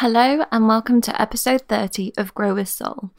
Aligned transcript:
Hello, 0.00 0.44
and 0.52 0.68
welcome 0.68 1.00
to 1.00 1.20
episode 1.20 1.62
30 1.62 2.12
of 2.16 2.32
Grow 2.32 2.54
with 2.54 2.68
Soul. 2.68 3.10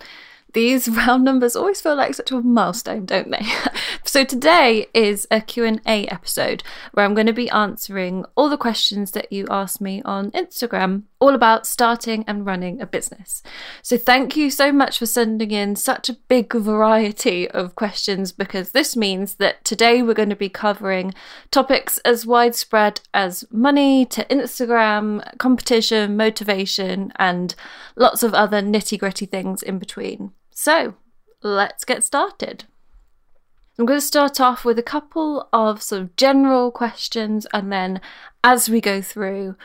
These 0.54 0.88
round 0.90 1.24
numbers 1.24 1.56
always 1.56 1.82
feel 1.82 1.96
like 1.96 2.16
such 2.16 2.32
a 2.32 2.42
milestone, 2.42 3.06
don't 3.06 3.32
they? 3.32 3.46
so 4.04 4.24
today 4.24 4.88
is 4.94 5.28
a 5.30 5.42
Q&A 5.42 6.08
episode 6.08 6.64
where 6.94 7.06
I'm 7.06 7.14
going 7.14 7.28
to 7.28 7.34
be 7.34 7.50
answering 7.50 8.26
all 8.36 8.50
the 8.50 8.58
questions 8.58 9.12
that 9.12 9.32
you 9.32 9.46
asked 9.50 9.82
me 9.82 10.02
on 10.04 10.32
Instagram 10.32 11.04
all 11.20 11.36
about 11.36 11.68
starting 11.68 12.24
and 12.28 12.46
running 12.46 12.82
a 12.82 12.86
business. 12.86 13.44
So 13.82 13.98
thank 13.98 14.38
you 14.38 14.50
so 14.50 14.72
much 14.72 14.98
for 14.98 15.06
sending 15.06 15.52
in 15.52 15.76
such 15.76 16.10
a 16.10 16.14
big 16.14 16.54
variety 16.54 17.50
of 17.50 17.76
questions 17.76 18.32
because 18.32 18.72
this 18.72 18.96
means 18.96 19.36
that 19.36 19.64
today 19.66 20.02
we're 20.02 20.14
going 20.14 20.30
to 20.30 20.36
be 20.36 20.50
covering 20.50 21.14
topics 21.52 21.98
as 22.00 22.26
widespread 22.26 23.02
as 23.14 23.46
money 23.52 24.06
to 24.06 24.24
Instagram, 24.26 25.38
competition, 25.38 26.16
motivation 26.16 27.12
and 27.18 27.54
lots 27.98 28.24
of 28.24 28.34
other 28.34 28.62
nitty-gritty 28.62 29.26
things 29.26 29.62
in 29.62 29.78
between. 29.78 30.32
So 30.62 30.96
let's 31.42 31.86
get 31.86 32.04
started. 32.04 32.66
I'm 33.78 33.86
going 33.86 33.98
to 33.98 34.06
start 34.06 34.42
off 34.42 34.66
with 34.66 34.78
a 34.78 34.84
couple 34.84 35.48
of 35.54 35.82
sort 35.82 36.02
of 36.02 36.18
general 36.18 36.70
questions, 36.70 37.48
and 37.54 37.72
then 37.72 38.02
as 38.44 38.68
we 38.68 38.82
go 38.82 39.02
through, 39.02 39.56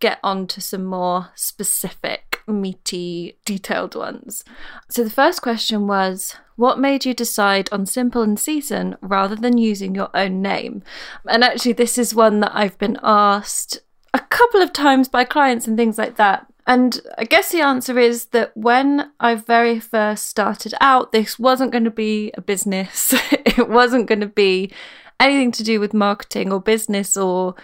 get 0.00 0.18
on 0.24 0.46
to 0.46 0.62
some 0.62 0.86
more 0.86 1.32
specific, 1.34 2.40
meaty, 2.46 3.36
detailed 3.44 3.94
ones. 3.94 4.42
So 4.88 5.04
the 5.04 5.10
first 5.10 5.42
question 5.42 5.86
was 5.86 6.36
what 6.56 6.80
made 6.80 7.04
you 7.04 7.12
decide 7.12 7.68
on 7.70 7.84
Simple 7.84 8.22
and 8.22 8.40
Season 8.40 8.96
rather 9.02 9.36
than 9.36 9.58
using 9.58 9.94
your 9.94 10.08
own 10.14 10.40
name? 10.40 10.82
And 11.26 11.44
actually, 11.44 11.74
this 11.74 11.98
is 11.98 12.14
one 12.14 12.40
that 12.40 12.52
I've 12.54 12.78
been 12.78 12.98
asked 13.02 13.80
a 14.14 14.20
couple 14.20 14.62
of 14.62 14.72
times 14.72 15.08
by 15.08 15.24
clients 15.24 15.66
and 15.66 15.76
things 15.76 15.98
like 15.98 16.16
that. 16.16 16.46
And 16.68 17.00
I 17.16 17.24
guess 17.24 17.50
the 17.50 17.62
answer 17.62 17.98
is 17.98 18.26
that 18.26 18.54
when 18.54 19.10
I 19.18 19.36
very 19.36 19.80
first 19.80 20.26
started 20.26 20.74
out, 20.82 21.12
this 21.12 21.38
wasn't 21.38 21.72
going 21.72 21.84
to 21.84 21.90
be 21.90 22.30
a 22.34 22.42
business. 22.42 23.14
it 23.32 23.70
wasn't 23.70 24.06
going 24.06 24.20
to 24.20 24.26
be 24.26 24.70
anything 25.18 25.50
to 25.52 25.64
do 25.64 25.80
with 25.80 25.94
marketing 25.94 26.52
or 26.52 26.60
business 26.60 27.16
or 27.16 27.54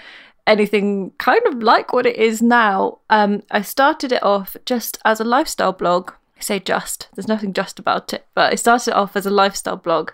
anything 0.46 1.12
kind 1.18 1.42
of 1.46 1.62
like 1.62 1.92
what 1.92 2.06
it 2.06 2.16
is 2.16 2.40
now. 2.40 2.98
Um, 3.10 3.42
I 3.50 3.60
started 3.60 4.10
it 4.10 4.22
off 4.22 4.56
just 4.64 4.96
as 5.04 5.20
a 5.20 5.24
lifestyle 5.24 5.74
blog. 5.74 6.12
I 6.38 6.40
say 6.40 6.58
just, 6.58 7.08
there's 7.14 7.28
nothing 7.28 7.52
just 7.52 7.78
about 7.78 8.14
it, 8.14 8.26
but 8.34 8.54
I 8.54 8.56
started 8.56 8.92
it 8.92 8.96
off 8.96 9.16
as 9.16 9.26
a 9.26 9.30
lifestyle 9.30 9.76
blog 9.76 10.12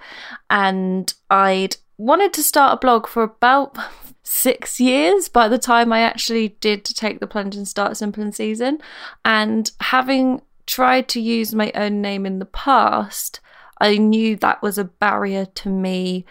and 0.50 1.14
I'd 1.30 1.76
wanted 1.96 2.32
to 2.34 2.42
start 2.42 2.74
a 2.74 2.80
blog 2.80 3.06
for 3.06 3.22
about 3.22 3.78
six 4.30 4.78
years 4.78 5.28
by 5.28 5.48
the 5.48 5.58
time 5.58 5.92
I 5.92 6.02
actually 6.02 6.50
did 6.60 6.84
take 6.84 7.18
the 7.18 7.26
plunge 7.26 7.56
and 7.56 7.66
start 7.66 7.96
Simple 7.96 8.22
and 8.22 8.34
Season. 8.34 8.78
And 9.24 9.68
having 9.80 10.42
tried 10.66 11.08
to 11.08 11.20
use 11.20 11.52
my 11.52 11.72
own 11.74 12.00
name 12.00 12.24
in 12.24 12.38
the 12.38 12.46
past, 12.46 13.40
I 13.80 13.96
knew 13.96 14.36
that 14.36 14.62
was 14.62 14.78
a 14.78 14.84
barrier 14.84 15.46
to 15.46 15.68
me 15.68 16.24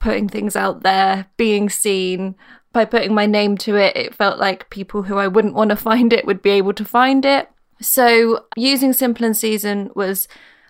putting 0.00 0.28
things 0.28 0.56
out 0.56 0.82
there, 0.82 1.26
being 1.36 1.70
seen. 1.70 2.34
By 2.72 2.84
putting 2.86 3.14
my 3.14 3.26
name 3.26 3.56
to 3.58 3.76
it, 3.76 3.96
it 3.96 4.16
felt 4.16 4.40
like 4.40 4.68
people 4.68 5.04
who 5.04 5.16
I 5.18 5.28
wouldn't 5.28 5.54
want 5.54 5.70
to 5.70 5.76
find 5.90 6.12
it 6.12 6.26
would 6.26 6.42
be 6.42 6.50
able 6.50 6.72
to 6.74 6.84
find 6.84 7.24
it. 7.24 7.48
So, 7.80 8.46
using 8.56 8.92
Simple 8.92 9.24
and 9.24 9.36
Season 9.36 9.90
was 9.94 10.26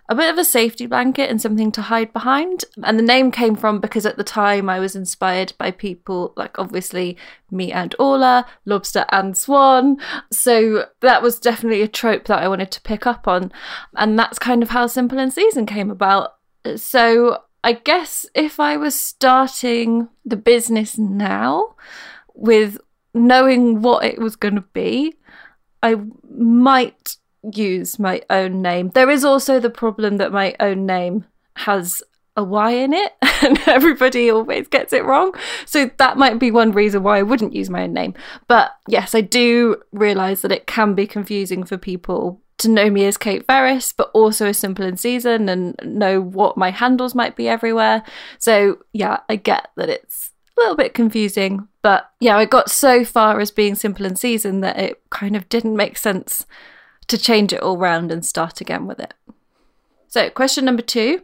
a 0.09 0.15
bit 0.15 0.31
of 0.31 0.37
a 0.37 0.44
safety 0.44 0.87
blanket 0.87 1.31
and 1.31 1.41
something 1.41 1.72
to 1.72 1.82
hide 1.82 2.12
behind. 2.12 2.65
And 2.82 2.98
the 2.98 3.03
name 3.03 3.31
came 3.31 3.56
from 3.56 3.81
because 3.81 4.04
at 4.04 4.16
the 4.16 4.25
time 4.25 4.69
I 4.69 4.78
was 4.78 4.94
inspired 4.94 5.54
by 5.59 5.70
people 5.70 6.34
like 6.37 6.59
obviously 6.59 7.16
me 7.50 7.72
and 7.72 7.94
Orla, 7.98 8.47
Lobster 8.66 9.06
and 9.10 9.37
Swan. 9.37 9.97
So 10.31 10.87
that 11.00 11.22
was 11.22 11.38
definitely 11.38 11.82
a 11.82 11.88
trope 11.88 12.26
that 12.26 12.42
I 12.42 12.48
wanted 12.48 12.70
to 12.72 12.82
pick 12.82 13.06
up 13.06 13.26
on. 13.26 13.50
And 13.97 14.19
that's 14.19 14.38
kind 14.38 14.62
of 14.62 14.70
how 14.70 14.87
Simple 14.87 15.19
and 15.19 15.32
Season 15.32 15.65
came 15.65 15.91
about. 15.91 16.34
So 16.76 17.42
I 17.62 17.72
guess 17.72 18.26
if 18.34 18.60
I 18.60 18.76
was 18.76 18.98
starting 18.98 20.09
the 20.25 20.36
business 20.36 20.98
now 20.98 21.76
with 22.34 22.78
knowing 23.15 23.81
what 23.81 24.04
it 24.04 24.19
was 24.19 24.36
going 24.36 24.56
to 24.56 24.65
be, 24.75 25.15
I 25.82 25.97
might 26.31 27.16
use 27.53 27.99
my 27.99 28.22
own 28.31 28.62
name. 28.62 28.91
There 28.91 29.10
is 29.10 29.25
also 29.25 29.60
the 29.60 29.71
problem 29.71 30.16
that 30.19 30.32
my 30.32 30.55
own 30.60 30.87
name 30.87 31.25
has 31.56 32.03
a 32.37 32.43
Y 32.43 32.72
in 32.72 32.93
it 32.93 33.12
and 33.43 33.59
everybody 33.66 34.31
always 34.31 34.69
gets 34.69 34.93
it 34.93 35.05
wrong. 35.05 35.34
So 35.66 35.91
that 35.99 36.16
might 36.16 36.38
be 36.38 36.50
one 36.50 36.72
reason 36.72 37.03
why 37.03 37.19
I 37.19 37.22
wouldn't 37.22 37.54
use 37.54 37.71
my 37.71 37.84
own 37.84 37.93
name. 37.93 38.15
But 38.49 38.75
yes, 38.88 39.15
I 39.15 39.21
do 39.21 39.83
realize 39.93 40.43
that 40.43 40.53
it 40.53 40.66
can 40.66 40.94
be 40.94 41.06
confusing 41.06 41.65
for 41.65 41.77
people 41.77 42.41
to 42.59 42.69
know 42.69 42.88
me 42.88 43.04
as 43.04 43.19
Kayte 43.19 43.47
Ferris, 43.47 43.93
but 43.93 44.10
also 44.15 44.47
as 44.47 44.59
Simple 44.59 44.84
and 44.84 44.99
Season 44.99 45.49
and 45.49 45.77
know 45.83 46.21
what 46.21 46.56
my 46.56 46.71
handles 46.71 47.15
might 47.15 47.37
be 47.37 47.49
everywhere. 47.49 48.03
So 48.38 48.78
yeah, 48.93 49.19
I 49.28 49.37
get 49.37 49.69
that 49.77 49.88
it's 49.88 50.31
a 50.56 50.60
little 50.60 50.77
bit 50.77 50.94
confusing. 50.94 51.69
But 51.83 52.10
yeah, 52.21 52.37
I 52.37 52.44
got 52.44 52.71
so 52.71 53.04
far 53.04 53.41
as 53.41 53.50
being 53.50 53.75
Simple 53.75 54.06
and 54.06 54.19
Season 54.19 54.60
that 54.60 54.78
it 54.78 55.03
kind 55.10 55.37
of 55.37 55.49
didn't 55.49 55.77
make 55.77 55.99
sense 55.99 56.47
to 57.09 57.19
change 57.19 57.53
it 57.53 57.60
all 57.60 57.76
round 57.76 58.10
and 58.10 58.25
start 58.25 58.60
again 58.60 58.87
with 58.87 59.00
it. 59.00 59.15
So, 60.09 60.31
question 60.31 60.65
number 60.65 60.82
two 60.82 61.22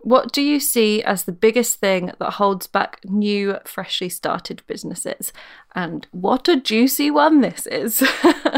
What 0.00 0.32
do 0.32 0.42
you 0.42 0.60
see 0.60 1.02
as 1.02 1.24
the 1.24 1.32
biggest 1.32 1.80
thing 1.80 2.12
that 2.18 2.32
holds 2.32 2.66
back 2.66 3.00
new, 3.04 3.56
freshly 3.64 4.08
started 4.08 4.62
businesses? 4.66 5.32
And 5.74 6.06
what 6.10 6.48
a 6.48 6.60
juicy 6.60 7.10
one 7.10 7.40
this 7.40 7.66
is. 7.66 8.06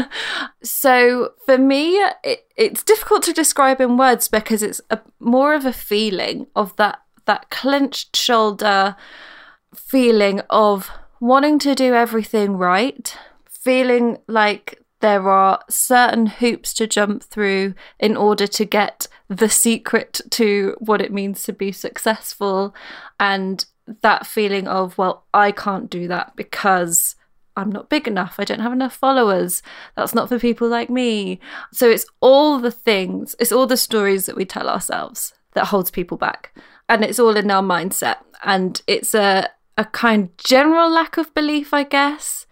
so, 0.63 1.31
for 1.45 1.57
me, 1.57 1.95
it, 2.23 2.47
it's 2.57 2.83
difficult 2.83 3.23
to 3.23 3.33
describe 3.33 3.79
in 3.79 3.97
words 3.97 4.27
because 4.27 4.61
it's 4.61 4.81
a, 4.89 4.99
more 5.19 5.53
of 5.53 5.65
a 5.65 5.73
feeling 5.73 6.47
of 6.55 6.75
that, 6.75 7.01
that 7.25 7.49
clenched 7.49 8.15
shoulder 8.15 8.95
feeling 9.73 10.41
of 10.49 10.91
wanting 11.21 11.59
to 11.59 11.75
do 11.75 11.93
everything 11.93 12.57
right, 12.57 13.15
feeling 13.47 14.17
like 14.27 14.80
there 15.01 15.29
are 15.29 15.59
certain 15.69 16.27
hoops 16.27 16.73
to 16.75 16.87
jump 16.87 17.23
through 17.23 17.73
in 17.99 18.15
order 18.15 18.47
to 18.47 18.65
get 18.65 19.07
the 19.27 19.49
secret 19.49 20.21
to 20.31 20.75
what 20.79 21.01
it 21.01 21.13
means 21.13 21.43
to 21.43 21.53
be 21.53 21.71
successful 21.71 22.73
and 23.19 23.65
that 24.01 24.25
feeling 24.25 24.67
of 24.67 24.97
well 24.97 25.25
I 25.33 25.51
can't 25.51 25.89
do 25.89 26.07
that 26.07 26.35
because 26.35 27.15
I'm 27.57 27.71
not 27.71 27.89
big 27.89 28.07
enough. 28.07 28.35
I 28.37 28.45
don't 28.45 28.61
have 28.61 28.71
enough 28.71 28.95
followers. 28.95 29.61
That's 29.97 30.15
not 30.15 30.29
for 30.29 30.39
people 30.39 30.69
like 30.69 30.89
me. 30.89 31.39
So 31.73 31.89
it's 31.89 32.05
all 32.21 32.59
the 32.59 32.71
things, 32.71 33.35
it's 33.39 33.51
all 33.51 33.67
the 33.67 33.75
stories 33.75 34.25
that 34.25 34.37
we 34.37 34.45
tell 34.45 34.69
ourselves 34.69 35.33
that 35.53 35.65
holds 35.65 35.91
people 35.91 36.17
back. 36.17 36.57
And 36.87 37.03
it's 37.03 37.19
all 37.19 37.35
in 37.35 37.51
our 37.51 37.61
mindset. 37.61 38.17
And 38.43 38.81
it's 38.87 39.13
a, 39.13 39.49
a 39.77 39.83
kind 39.83 40.29
general 40.37 40.89
lack 40.89 41.17
of 41.17 41.33
belief, 41.33 41.73
I 41.73 41.83
guess 41.83 42.47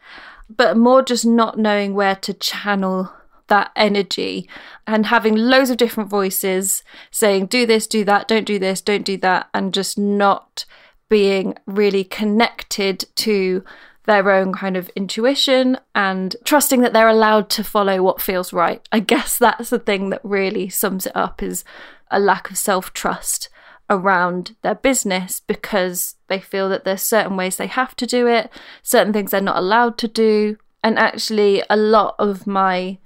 but 0.50 0.78
more 0.78 1.02
just 1.02 1.26
not 1.26 1.58
knowing 1.58 1.94
where 1.94 2.16
to 2.16 2.34
channel 2.34 3.12
that 3.48 3.72
energy 3.76 4.48
and 4.88 5.08
having 5.08 5.36
loads 5.36 5.70
of 5.70 5.78
different 5.78 6.10
voices 6.10 6.84
saying, 7.12 7.48
do 7.48 7.66
this, 7.66 7.88
do 7.88 8.06
that, 8.06 8.28
don't 8.28 8.46
do 8.46 8.58
this, 8.58 8.82
don't 8.82 9.04
do 9.04 9.18
that, 9.18 9.50
and 9.54 9.74
just 9.74 9.98
not 9.98 10.66
being 11.10 11.56
really 11.66 12.04
connected 12.04 13.06
to 13.16 13.64
their 14.06 14.32
own 14.32 14.54
kind 14.54 14.78
of 14.78 14.90
intuition 14.96 15.78
and 15.94 16.36
trusting 16.44 16.82
that 16.82 16.94
they're 16.94 17.08
allowed 17.08 17.50
to 17.50 17.64
follow 17.64 18.02
what 18.02 18.22
feels 18.22 18.54
right. 18.54 18.88
I 18.92 19.00
guess 19.00 19.38
that's 19.38 19.70
the 19.70 19.80
thing 19.80 20.10
that 20.10 20.22
really 20.24 20.70
sums 20.70 21.06
it 21.06 21.16
up 21.16 21.44
is 21.44 21.64
a 22.10 22.20
lack 22.20 22.50
of 22.50 22.58
self 22.58 22.94
trust 22.94 23.50
around 23.90 24.56
their 24.62 24.76
business 24.76 25.40
because 25.40 26.16
they 26.28 26.40
feel 26.40 26.70
that 26.70 26.84
there's 26.84 27.02
certain 27.02 27.36
ways 27.36 27.58
they 27.58 27.68
have 27.68 27.96
to 27.98 28.06
do 28.06 28.28
it, 28.28 28.52
certain 28.84 29.14
things 29.14 29.32
they're 29.32 29.42
not 29.42 29.58
allowed 29.58 29.98
to 30.00 30.08
do. 30.08 30.58
And 30.84 30.98
actually, 30.98 31.64
a 31.70 31.76
lot 31.76 32.16
of 32.20 32.48
my 32.48 33.00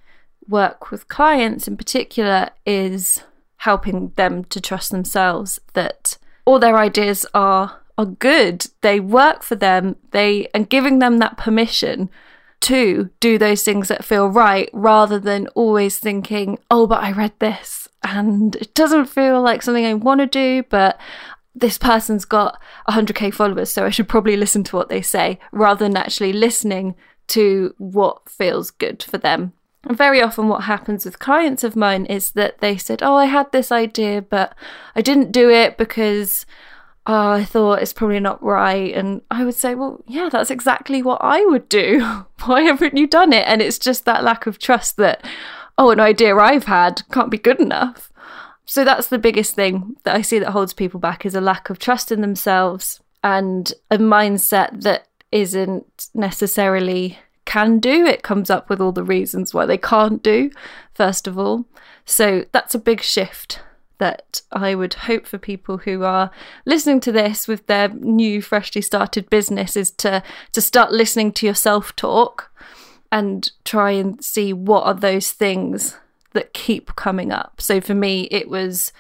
work 0.48 0.92
with 0.92 1.08
clients 1.08 1.68
in 1.68 1.78
particular 1.78 2.50
is 2.66 3.24
helping 3.58 4.10
them 4.16 4.44
to 4.46 4.60
trust 4.60 4.92
themselves 4.92 5.60
that 5.74 6.18
all 6.46 6.60
their 6.60 6.78
ideas 6.78 7.26
are 7.34 7.80
are 7.98 8.06
good. 8.06 8.68
They 8.82 9.00
work 9.00 9.44
for 9.44 9.56
them. 9.56 9.96
They 10.12 10.48
and 10.54 10.70
giving 10.70 11.00
them 11.00 11.20
that 11.20 11.38
permission 11.38 12.10
to 12.62 13.10
do 13.20 13.38
those 13.38 13.64
things 13.64 13.88
that 13.90 14.06
feel 14.06 14.28
right 14.28 14.70
rather 14.72 15.20
than 15.20 15.48
always 15.48 16.00
thinking, 16.00 16.58
oh, 16.72 16.88
but 16.88 17.04
I 17.04 17.12
read 17.12 17.34
this 17.40 17.83
and 18.04 18.56
it 18.56 18.74
doesn't 18.74 19.06
feel 19.06 19.42
like 19.42 19.62
something 19.62 19.86
I 19.86 19.94
want 19.94 20.20
to 20.20 20.28
do, 20.28 20.64
but 20.70 21.00
this 21.56 21.78
person's 21.78 22.26
got 22.26 22.60
100k 22.90 23.34
followers, 23.34 23.72
so 23.72 23.86
I 23.86 23.90
should 23.90 24.10
probably 24.10 24.36
listen 24.36 24.64
to 24.66 24.76
what 24.76 24.90
they 24.90 25.02
say 25.02 25.40
rather 25.52 25.86
than 25.86 25.96
actually 25.96 26.34
listening 26.34 26.96
to 27.28 27.74
what 27.78 28.28
feels 28.30 28.72
good 28.72 29.04
for 29.04 29.18
them. 29.18 29.54
And 29.84 29.98
very 29.98 30.22
often, 30.22 30.48
what 30.48 30.64
happens 30.64 31.06
with 31.06 31.20
clients 31.20 31.64
of 31.64 31.76
mine 31.76 32.06
is 32.06 32.32
that 32.32 32.60
they 32.60 32.78
said, 32.78 33.04
Oh, 33.04 33.16
I 33.16 33.26
had 33.26 33.52
this 33.52 33.72
idea, 33.72 34.22
but 34.22 34.56
I 34.96 35.02
didn't 35.02 35.32
do 35.32 35.50
it 35.50 35.78
because 35.78 36.46
oh, 37.06 37.32
I 37.32 37.44
thought 37.44 37.82
it's 37.82 37.92
probably 37.92 38.22
not 38.22 38.42
right. 38.42 38.94
And 38.94 39.22
I 39.30 39.44
would 39.44 39.56
say, 39.56 39.76
Well, 39.76 40.02
yeah, 40.08 40.30
that's 40.32 40.50
exactly 40.50 41.04
what 41.04 41.20
I 41.22 41.44
would 41.46 41.68
do. 41.68 42.26
Why 42.46 42.62
haven't 42.62 42.98
you 42.98 43.08
done 43.08 43.34
it? 43.34 43.46
And 43.46 43.62
it's 43.62 43.78
just 43.78 44.06
that 44.06 44.24
lack 44.24 44.48
of 44.48 44.58
trust 44.58 44.96
that, 44.98 45.26
oh, 45.78 45.92
an 45.92 46.00
idea 46.00 46.36
I've 46.36 46.66
had 46.66 47.04
can't 47.12 47.32
be 47.32 47.38
good 47.38 47.60
enough. 47.60 48.12
So 48.66 48.84
that's 48.84 49.08
the 49.08 49.18
biggest 49.20 49.56
thing 49.56 49.98
that 50.04 50.16
I 50.16 50.22
see 50.22 50.40
that 50.40 50.52
holds 50.52 50.74
people 50.74 51.00
back 51.00 51.26
is 51.26 51.36
a 51.36 51.42
lack 51.42 51.70
of 51.70 51.80
trust 51.80 52.12
in 52.12 52.22
themselves 52.22 53.02
and 53.24 53.74
a 53.92 53.98
mindset 53.98 54.84
that 54.84 55.08
isn't 55.32 56.10
necessarily 56.14 57.18
can 57.46 57.80
do. 57.80 58.06
It 58.06 58.24
comes 58.24 58.50
up 58.50 58.70
with 58.70 58.80
all 58.80 58.92
the 58.92 59.04
reasons 59.04 59.54
why 59.54 59.66
they 59.66 59.78
can't 59.78 60.24
do, 60.24 60.52
first 60.94 61.28
of 61.28 61.38
all. 61.38 61.66
So 62.06 62.46
that's 62.52 62.76
a 62.76 62.80
big 62.80 63.02
shift 63.02 63.60
that 63.98 64.42
I 64.52 64.76
would 64.76 64.94
hope 64.96 65.26
for 65.26 65.38
people 65.38 65.78
who 65.78 66.04
are 66.04 66.32
listening 66.66 67.00
to 67.02 67.12
this 67.12 67.48
with 67.48 67.68
their 67.68 67.90
new, 67.90 68.42
freshly 68.42 68.82
started 68.82 69.30
business 69.30 69.78
is 69.78 69.92
to 69.92 70.24
to 70.52 70.62
start 70.62 70.92
listening 70.92 71.32
to 71.34 71.46
yourself 71.46 71.96
talk 71.96 72.52
and 73.14 73.52
try 73.64 73.92
and 73.92 74.26
see 74.26 74.52
what 74.52 74.86
are 74.86 74.94
those 74.96 75.32
things 75.32 75.98
that 76.34 76.52
keep 76.52 76.96
coming 76.96 77.32
up. 77.32 77.62
So 77.62 77.80
for 77.80 77.94
me, 77.94 78.24
it 78.32 78.50
was 78.50 78.92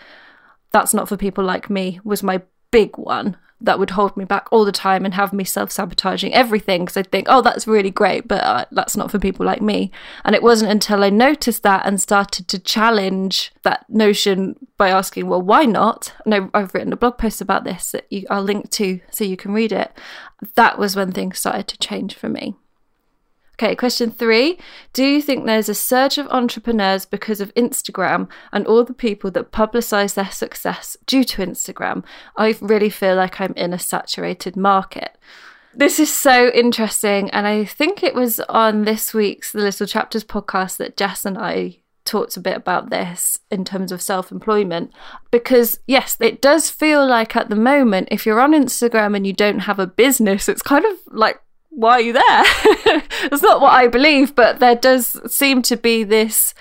that's 0.72 0.94
not 0.94 1.10
for 1.10 1.18
people 1.18 1.44
like 1.44 1.70
me 1.70 2.00
was 2.04 2.22
my 2.22 2.42
big 2.72 2.96
one 2.98 3.38
that 3.60 3.80
would 3.80 3.92
hold 3.92 4.16
me 4.18 4.26
back 4.26 4.48
all 4.52 4.66
the 4.66 4.72
time 4.72 5.06
and 5.06 5.14
have 5.16 5.34
me 5.34 5.44
self 5.44 5.72
sabotaging 5.72 6.32
everything 6.32 6.86
because 6.86 6.98
I'd 6.98 7.12
think, 7.12 7.26
oh, 7.28 7.42
that's 7.42 7.66
really 7.66 7.90
great, 7.90 8.28
but 8.28 8.44
uh, 8.44 8.66
that's 8.72 8.96
not 8.96 9.10
for 9.10 9.18
people 9.18 9.48
like 9.48 9.64
me. 9.64 9.90
And 10.24 10.36
it 10.36 10.44
wasn't 10.44 10.72
until 10.72 11.04
I 11.04 11.10
noticed 11.10 11.64
that 11.64 11.84
and 11.86 12.00
started 12.00 12.48
to 12.50 12.60
challenge 12.60 13.52
that 13.64 13.86
notion 13.90 14.58
by 14.78 14.90
asking, 14.90 15.28
well, 15.28 15.42
why 15.42 15.66
not? 15.66 16.14
And 16.24 16.52
I've 16.54 16.74
written 16.76 16.94
a 16.94 16.98
blog 16.98 17.18
post 17.18 17.42
about 17.42 17.64
this 17.64 17.92
that 17.94 18.06
you, 18.12 18.28
I'll 18.30 18.44
link 18.44 18.70
to 18.72 19.00
so 19.10 19.24
you 19.24 19.38
can 19.38 19.54
read 19.54 19.72
it. 19.72 19.92
That 20.54 20.78
was 20.78 20.96
when 20.96 21.14
things 21.14 21.40
started 21.40 21.68
to 21.70 21.78
change 21.80 22.14
for 22.14 22.30
me. 22.30 22.56
Okay, 23.56 23.76
question 23.76 24.10
three. 24.10 24.58
Do 24.94 25.06
you 25.06 25.22
think 25.22 25.46
there's 25.46 25.70
a 25.70 25.76
surge 25.76 26.18
of 26.18 26.28
entrepreneurs 26.28 27.06
because 27.06 27.40
of 27.40 27.54
Instagram 27.54 28.28
and 28.52 28.66
all 28.66 28.84
the 28.84 28.94
people 28.94 29.30
that 29.32 29.52
publicize 29.52 30.16
their 30.16 30.32
success 30.32 30.98
due 31.06 31.24
to 31.26 31.46
Instagram? 31.46 32.04
I 32.36 32.56
really 32.62 32.90
feel 32.90 33.16
like 33.16 33.40
I'm 33.40 33.54
in 33.54 33.72
a 33.72 33.80
saturated 33.80 34.56
market. 34.56 35.18
This 35.76 36.00
is 36.00 36.14
so 36.14 36.50
interesting. 36.50 37.30
And 37.30 37.48
I 37.48 37.66
think 37.66 38.04
it 38.04 38.16
was 38.16 38.40
on 38.42 38.86
this 38.86 39.14
week's 39.14 39.52
The 39.52 39.60
Little 39.60 39.88
Chapters 39.88 40.24
podcast 40.24 40.78
that 40.78 40.98
Jess 40.98 41.26
and 41.26 41.38
I 41.38 41.78
talked 42.06 42.36
a 42.36 42.42
bit 42.42 42.58
about 42.58 42.90
this 42.90 43.40
in 43.50 43.64
terms 43.64 43.92
of 43.92 44.02
self 44.02 44.32
employment 44.32 44.92
because, 45.32 45.80
yes, 45.88 46.18
it 46.20 46.42
does 46.42 46.70
feel 46.70 47.06
like 47.06 47.36
at 47.36 47.50
the 47.50 47.56
moment, 47.56 48.10
if 48.12 48.26
you're 48.26 48.42
on 48.42 48.54
Instagram 48.54 49.16
and 49.16 49.26
you 49.26 49.34
don't 49.34 49.60
have 49.60 49.80
a 49.80 49.88
business, 49.88 50.50
it's 50.50 50.62
kind 50.62 50.86
of 50.86 50.94
like 51.08 51.40
why 51.76 51.94
are 51.94 52.02
you 52.02 52.14
there? 52.14 52.44
That's 53.30 53.42
not 53.42 53.62
what 53.62 53.74
I 53.74 53.88
believe, 53.88 54.36
but 54.36 54.60
there 54.60 54.76
does 54.76 55.20
seem 55.32 55.62
to 55.64 55.78
be 55.78 56.04
this 56.04 56.54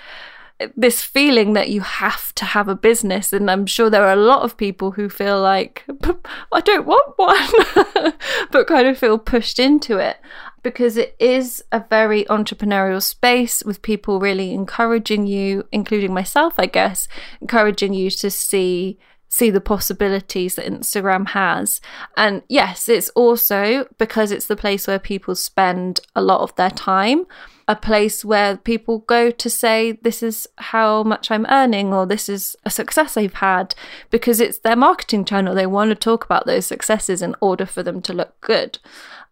this 0.75 1.01
feeling 1.01 1.53
that 1.53 1.69
you 1.69 1.81
have 1.81 2.33
to 2.35 2.45
have 2.45 2.67
a 2.67 2.75
business 2.75 3.33
and 3.33 3.49
i'm 3.49 3.65
sure 3.65 3.89
there 3.89 4.05
are 4.05 4.13
a 4.13 4.15
lot 4.15 4.43
of 4.43 4.55
people 4.55 4.91
who 4.91 5.09
feel 5.09 5.41
like 5.41 5.83
i 6.53 6.61
don't 6.61 6.85
want 6.85 7.17
one 7.17 8.13
but 8.51 8.67
kind 8.67 8.87
of 8.87 8.97
feel 8.97 9.17
pushed 9.17 9.59
into 9.59 9.97
it 9.97 10.17
because 10.61 10.95
it 10.95 11.15
is 11.19 11.63
a 11.71 11.83
very 11.89 12.23
entrepreneurial 12.25 13.01
space 13.01 13.63
with 13.63 13.81
people 13.81 14.19
really 14.19 14.53
encouraging 14.53 15.25
you 15.25 15.67
including 15.71 16.13
myself 16.13 16.53
i 16.57 16.67
guess 16.67 17.07
encouraging 17.41 17.93
you 17.93 18.09
to 18.09 18.29
see 18.29 18.97
see 19.33 19.49
the 19.49 19.59
possibilities 19.59 20.53
that 20.53 20.67
Instagram 20.67 21.29
has. 21.29 21.81
And 22.15 22.43
yes, 22.49 22.87
it's 22.87 23.09
also 23.15 23.87
because 23.97 24.31
it's 24.31 24.45
the 24.45 24.55
place 24.55 24.85
where 24.85 24.99
people 24.99 25.33
spend 25.33 26.01
a 26.15 26.21
lot 26.21 26.41
of 26.41 26.55
their 26.55 26.69
time, 26.69 27.25
a 27.67 27.75
place 27.75 28.23
where 28.23 28.57
people 28.57 28.99
go 28.99 29.31
to 29.31 29.49
say, 29.49 29.93
This 30.03 30.21
is 30.21 30.47
how 30.59 31.01
much 31.01 31.31
I'm 31.31 31.47
earning, 31.49 31.95
or 31.95 32.05
this 32.05 32.29
is 32.29 32.55
a 32.63 32.69
success 32.69 33.17
I've 33.17 33.33
had, 33.33 33.73
because 34.11 34.39
it's 34.39 34.59
their 34.59 34.75
marketing 34.75 35.25
channel. 35.25 35.55
They 35.55 35.65
want 35.65 35.89
to 35.89 35.95
talk 35.95 36.23
about 36.23 36.45
those 36.45 36.67
successes 36.67 37.23
in 37.23 37.35
order 37.41 37.65
for 37.65 37.81
them 37.81 38.03
to 38.03 38.13
look 38.13 38.39
good. 38.39 38.77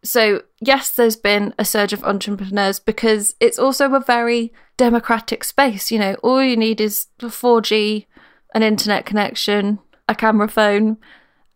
So, 0.04 0.42
yes, 0.60 0.90
there's 0.90 1.16
been 1.16 1.54
a 1.60 1.66
surge 1.66 1.94
of 1.94 2.04
entrepreneurs 2.04 2.80
because 2.80 3.36
it's 3.40 3.60
also 3.60 3.94
a 3.94 4.00
very 4.00 4.52
democratic 4.78 5.44
space. 5.44 5.92
You 5.92 6.00
know, 6.00 6.16
all 6.24 6.42
you 6.42 6.58
need 6.58 6.82
is 6.82 7.06
4G, 7.20 8.08
an 8.56 8.64
internet 8.64 9.06
connection, 9.06 9.78
a 10.08 10.16
camera 10.16 10.48
phone, 10.48 10.98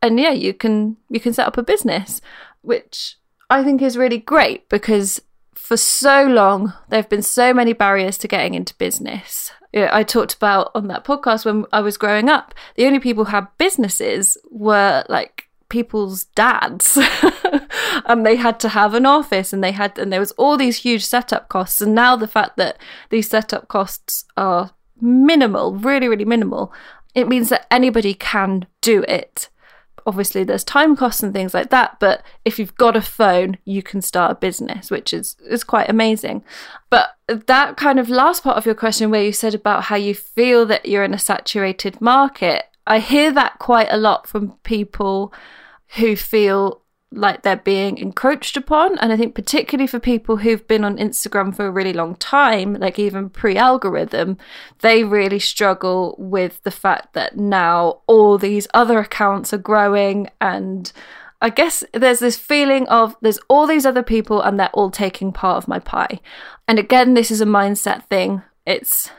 and 0.02 0.20
yeah, 0.20 0.32
you 0.32 0.54
can 0.54 0.98
you 1.10 1.20
can 1.20 1.34
set 1.34 1.48
up 1.48 1.58
a 1.58 1.64
business, 1.64 2.22
which 2.62 3.18
I 3.50 3.64
think 3.64 3.82
is 3.82 3.98
really 3.98 4.18
great 4.18 4.68
because 4.70 5.22
for 5.54 5.78
so 5.78 6.26
long 6.26 6.74
there 6.90 7.02
have 7.02 7.10
been 7.10 7.24
so 7.24 7.54
many 7.54 7.74
barriers 7.74 8.18
to 8.20 8.28
getting 8.28 8.54
into 8.54 8.76
business. 8.76 9.52
I 9.74 10.04
talked 10.04 10.34
about 10.34 10.72
on 10.74 10.88
that 10.88 11.04
podcast 11.04 11.44
when 11.44 11.66
I 11.74 11.82
was 11.82 11.98
growing 11.98 12.30
up, 12.30 12.56
the 12.76 12.86
only 12.86 13.00
people 13.00 13.26
who 13.26 13.32
had 13.32 13.48
businesses 13.58 14.38
were 14.50 15.04
like 15.10 15.50
people's 15.70 16.26
dads 16.36 16.98
and 18.06 18.26
they 18.26 18.36
had 18.36 18.60
to 18.62 18.70
have 18.70 18.94
an 18.94 19.06
office 19.06 19.52
and 19.52 19.64
they 19.64 19.72
had 19.72 19.98
and 19.98 20.14
there 20.14 20.20
was 20.20 20.32
all 20.34 20.56
these 20.58 20.78
huge 20.78 21.04
setup 21.04 21.50
costs 21.50 21.82
and 21.82 21.96
now 21.96 22.16
the 22.16 22.28
fact 22.28 22.56
that 22.56 22.78
these 23.10 23.30
setup 23.30 23.68
costs 23.68 24.26
are 24.38 24.72
minimal 25.02 25.74
really 25.76 26.08
really 26.08 26.26
minimal 26.26 26.74
it 27.16 27.30
means 27.30 27.50
that 27.50 27.66
anybody 27.72 28.14
can 28.14 28.68
do 28.82 29.04
it. 29.08 29.50
Obviously, 30.06 30.44
there's 30.44 30.64
time 30.64 30.96
costs 30.96 31.24
and 31.24 31.34
things 31.34 31.56
like 31.56 31.72
that, 31.72 31.98
but 32.00 32.22
if 32.44 32.60
you've 32.60 32.76
got 32.76 32.96
a 32.96 33.02
phone, 33.02 33.58
you 33.66 33.82
can 33.82 34.02
start 34.04 34.32
a 34.32 34.36
business, 34.36 34.92
which 34.92 35.14
is, 35.14 35.36
is 35.50 35.64
quite 35.64 35.90
amazing. 35.90 36.44
But 36.92 37.16
that 37.28 37.76
kind 37.76 38.00
of 38.00 38.10
last 38.10 38.44
part 38.44 38.58
of 38.58 38.68
your 38.68 38.76
question, 38.76 39.10
where 39.10 39.24
you 39.24 39.32
said 39.32 39.56
about 39.56 39.86
how 39.86 39.96
you 39.96 40.14
feel 40.14 40.68
that 40.68 40.86
you're 40.86 41.04
in 41.04 41.14
a 41.14 41.20
saturated 41.20 42.00
market, 42.02 42.66
I 42.86 43.00
hear 43.00 43.32
that 43.32 43.58
quite 43.58 43.88
a 43.90 43.98
lot 43.98 44.28
from 44.28 44.52
people 44.64 45.34
who 45.96 46.16
feel 46.16 46.82
like 47.16 47.42
they're 47.42 47.56
being 47.56 47.98
encroached 47.98 48.58
upon. 48.58 48.98
And 49.00 49.12
I 49.12 49.18
think, 49.18 49.36
particularly 49.36 49.88
for 49.88 50.00
people 50.00 50.38
who've 50.38 50.68
been 50.68 50.84
on 50.84 50.98
Instagram 50.98 51.56
for 51.56 51.66
a 51.66 51.72
really 51.72 51.94
long 51.94 52.16
time, 52.16 52.74
like 52.76 53.00
even 53.00 53.30
pre 53.30 53.58
algorithm, 53.58 54.38
they 54.82 55.04
really 55.04 55.40
struggle 55.40 56.16
with 56.20 56.62
the 56.64 56.72
fact 56.72 57.14
that 57.14 57.38
now 57.38 58.02
all 58.08 58.38
these 58.38 58.68
other 58.74 59.00
accounts 59.00 59.54
are 59.54 59.58
growing. 59.58 60.30
And 60.42 60.92
I 61.42 61.50
guess 61.50 61.84
there's 61.94 62.20
this 62.20 62.38
feeling 62.38 62.88
of 62.88 63.16
there's 63.22 63.40
all 63.48 63.68
these 63.68 63.86
other 63.86 64.04
people 64.04 64.42
and 64.42 64.60
they're 64.60 64.70
all 64.70 64.92
taking 64.92 65.32
part 65.32 65.58
of 65.58 65.68
my 65.68 65.80
pie. 65.80 66.20
And 66.68 66.80
again, 66.80 67.14
this 67.14 67.32
is 67.32 67.42
a 67.42 67.46
mindset 67.46 68.06
thing. 68.06 68.42
It's 68.66 69.10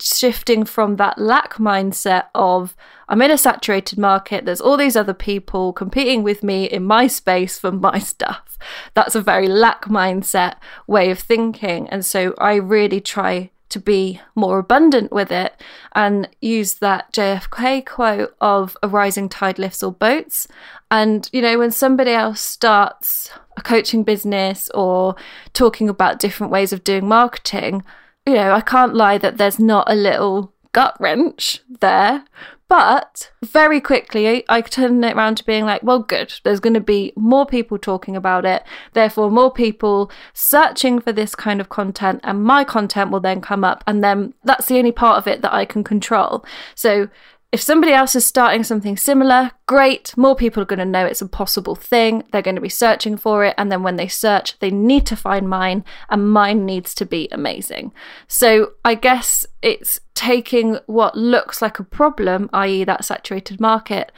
shifting 0.00 0.64
from 0.64 0.96
that 0.96 1.18
lack 1.18 1.54
mindset 1.54 2.26
of 2.34 2.76
I'm 3.08 3.22
in 3.22 3.30
a 3.30 3.38
saturated 3.38 3.98
market, 3.98 4.44
there's 4.44 4.60
all 4.60 4.76
these 4.76 4.96
other 4.96 5.14
people 5.14 5.72
competing 5.72 6.22
with 6.22 6.42
me 6.42 6.64
in 6.64 6.84
my 6.84 7.06
space 7.06 7.58
for 7.58 7.72
my 7.72 7.98
stuff. 7.98 8.58
That's 8.94 9.14
a 9.14 9.22
very 9.22 9.48
lack 9.48 9.84
mindset 9.84 10.56
way 10.86 11.10
of 11.10 11.18
thinking. 11.18 11.88
And 11.88 12.04
so 12.04 12.34
I 12.38 12.54
really 12.54 13.00
try 13.00 13.50
to 13.70 13.78
be 13.78 14.20
more 14.34 14.58
abundant 14.58 15.12
with 15.12 15.30
it 15.30 15.60
and 15.94 16.28
use 16.40 16.74
that 16.74 17.12
JFK 17.12 17.84
quote 17.84 18.34
of 18.40 18.76
a 18.82 18.88
rising 18.88 19.28
tide 19.28 19.58
lifts 19.58 19.82
all 19.82 19.90
boats. 19.90 20.46
And, 20.90 21.28
you 21.32 21.42
know, 21.42 21.58
when 21.58 21.70
somebody 21.70 22.12
else 22.12 22.40
starts 22.40 23.30
a 23.56 23.62
coaching 23.62 24.04
business 24.04 24.70
or 24.74 25.16
talking 25.52 25.88
about 25.88 26.18
different 26.18 26.50
ways 26.50 26.72
of 26.72 26.84
doing 26.84 27.06
marketing, 27.06 27.84
you 28.28 28.34
know, 28.34 28.52
I 28.52 28.60
can't 28.60 28.94
lie 28.94 29.16
that 29.18 29.38
there's 29.38 29.58
not 29.58 29.90
a 29.90 29.94
little 29.94 30.52
gut 30.72 30.94
wrench 31.00 31.60
there. 31.80 32.24
But 32.68 33.32
very 33.42 33.80
quickly, 33.80 34.44
I 34.46 34.60
turned 34.60 35.02
it 35.02 35.16
around 35.16 35.36
to 35.36 35.44
being 35.46 35.64
like, 35.64 35.82
well, 35.82 36.00
good. 36.00 36.38
There's 36.44 36.60
going 36.60 36.74
to 36.74 36.80
be 36.80 37.14
more 37.16 37.46
people 37.46 37.78
talking 37.78 38.14
about 38.14 38.44
it. 38.44 38.62
Therefore, 38.92 39.30
more 39.30 39.50
people 39.50 40.10
searching 40.34 41.00
for 41.00 41.10
this 41.10 41.34
kind 41.34 41.62
of 41.62 41.70
content, 41.70 42.20
and 42.24 42.44
my 42.44 42.64
content 42.64 43.10
will 43.10 43.20
then 43.20 43.40
come 43.40 43.64
up. 43.64 43.82
And 43.86 44.04
then 44.04 44.34
that's 44.44 44.66
the 44.66 44.76
only 44.76 44.92
part 44.92 45.16
of 45.16 45.26
it 45.26 45.40
that 45.40 45.54
I 45.54 45.64
can 45.64 45.82
control. 45.82 46.44
So 46.74 47.08
if 47.50 47.62
somebody 47.62 47.94
else 47.94 48.14
is 48.14 48.26
starting 48.26 48.62
something 48.62 48.96
similar, 48.98 49.52
great, 49.66 50.14
more 50.18 50.36
people 50.36 50.62
are 50.62 50.66
going 50.66 50.78
to 50.78 50.84
know 50.84 51.06
it's 51.06 51.22
a 51.22 51.28
possible 51.28 51.74
thing. 51.74 52.22
They're 52.30 52.42
going 52.42 52.56
to 52.56 52.60
be 52.60 52.68
searching 52.68 53.16
for 53.16 53.42
it. 53.42 53.54
And 53.56 53.72
then 53.72 53.82
when 53.82 53.96
they 53.96 54.08
search, 54.08 54.58
they 54.58 54.70
need 54.70 55.06
to 55.06 55.16
find 55.16 55.48
mine, 55.48 55.82
and 56.10 56.30
mine 56.30 56.66
needs 56.66 56.94
to 56.96 57.06
be 57.06 57.26
amazing. 57.32 57.92
So 58.26 58.72
I 58.84 58.96
guess 58.96 59.46
it's 59.62 59.98
taking 60.14 60.78
what 60.86 61.16
looks 61.16 61.62
like 61.62 61.78
a 61.78 61.84
problem, 61.84 62.50
i.e., 62.52 62.84
that 62.84 63.04
saturated 63.04 63.60
market, 63.60 64.12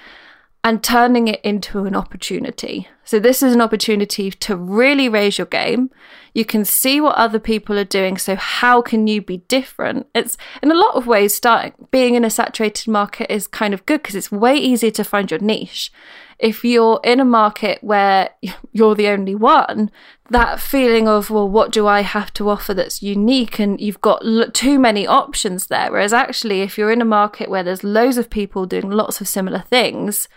and 0.62 0.85
turning 0.85 1.26
it 1.29 1.40
into 1.43 1.85
an 1.85 1.97
opportunity. 1.97 2.87
So, 3.02 3.19
this 3.19 3.43
is 3.43 3.55
an 3.55 3.61
opportunity 3.61 4.31
to 4.31 4.57
really 4.57 5.09
raise 5.09 5.38
your 5.38 5.47
game. 5.47 5.90
You 6.35 6.45
can 6.45 6.64
see 6.64 7.00
what 7.00 7.17
other 7.17 7.38
people 7.38 7.79
are 7.79 7.85
doing. 7.85 8.19
So, 8.19 8.37
how 8.37 8.83
can 8.83 9.07
you 9.07 9.23
be 9.23 9.38
different? 9.49 10.07
It's 10.14 10.37
in 10.62 10.71
a 10.71 10.76
lot 10.76 10.95
of 10.95 11.07
ways, 11.07 11.35
starting 11.35 11.73
being 11.90 12.14
in 12.14 12.25
a 12.25 12.31
saturated 12.31 12.88
market 12.88 13.33
is 13.33 13.47
kind 13.47 13.73
of 13.73 13.87
good 13.87 14.02
because 14.02 14.14
it's 14.14 14.31
way 14.31 14.55
easier 14.55 14.90
to 14.93 15.05
find 15.05 15.31
your 15.31 15.40
niche. 15.40 15.90
If 16.38 16.64
you're 16.64 17.00
in 17.05 17.21
a 17.21 17.25
market 17.25 17.83
where 17.83 18.31
you're 18.73 18.95
the 18.95 19.09
only 19.09 19.35
one, 19.35 19.90
that 20.29 20.61
feeling 20.61 21.09
of, 21.09 21.31
well, 21.31 21.49
what 21.49 21.73
do 21.73 21.87
I 21.87 22.02
have 22.02 22.33
to 22.35 22.50
offer 22.50 22.75
that's 22.75 23.02
unique? 23.02 23.59
And 23.59 23.81
you've 23.81 24.00
got 24.02 24.23
too 24.52 24.79
many 24.79 25.07
options 25.07 25.69
there. 25.69 25.90
Whereas, 25.90 26.12
actually, 26.12 26.61
if 26.61 26.76
you're 26.76 26.93
in 26.93 27.00
a 27.00 27.07
market 27.07 27.49
where 27.49 27.62
there's 27.62 27.83
loads 27.83 28.19
of 28.19 28.29
people 28.29 28.67
doing 28.67 28.90
lots 28.90 29.23
of 29.23 29.26
similar 29.26 29.61
things, 29.61 30.29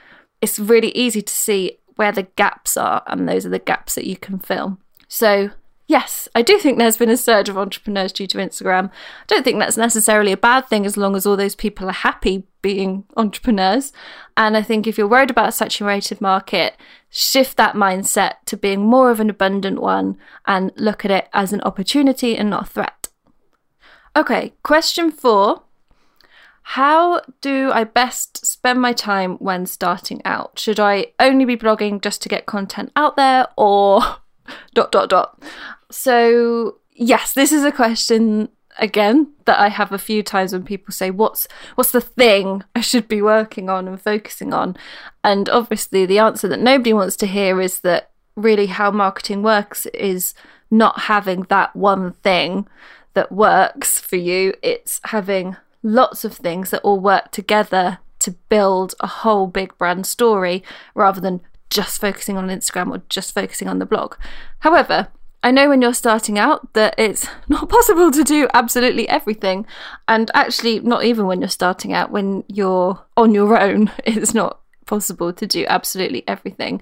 it's 0.44 0.60
really 0.60 0.90
easy 0.90 1.22
to 1.22 1.34
see 1.34 1.78
where 1.96 2.12
the 2.12 2.24
gaps 2.36 2.76
are, 2.76 3.02
and 3.08 3.30
those 3.30 3.46
are 3.46 3.50
the 3.50 3.60
gaps 3.60 3.96
that 3.96 4.06
you 4.06 4.18
can 4.18 4.40
fill. 4.40 4.78
So, 5.08 5.52
yes, 5.88 6.28
I 6.36 6.42
do 6.42 6.60
think 6.60 6.78
there's 6.78 6.98
been 6.98 7.10
a 7.10 7.16
surge 7.16 7.48
of 7.48 7.58
entrepreneurs 7.58 8.12
due 8.12 8.28
to 8.28 8.40
Instagram. 8.40 8.90
I 8.90 9.26
don't 9.28 9.44
think 9.46 9.60
that's 9.60 9.78
necessarily 9.78 10.34
a 10.34 10.38
bad 10.38 10.68
thing 10.68 10.86
as 10.86 10.98
long 10.98 11.16
as 11.16 11.26
all 11.26 11.38
those 11.38 11.56
people 11.56 11.88
are 11.88 11.94
happy 11.94 12.44
being 12.62 13.06
entrepreneurs. 13.16 13.94
And 14.36 14.58
I 14.58 14.62
think 14.64 14.86
if 14.86 14.98
you're 14.98 15.08
worried 15.08 15.32
about 15.32 15.48
a 15.48 15.54
saturated 15.54 16.20
market, 16.20 16.76
shift 17.10 17.56
that 17.56 17.76
mindset 17.76 18.34
to 18.48 18.58
being 18.58 18.82
more 18.82 19.12
of 19.12 19.22
an 19.22 19.30
abundant 19.30 19.82
one 19.82 20.18
and 20.46 20.74
look 20.76 21.06
at 21.06 21.12
it 21.12 21.30
as 21.32 21.54
an 21.54 21.62
opportunity 21.62 22.36
and 22.36 22.50
not 22.50 22.64
a 22.64 22.70
threat. 22.70 23.08
Okay, 24.14 24.52
question 24.62 25.10
four 25.10 25.64
how 26.64 27.22
do 27.42 27.72
I 27.72 27.84
best 27.84 28.46
spend 28.46 28.82
my 28.82 28.94
time 28.94 29.36
when 29.36 29.66
starting 29.66 30.22
out? 30.26 30.58
Should 30.58 30.80
I 30.80 31.08
only 31.20 31.46
be 31.46 31.58
blogging 31.58 32.02
just 32.02 32.22
to 32.24 32.30
get 32.30 32.46
content 32.46 32.92
out 32.96 33.16
there 33.16 33.48
or 33.58 34.02
dot 34.74 34.92
dot 34.92 35.10
dot? 35.10 35.42
So, 35.92 36.78
yes, 36.94 37.34
this 37.34 37.52
is 37.52 37.64
a 37.64 37.72
question 37.72 38.50
again 38.80 39.32
that 39.46 39.60
I 39.60 39.68
have 39.68 39.92
a 39.92 40.00
few 40.00 40.24
times 40.24 40.54
when 40.54 40.64
people 40.64 40.92
say 40.92 41.12
what's 41.12 41.48
what's 41.76 41.92
the 41.92 42.02
thing 42.02 42.64
I 42.76 42.82
should 42.82 43.08
be 43.08 43.22
working 43.22 43.70
on 43.70 43.88
and 43.88 44.02
focusing 44.02 44.54
on? 44.54 44.78
And 45.24 45.50
obviously 45.50 46.06
the 46.06 46.20
answer 46.20 46.48
that 46.48 46.60
nobody 46.60 46.94
wants 46.94 47.16
to 47.18 47.28
hear 47.28 47.62
is 47.62 47.82
that 47.82 48.12
really 48.36 48.68
how 48.68 48.90
marketing 48.90 49.44
works 49.44 49.86
is 49.88 50.34
not 50.72 51.02
having 51.02 51.44
that 51.50 51.76
one 51.76 52.14
thing 52.14 52.68
that 53.14 53.32
works 53.32 54.00
for 54.00 54.16
you. 54.16 54.54
It's 54.64 55.00
having 55.06 55.56
lots 55.84 56.24
of 56.24 56.34
things 56.34 56.72
that 56.72 56.82
all 56.82 57.00
work 57.00 57.32
together 57.32 58.00
to 58.20 58.32
build 58.50 58.96
a 59.02 59.08
whole 59.08 59.48
big 59.48 59.78
brand 59.78 60.08
story 60.08 60.64
rather 60.96 61.20
than 61.20 61.42
just 61.70 62.00
focusing 62.00 62.38
on 62.38 62.48
Instagram 62.48 62.92
or 62.92 63.04
just 63.10 63.34
focusing 63.34 63.68
on 63.68 63.80
the 63.80 63.86
blog. 63.86 64.16
However, 64.60 65.10
I 65.46 65.52
know 65.52 65.68
when 65.68 65.82
you're 65.82 65.94
starting 65.94 66.40
out 66.40 66.72
that 66.74 66.96
it's 66.98 67.28
not 67.50 67.68
possible 67.68 68.12
to 68.12 68.24
do 68.24 68.48
absolutely 68.54 69.10
everything. 69.10 69.66
And 70.08 70.32
actually, 70.34 70.80
not 70.80 71.04
even 71.04 71.28
when 71.28 71.42
you're 71.42 71.50
starting 71.50 71.92
out, 71.92 72.12
when 72.12 72.46
you're 72.48 73.04
on 73.18 73.34
your 73.34 73.60
own, 73.60 73.92
it's 74.06 74.34
not 74.34 74.60
possible 74.86 75.34
to 75.34 75.46
do 75.46 75.66
absolutely 75.68 76.26
everything. 76.28 76.82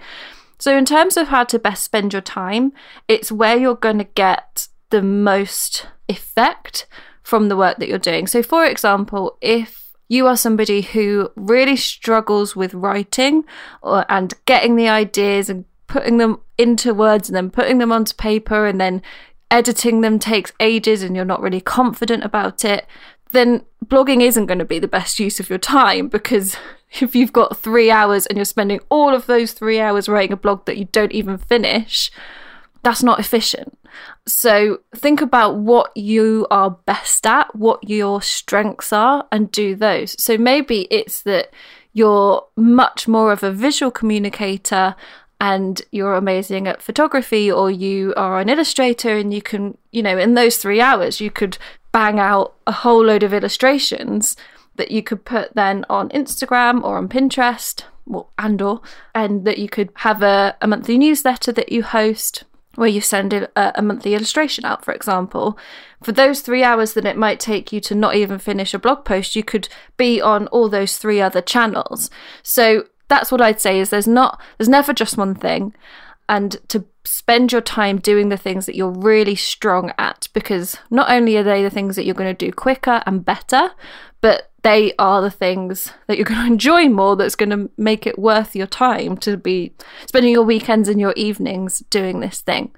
So, 0.59 0.77
in 0.77 0.85
terms 0.85 1.17
of 1.17 1.29
how 1.29 1.43
to 1.45 1.57
best 1.57 1.83
spend 1.83 2.13
your 2.13 2.21
time, 2.21 2.71
it's 3.07 3.31
where 3.31 3.57
you're 3.57 3.73
going 3.73 3.97
to 3.97 4.03
get 4.03 4.67
the 4.91 5.01
most 5.01 5.87
effect 6.07 6.85
from 7.23 7.49
the 7.49 7.57
work 7.57 7.77
that 7.77 7.87
you're 7.87 7.97
doing. 7.97 8.27
So, 8.27 8.43
for 8.43 8.65
example, 8.65 9.37
if 9.41 9.81
you 10.07 10.27
are 10.27 10.35
somebody 10.35 10.81
who 10.81 11.29
really 11.35 11.77
struggles 11.77 12.55
with 12.55 12.73
writing 12.73 13.45
or, 13.81 14.05
and 14.09 14.33
getting 14.45 14.75
the 14.75 14.89
ideas 14.89 15.49
and 15.49 15.63
putting 15.87 16.17
them 16.17 16.39
into 16.57 16.93
words 16.93 17.29
and 17.29 17.35
then 17.35 17.49
putting 17.49 17.77
them 17.77 17.91
onto 17.91 18.13
paper 18.15 18.65
and 18.65 18.79
then 18.79 19.01
editing 19.49 20.01
them 20.01 20.19
takes 20.19 20.51
ages 20.59 21.01
and 21.03 21.15
you're 21.15 21.25
not 21.25 21.41
really 21.41 21.61
confident 21.61 22.23
about 22.23 22.65
it, 22.65 22.85
then 23.31 23.63
blogging 23.85 24.21
isn't 24.21 24.45
going 24.47 24.59
to 24.59 24.65
be 24.65 24.79
the 24.79 24.87
best 24.87 25.19
use 25.19 25.39
of 25.39 25.49
your 25.49 25.59
time 25.59 26.07
because 26.07 26.57
if 27.01 27.15
you've 27.15 27.33
got 27.33 27.57
three 27.57 27.89
hours 27.89 28.25
and 28.25 28.37
you're 28.37 28.45
spending 28.45 28.79
all 28.89 29.13
of 29.13 29.27
those 29.27 29.53
three 29.53 29.79
hours 29.79 30.09
writing 30.09 30.33
a 30.33 30.37
blog 30.37 30.65
that 30.65 30.77
you 30.77 30.85
don't 30.85 31.13
even 31.13 31.37
finish, 31.37 32.11
that's 32.83 33.03
not 33.03 33.19
efficient. 33.19 33.77
So 34.25 34.79
think 34.95 35.21
about 35.21 35.57
what 35.57 35.95
you 35.95 36.47
are 36.49 36.71
best 36.71 37.27
at, 37.27 37.55
what 37.55 37.87
your 37.87 38.21
strengths 38.21 38.91
are, 38.93 39.27
and 39.31 39.51
do 39.51 39.75
those. 39.75 40.21
So 40.21 40.37
maybe 40.37 40.87
it's 40.89 41.21
that 41.23 41.51
you're 41.93 42.45
much 42.55 43.07
more 43.07 43.31
of 43.31 43.43
a 43.43 43.51
visual 43.51 43.91
communicator 43.91 44.95
and 45.39 45.81
you're 45.91 46.15
amazing 46.15 46.67
at 46.67 46.83
photography, 46.83 47.51
or 47.51 47.71
you 47.71 48.13
are 48.15 48.39
an 48.39 48.47
illustrator 48.47 49.15
and 49.15 49.33
you 49.33 49.41
can, 49.41 49.75
you 49.91 50.03
know, 50.03 50.17
in 50.17 50.35
those 50.35 50.57
three 50.57 50.79
hours, 50.79 51.19
you 51.19 51.31
could 51.31 51.57
bang 51.91 52.19
out 52.19 52.53
a 52.67 52.71
whole 52.71 53.03
load 53.03 53.23
of 53.23 53.33
illustrations 53.33 54.35
that 54.75 54.91
you 54.91 55.01
could 55.01 55.25
put 55.25 55.53
then 55.55 55.83
on 55.89 56.09
Instagram 56.09 56.83
or 56.83 56.97
on 56.97 57.09
Pinterest 57.09 57.83
well, 58.05 58.31
and 58.37 58.61
or 58.61 58.81
and 59.13 59.45
that 59.45 59.57
you 59.57 59.67
could 59.67 59.89
have 59.95 60.21
a, 60.21 60.55
a 60.61 60.67
monthly 60.67 60.97
newsletter 60.97 61.51
that 61.51 61.71
you 61.71 61.83
host 61.83 62.43
where 62.75 62.89
you 62.89 63.01
send 63.01 63.33
a, 63.33 63.49
a, 63.77 63.81
monthly 63.81 64.13
illustration 64.13 64.63
out, 64.65 64.85
for 64.85 64.93
example, 64.93 65.57
for 66.01 66.11
those 66.11 66.41
three 66.41 66.63
hours 66.63 66.93
that 66.93 67.05
it 67.05 67.17
might 67.17 67.39
take 67.39 67.73
you 67.73 67.79
to 67.81 67.95
not 67.95 68.15
even 68.15 68.39
finish 68.39 68.73
a 68.73 68.79
blog 68.79 69.03
post, 69.03 69.35
you 69.35 69.43
could 69.43 69.67
be 69.97 70.21
on 70.21 70.47
all 70.47 70.69
those 70.69 70.97
three 70.97 71.21
other 71.21 71.41
channels. 71.41 72.09
So 72.43 72.85
that's 73.09 73.31
what 73.31 73.41
I'd 73.41 73.59
say 73.59 73.79
is 73.79 73.89
there's 73.89 74.07
not 74.07 74.41
there's 74.57 74.69
never 74.69 74.93
just 74.93 75.17
one 75.17 75.35
thing, 75.35 75.75
and 76.29 76.57
to 76.69 76.85
spend 77.03 77.51
your 77.51 77.61
time 77.61 77.97
doing 77.97 78.29
the 78.29 78.37
things 78.37 78.65
that 78.65 78.75
you're 78.75 78.89
really 78.89 79.35
strong 79.35 79.91
at 79.97 80.29
because 80.33 80.77
not 80.89 81.11
only 81.11 81.35
are 81.35 81.43
they 81.43 81.63
the 81.63 81.69
things 81.69 81.95
that 81.95 82.05
you're 82.05 82.15
going 82.15 82.33
to 82.33 82.45
do 82.45 82.51
quicker 82.53 83.03
and 83.05 83.25
better, 83.25 83.71
but 84.21 84.50
they 84.63 84.93
are 84.99 85.21
the 85.21 85.31
things 85.31 85.91
that 86.07 86.17
you're 86.17 86.25
going 86.25 86.39
to 86.45 86.51
enjoy 86.51 86.89
more 86.89 87.15
that's 87.15 87.35
going 87.35 87.49
to 87.49 87.69
make 87.77 88.05
it 88.05 88.19
worth 88.19 88.55
your 88.55 88.67
time 88.67 89.17
to 89.17 89.37
be 89.37 89.73
spending 90.07 90.31
your 90.31 90.43
weekends 90.43 90.89
and 90.89 90.99
your 90.99 91.13
evenings 91.15 91.79
doing 91.89 92.19
this 92.19 92.41
thing. 92.41 92.71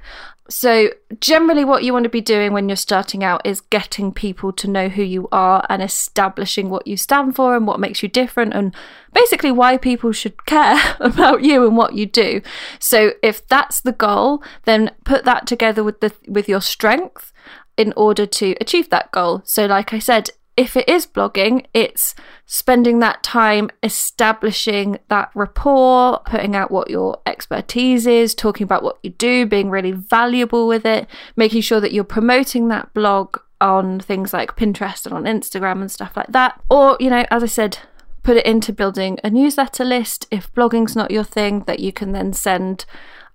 So, 0.50 0.90
generally, 1.22 1.64
what 1.64 1.86
you 1.86 1.94
want 1.94 2.04
to 2.04 2.10
be 2.10 2.20
doing 2.20 2.52
when 2.52 2.68
you're 2.68 2.76
starting 2.76 3.24
out 3.24 3.46
is 3.46 3.62
getting 3.62 4.12
people 4.12 4.52
to 4.54 4.70
know 4.70 4.90
who 4.90 5.02
you 5.02 5.30
are 5.32 5.66
and 5.70 5.82
establishing 5.82 6.70
what 6.70 6.86
you 6.86 6.98
stand 6.98 7.36
for 7.36 7.56
and 7.56 7.66
what 7.66 7.80
makes 7.80 8.04
you 8.04 8.10
different, 8.10 8.54
and 8.54 8.76
basically 9.14 9.54
why 9.54 9.78
people 9.78 10.12
should 10.12 10.46
care 10.46 10.98
about 11.00 11.44
you 11.44 11.66
and 11.66 11.78
what 11.78 11.94
you 11.94 12.06
do. 12.06 12.42
So, 12.78 13.14
if 13.24 13.48
that's 13.48 13.80
the 13.80 13.94
goal, 13.94 14.44
then 14.66 14.92
put 15.06 15.24
that 15.24 15.48
together 15.48 15.82
with 15.82 16.02
the 16.02 16.12
with 16.28 16.50
your 16.50 16.62
strength 16.62 17.32
in 17.78 17.94
order 17.96 18.26
to 18.26 18.56
achieve 18.60 18.90
that 18.90 19.14
goal. 19.14 19.44
So, 19.46 19.66
like 19.66 19.94
I 19.94 20.00
said, 20.00 20.30
if 20.56 20.78
it 20.78 20.88
is 20.88 21.08
blogging, 21.08 21.66
it's 21.74 22.14
spending 22.46 23.00
that 23.00 23.24
time 23.24 23.70
establishing 23.82 25.00
that 25.10 25.32
rapport, 25.34 26.20
putting 26.26 26.56
out 26.56 26.72
what 26.72 26.90
your 26.90 27.20
expertise 27.26 28.06
is, 28.06 28.36
talking 28.36 28.66
about 28.66 28.84
what 28.84 28.98
you 29.02 29.10
do, 29.12 29.46
being 29.46 29.70
really 29.70 29.92
valuable 29.92 30.68
with 30.68 30.86
it, 30.86 31.08
making 31.36 31.62
sure 31.62 31.80
that 31.80 31.92
you're 31.92 32.04
promoting 32.04 32.68
that 32.68 32.94
blog 32.94 33.38
on 33.60 34.00
things 34.00 34.34
like 34.34 34.56
Pinterest 34.56 35.06
and 35.06 35.14
on 35.14 35.24
Instagram 35.24 35.82
and 35.82 35.92
stuff 35.92 36.16
like 36.16 36.32
that. 36.32 36.62
Or, 36.70 36.98
you 37.00 37.10
know, 37.10 37.26
as 37.32 37.42
I 37.42 37.48
said, 37.48 37.80
put 38.22 38.38
it 38.38 38.46
into 38.46 38.72
building 38.74 39.20
a 39.24 39.30
newsletter 39.30 39.84
list 39.84 40.28
if 40.30 40.54
blogging's 40.54 40.96
not 40.96 41.12
your 41.12 41.24
thing 41.24 41.62
that 41.62 41.80
you 41.80 41.92
can 41.92 42.12
then 42.12 42.34
send 42.34 42.86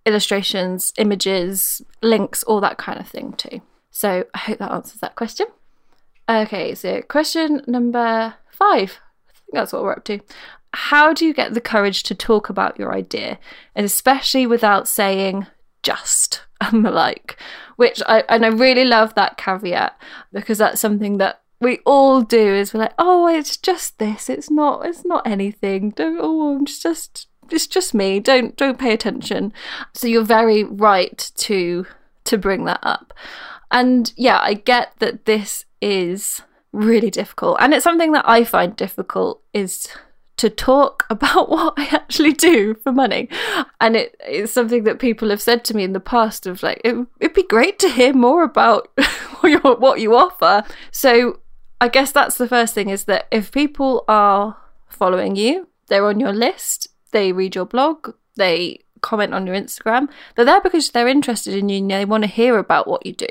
illustrations, 0.06 0.92
images, 0.96 1.82
links, 2.02 2.42
all 2.44 2.60
that 2.60 2.78
kind 2.78 3.00
of 3.00 3.08
thing 3.08 3.32
too. 3.32 3.60
So 3.90 4.24
I 4.34 4.38
hope 4.38 4.58
that 4.58 4.70
answers 4.70 5.00
that 5.00 5.16
question. 5.16 5.46
Okay, 6.28 6.74
so 6.74 7.00
question 7.02 7.62
number 7.66 8.34
five. 8.50 8.98
I 9.28 9.32
think 9.32 9.54
that's 9.54 9.72
what 9.72 9.82
we're 9.82 9.92
up 9.92 10.04
to. 10.04 10.20
How 10.74 11.14
do 11.14 11.24
you 11.24 11.32
get 11.32 11.54
the 11.54 11.60
courage 11.60 12.02
to 12.04 12.14
talk 12.14 12.50
about 12.50 12.78
your 12.78 12.94
idea, 12.94 13.38
and 13.74 13.86
especially 13.86 14.46
without 14.46 14.86
saying 14.86 15.46
just 15.82 16.42
and 16.60 16.84
the 16.84 16.90
like? 16.90 17.38
Which 17.76 18.02
I 18.06 18.24
and 18.28 18.44
I 18.44 18.48
really 18.48 18.84
love 18.84 19.14
that 19.14 19.38
caveat 19.38 19.98
because 20.32 20.58
that's 20.58 20.80
something 20.80 21.16
that 21.18 21.40
we 21.60 21.78
all 21.86 22.20
do. 22.20 22.54
Is 22.54 22.74
we're 22.74 22.80
like, 22.80 22.94
oh, 22.98 23.26
it's 23.26 23.56
just 23.56 23.98
this. 23.98 24.28
It's 24.28 24.50
not. 24.50 24.84
It's 24.84 25.06
not 25.06 25.26
anything. 25.26 25.90
Don't. 25.90 26.18
Oh, 26.20 26.60
it's 26.60 26.82
just. 26.82 27.28
It's 27.50 27.66
just 27.66 27.94
me. 27.94 28.20
Don't 28.20 28.54
don't 28.56 28.78
pay 28.78 28.92
attention. 28.92 29.54
So 29.94 30.06
you're 30.06 30.24
very 30.24 30.64
right 30.64 31.30
to 31.36 31.86
to 32.24 32.36
bring 32.36 32.66
that 32.66 32.80
up. 32.82 33.14
And 33.70 34.12
yeah, 34.16 34.38
I 34.40 34.54
get 34.54 34.92
that 34.98 35.24
this 35.24 35.64
is 35.80 36.42
really 36.72 37.10
difficult. 37.10 37.58
And 37.60 37.74
it's 37.74 37.84
something 37.84 38.12
that 38.12 38.28
I 38.28 38.44
find 38.44 38.74
difficult 38.76 39.42
is 39.52 39.88
to 40.38 40.48
talk 40.48 41.04
about 41.10 41.50
what 41.50 41.74
I 41.76 41.86
actually 41.86 42.32
do 42.32 42.74
for 42.74 42.92
money. 42.92 43.28
And 43.80 43.96
it's 43.96 44.52
something 44.52 44.84
that 44.84 44.98
people 44.98 45.30
have 45.30 45.42
said 45.42 45.64
to 45.64 45.76
me 45.76 45.84
in 45.84 45.92
the 45.92 46.00
past 46.00 46.46
of 46.46 46.62
like, 46.62 46.80
it, 46.84 46.94
would 46.94 47.34
be 47.34 47.42
great 47.44 47.78
to 47.80 47.90
hear 47.90 48.12
more 48.12 48.42
about 48.42 48.88
what 49.40 50.00
you 50.00 50.14
offer. 50.14 50.64
So 50.90 51.40
I 51.80 51.88
guess 51.88 52.12
that's 52.12 52.38
the 52.38 52.48
first 52.48 52.74
thing 52.74 52.88
is 52.88 53.04
that 53.04 53.28
if 53.30 53.52
people 53.52 54.04
are 54.08 54.56
following 54.88 55.36
you, 55.36 55.68
they're 55.88 56.06
on 56.06 56.20
your 56.20 56.32
list, 56.32 56.88
they 57.12 57.32
read 57.32 57.54
your 57.54 57.64
blog, 57.66 58.14
they 58.36 58.80
comment 59.00 59.32
on 59.32 59.46
your 59.46 59.56
Instagram, 59.56 60.08
they're 60.34 60.44
there 60.44 60.60
because 60.60 60.90
they're 60.90 61.08
interested 61.08 61.54
in 61.54 61.68
you 61.68 61.78
and 61.78 61.90
they 61.90 62.04
want 62.04 62.24
to 62.24 62.28
hear 62.28 62.58
about 62.58 62.88
what 62.88 63.06
you 63.06 63.12
do. 63.12 63.28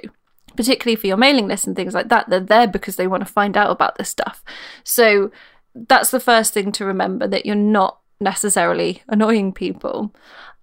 Particularly 0.57 0.97
for 0.97 1.07
your 1.07 1.17
mailing 1.17 1.47
list 1.47 1.67
and 1.67 1.75
things 1.75 1.93
like 1.93 2.09
that, 2.09 2.29
they're 2.29 2.39
there 2.39 2.67
because 2.67 2.97
they 2.97 3.07
want 3.07 3.25
to 3.25 3.31
find 3.31 3.55
out 3.55 3.71
about 3.71 3.97
this 3.97 4.09
stuff. 4.09 4.43
So 4.83 5.31
that's 5.73 6.11
the 6.11 6.19
first 6.19 6.53
thing 6.53 6.71
to 6.73 6.85
remember 6.85 7.27
that 7.27 7.45
you're 7.45 7.55
not 7.55 7.99
necessarily 8.19 9.03
annoying 9.07 9.53
people. 9.53 10.13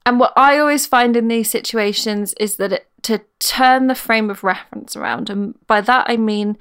And 0.04 0.20
what 0.20 0.32
I 0.36 0.58
always 0.58 0.84
find 0.84 1.16
in 1.16 1.28
these 1.28 1.50
situations 1.50 2.34
is 2.34 2.56
that 2.56 2.72
it, 2.72 2.88
to 3.02 3.22
turn 3.38 3.86
the 3.86 3.94
frame 3.94 4.28
of 4.28 4.44
reference 4.44 4.96
around, 4.96 5.30
and 5.30 5.54
by 5.66 5.80
that 5.80 6.06
I 6.08 6.16
mean 6.16 6.58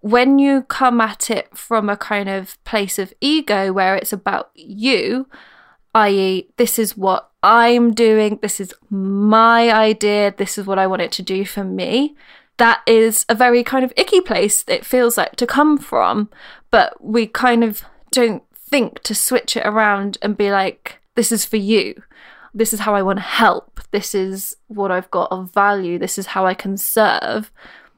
when 0.00 0.38
you 0.38 0.62
come 0.64 1.00
at 1.00 1.30
it 1.30 1.56
from 1.56 1.88
a 1.88 1.96
kind 1.96 2.28
of 2.28 2.62
place 2.64 2.98
of 2.98 3.14
ego 3.22 3.72
where 3.72 3.96
it's 3.96 4.12
about 4.12 4.50
you, 4.54 5.26
i.e., 5.94 6.46
this 6.58 6.78
is 6.78 6.94
what 6.94 7.30
I'm 7.42 7.94
doing, 7.94 8.38
this 8.42 8.60
is 8.60 8.74
my 8.90 9.72
idea, 9.72 10.34
this 10.36 10.58
is 10.58 10.66
what 10.66 10.78
I 10.78 10.86
want 10.86 11.00
it 11.00 11.12
to 11.12 11.22
do 11.22 11.46
for 11.46 11.64
me, 11.64 12.16
that 12.56 12.82
is 12.86 13.24
a 13.28 13.34
very 13.34 13.62
kind 13.64 13.84
of 13.84 13.92
icky 13.96 14.20
place 14.20 14.64
it 14.68 14.86
feels 14.86 15.16
like 15.16 15.36
to 15.36 15.46
come 15.46 15.78
from. 15.78 16.30
But 16.70 17.02
we 17.02 17.26
kind 17.26 17.64
of 17.64 17.82
don't 18.10 18.42
think 18.56 19.02
to 19.02 19.14
switch 19.14 19.56
it 19.56 19.66
around 19.66 20.18
and 20.22 20.36
be 20.36 20.50
like, 20.50 21.00
this 21.14 21.32
is 21.32 21.44
for 21.44 21.56
you. 21.56 22.02
This 22.52 22.72
is 22.72 22.80
how 22.80 22.94
I 22.94 23.02
want 23.02 23.18
to 23.18 23.24
help. 23.24 23.80
This 23.90 24.14
is 24.14 24.56
what 24.68 24.90
I've 24.90 25.10
got 25.10 25.30
of 25.32 25.52
value. 25.52 25.98
This 25.98 26.18
is 26.18 26.26
how 26.26 26.46
I 26.46 26.54
can 26.54 26.76
serve 26.76 27.50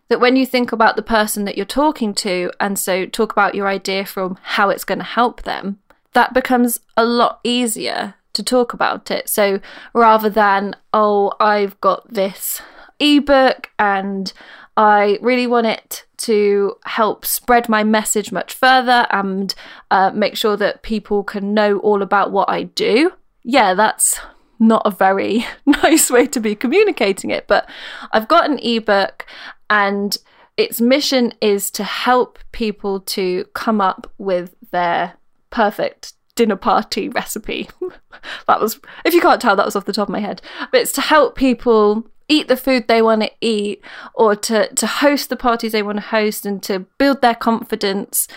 that 0.08 0.20
when 0.20 0.36
you 0.36 0.46
think 0.46 0.72
about 0.72 0.96
the 0.96 1.02
person 1.02 1.44
that 1.44 1.56
you're 1.56 1.66
talking 1.66 2.14
to, 2.14 2.50
and 2.60 2.78
so 2.78 3.06
talk 3.06 3.32
about 3.32 3.54
your 3.54 3.66
idea 3.66 4.06
from 4.06 4.38
how 4.42 4.70
it's 4.70 4.84
going 4.84 4.98
to 4.98 5.04
help 5.04 5.42
them, 5.42 5.78
that 6.12 6.32
becomes 6.32 6.80
a 6.96 7.04
lot 7.04 7.40
easier 7.42 8.14
to 8.32 8.42
talk 8.42 8.72
about 8.72 9.10
it. 9.10 9.28
So 9.28 9.60
rather 9.92 10.30
than, 10.30 10.76
oh, 10.92 11.32
I've 11.40 11.80
got 11.80 12.12
this 12.12 12.62
ebook 12.98 13.70
and 13.78 14.32
I 14.76 15.18
really 15.22 15.46
want 15.46 15.66
it 15.66 16.04
to 16.18 16.76
help 16.84 17.24
spread 17.24 17.68
my 17.68 17.82
message 17.82 18.30
much 18.30 18.52
further 18.52 19.06
and 19.10 19.54
uh, 19.90 20.10
make 20.14 20.36
sure 20.36 20.56
that 20.56 20.82
people 20.82 21.24
can 21.24 21.54
know 21.54 21.78
all 21.78 22.02
about 22.02 22.30
what 22.30 22.50
I 22.50 22.64
do. 22.64 23.12
Yeah, 23.42 23.74
that's 23.74 24.20
not 24.58 24.82
a 24.84 24.90
very 24.90 25.46
nice 25.66 26.10
way 26.10 26.26
to 26.26 26.40
be 26.40 26.54
communicating 26.54 27.30
it, 27.30 27.46
but 27.46 27.68
I've 28.12 28.28
got 28.28 28.50
an 28.50 28.58
ebook 28.58 29.26
and 29.70 30.16
its 30.56 30.80
mission 30.80 31.32
is 31.40 31.70
to 31.72 31.84
help 31.84 32.38
people 32.52 33.00
to 33.00 33.44
come 33.54 33.80
up 33.80 34.10
with 34.18 34.54
their 34.70 35.14
perfect 35.50 36.14
dinner 36.34 36.56
party 36.56 37.08
recipe. 37.08 37.68
that 38.46 38.60
was, 38.60 38.78
if 39.04 39.14
you 39.14 39.20
can't 39.20 39.40
tell, 39.40 39.56
that 39.56 39.66
was 39.66 39.76
off 39.76 39.84
the 39.84 39.92
top 39.92 40.08
of 40.08 40.12
my 40.12 40.20
head. 40.20 40.40
But 40.70 40.80
it's 40.80 40.92
to 40.92 41.00
help 41.00 41.34
people 41.34 42.06
eat 42.28 42.48
the 42.48 42.56
food 42.56 42.88
they 42.88 43.02
want 43.02 43.22
to 43.22 43.30
eat 43.40 43.82
or 44.14 44.34
to, 44.34 44.72
to 44.74 44.86
host 44.86 45.28
the 45.28 45.36
parties 45.36 45.72
they 45.72 45.82
want 45.82 45.96
to 45.98 46.02
host 46.02 46.44
and 46.44 46.62
to 46.62 46.80
build 46.98 47.22
their 47.22 47.34
confidence 47.34 48.28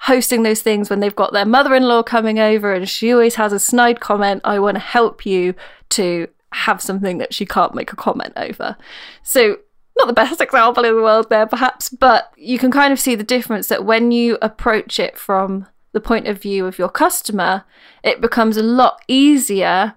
hosting 0.00 0.42
those 0.42 0.62
things 0.62 0.90
when 0.90 1.00
they've 1.00 1.16
got 1.16 1.32
their 1.32 1.46
mother-in-law 1.46 2.02
coming 2.02 2.38
over 2.38 2.74
and 2.74 2.88
she 2.88 3.12
always 3.12 3.36
has 3.36 3.52
a 3.52 3.58
snide 3.58 3.98
comment 3.98 4.40
i 4.44 4.58
want 4.58 4.74
to 4.74 4.80
help 4.80 5.24
you 5.24 5.54
to 5.88 6.28
have 6.56 6.80
something 6.80 7.18
that 7.18 7.34
she 7.34 7.46
can't 7.46 7.74
make 7.74 7.92
a 7.92 7.96
comment 7.96 8.32
over. 8.36 8.76
So 9.22 9.58
not 9.96 10.06
the 10.06 10.12
best 10.12 10.40
example 10.40 10.84
in 10.84 10.96
the 10.96 11.02
world 11.02 11.28
there, 11.28 11.46
perhaps, 11.46 11.88
but 11.88 12.32
you 12.36 12.58
can 12.58 12.70
kind 12.70 12.92
of 12.92 13.00
see 13.00 13.14
the 13.14 13.24
difference 13.24 13.68
that 13.68 13.84
when 13.84 14.10
you 14.10 14.38
approach 14.42 14.98
it 14.98 15.16
from 15.16 15.66
the 15.92 16.00
point 16.00 16.26
of 16.26 16.40
view 16.40 16.66
of 16.66 16.78
your 16.78 16.88
customer, 16.88 17.64
it 18.02 18.20
becomes 18.20 18.56
a 18.56 18.62
lot 18.62 19.00
easier 19.08 19.94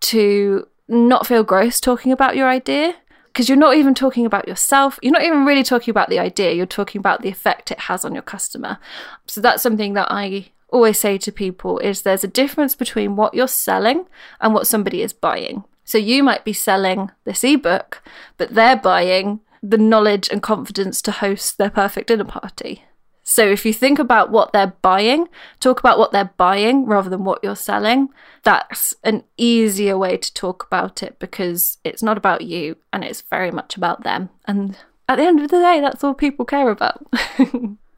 to 0.00 0.66
not 0.90 1.26
feel 1.26 1.44
gross 1.44 1.80
talking 1.80 2.12
about 2.12 2.36
your 2.36 2.48
idea 2.48 2.96
because 3.32 3.48
you're 3.48 3.56
not 3.56 3.76
even 3.76 3.94
talking 3.94 4.26
about 4.26 4.48
yourself. 4.48 4.98
You're 5.02 5.12
not 5.12 5.22
even 5.22 5.44
really 5.44 5.62
talking 5.62 5.92
about 5.92 6.08
the 6.08 6.18
idea. 6.18 6.52
You're 6.52 6.66
talking 6.66 6.98
about 6.98 7.22
the 7.22 7.28
effect 7.28 7.70
it 7.70 7.80
has 7.80 8.04
on 8.04 8.12
your 8.12 8.22
customer. 8.22 8.78
So 9.26 9.40
that's 9.40 9.62
something 9.62 9.94
that 9.94 10.08
I 10.10 10.50
always 10.68 10.98
say 10.98 11.16
to 11.18 11.32
people 11.32 11.78
is 11.78 12.02
there's 12.02 12.24
a 12.24 12.28
difference 12.28 12.74
between 12.74 13.16
what 13.16 13.34
you're 13.34 13.48
selling 13.48 14.06
and 14.40 14.52
what 14.52 14.66
somebody 14.66 15.02
is 15.02 15.12
buying. 15.12 15.64
So 15.84 15.98
you 15.98 16.22
might 16.22 16.44
be 16.44 16.52
selling 16.52 17.10
this 17.24 17.44
ebook, 17.44 18.02
but 18.36 18.54
they're 18.54 18.76
buying 18.76 19.40
the 19.62 19.78
knowledge 19.78 20.28
and 20.30 20.42
confidence 20.42 21.02
to 21.02 21.12
host 21.12 21.58
their 21.58 21.70
perfect 21.70 22.08
dinner 22.08 22.24
party. 22.24 22.84
So 23.30 23.46
if 23.46 23.64
you 23.64 23.72
think 23.72 24.00
about 24.00 24.32
what 24.32 24.52
they're 24.52 24.74
buying, 24.82 25.28
talk 25.60 25.78
about 25.78 26.00
what 26.00 26.10
they're 26.10 26.34
buying 26.36 26.84
rather 26.84 27.08
than 27.08 27.22
what 27.22 27.38
you're 27.44 27.54
selling. 27.54 28.08
That's 28.42 28.92
an 29.04 29.22
easier 29.36 29.96
way 29.96 30.16
to 30.16 30.34
talk 30.34 30.64
about 30.64 31.00
it 31.00 31.20
because 31.20 31.78
it's 31.84 32.02
not 32.02 32.18
about 32.18 32.40
you 32.40 32.74
and 32.92 33.04
it's 33.04 33.20
very 33.20 33.52
much 33.52 33.76
about 33.76 34.02
them. 34.02 34.30
And 34.46 34.76
at 35.08 35.14
the 35.14 35.22
end 35.22 35.38
of 35.38 35.48
the 35.48 35.60
day, 35.60 35.80
that's 35.80 36.02
all 36.02 36.12
people 36.12 36.44
care 36.44 36.70
about. 36.70 37.06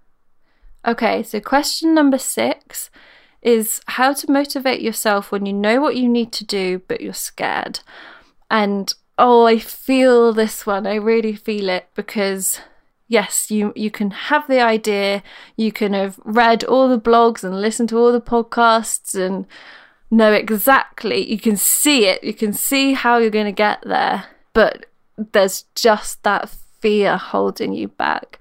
okay, 0.86 1.22
so 1.22 1.40
question 1.40 1.94
number 1.94 2.18
six 2.18 2.90
is 3.40 3.80
how 3.86 4.12
to 4.12 4.30
motivate 4.30 4.82
yourself 4.82 5.32
when 5.32 5.46
you 5.46 5.54
know 5.54 5.80
what 5.80 5.96
you 5.96 6.10
need 6.10 6.30
to 6.32 6.44
do, 6.44 6.82
but 6.88 7.00
you're 7.00 7.14
scared. 7.14 7.80
And 8.50 8.92
oh, 9.16 9.46
I 9.46 9.58
feel 9.58 10.34
this 10.34 10.66
one. 10.66 10.86
I 10.86 10.96
really 10.96 11.34
feel 11.34 11.70
it 11.70 11.88
because 11.94 12.60
yes, 13.12 13.50
you 13.50 13.74
you 13.76 13.90
can 13.90 14.10
have 14.10 14.48
the 14.48 14.60
idea, 14.60 15.22
you 15.56 15.70
can 15.70 15.92
have 15.92 16.18
read 16.24 16.64
all 16.64 16.88
the 16.88 16.98
blogs 16.98 17.44
and 17.44 17.60
listened 17.60 17.90
to 17.90 17.98
all 17.98 18.10
the 18.10 18.20
podcasts 18.20 19.14
and 19.14 19.46
know 20.10 20.32
exactly, 20.32 21.30
you 21.30 21.38
can 21.38 21.56
see 21.56 22.06
it, 22.06 22.24
you 22.24 22.32
can 22.32 22.52
see 22.52 22.94
how 22.94 23.18
you're 23.18 23.30
going 23.30 23.44
to 23.44 23.52
get 23.52 23.82
there, 23.84 24.24
but 24.54 24.86
there's 25.16 25.64
just 25.74 26.22
that 26.22 26.48
fear 26.80 27.18
holding 27.18 27.74
you 27.74 27.88
back. 27.88 28.38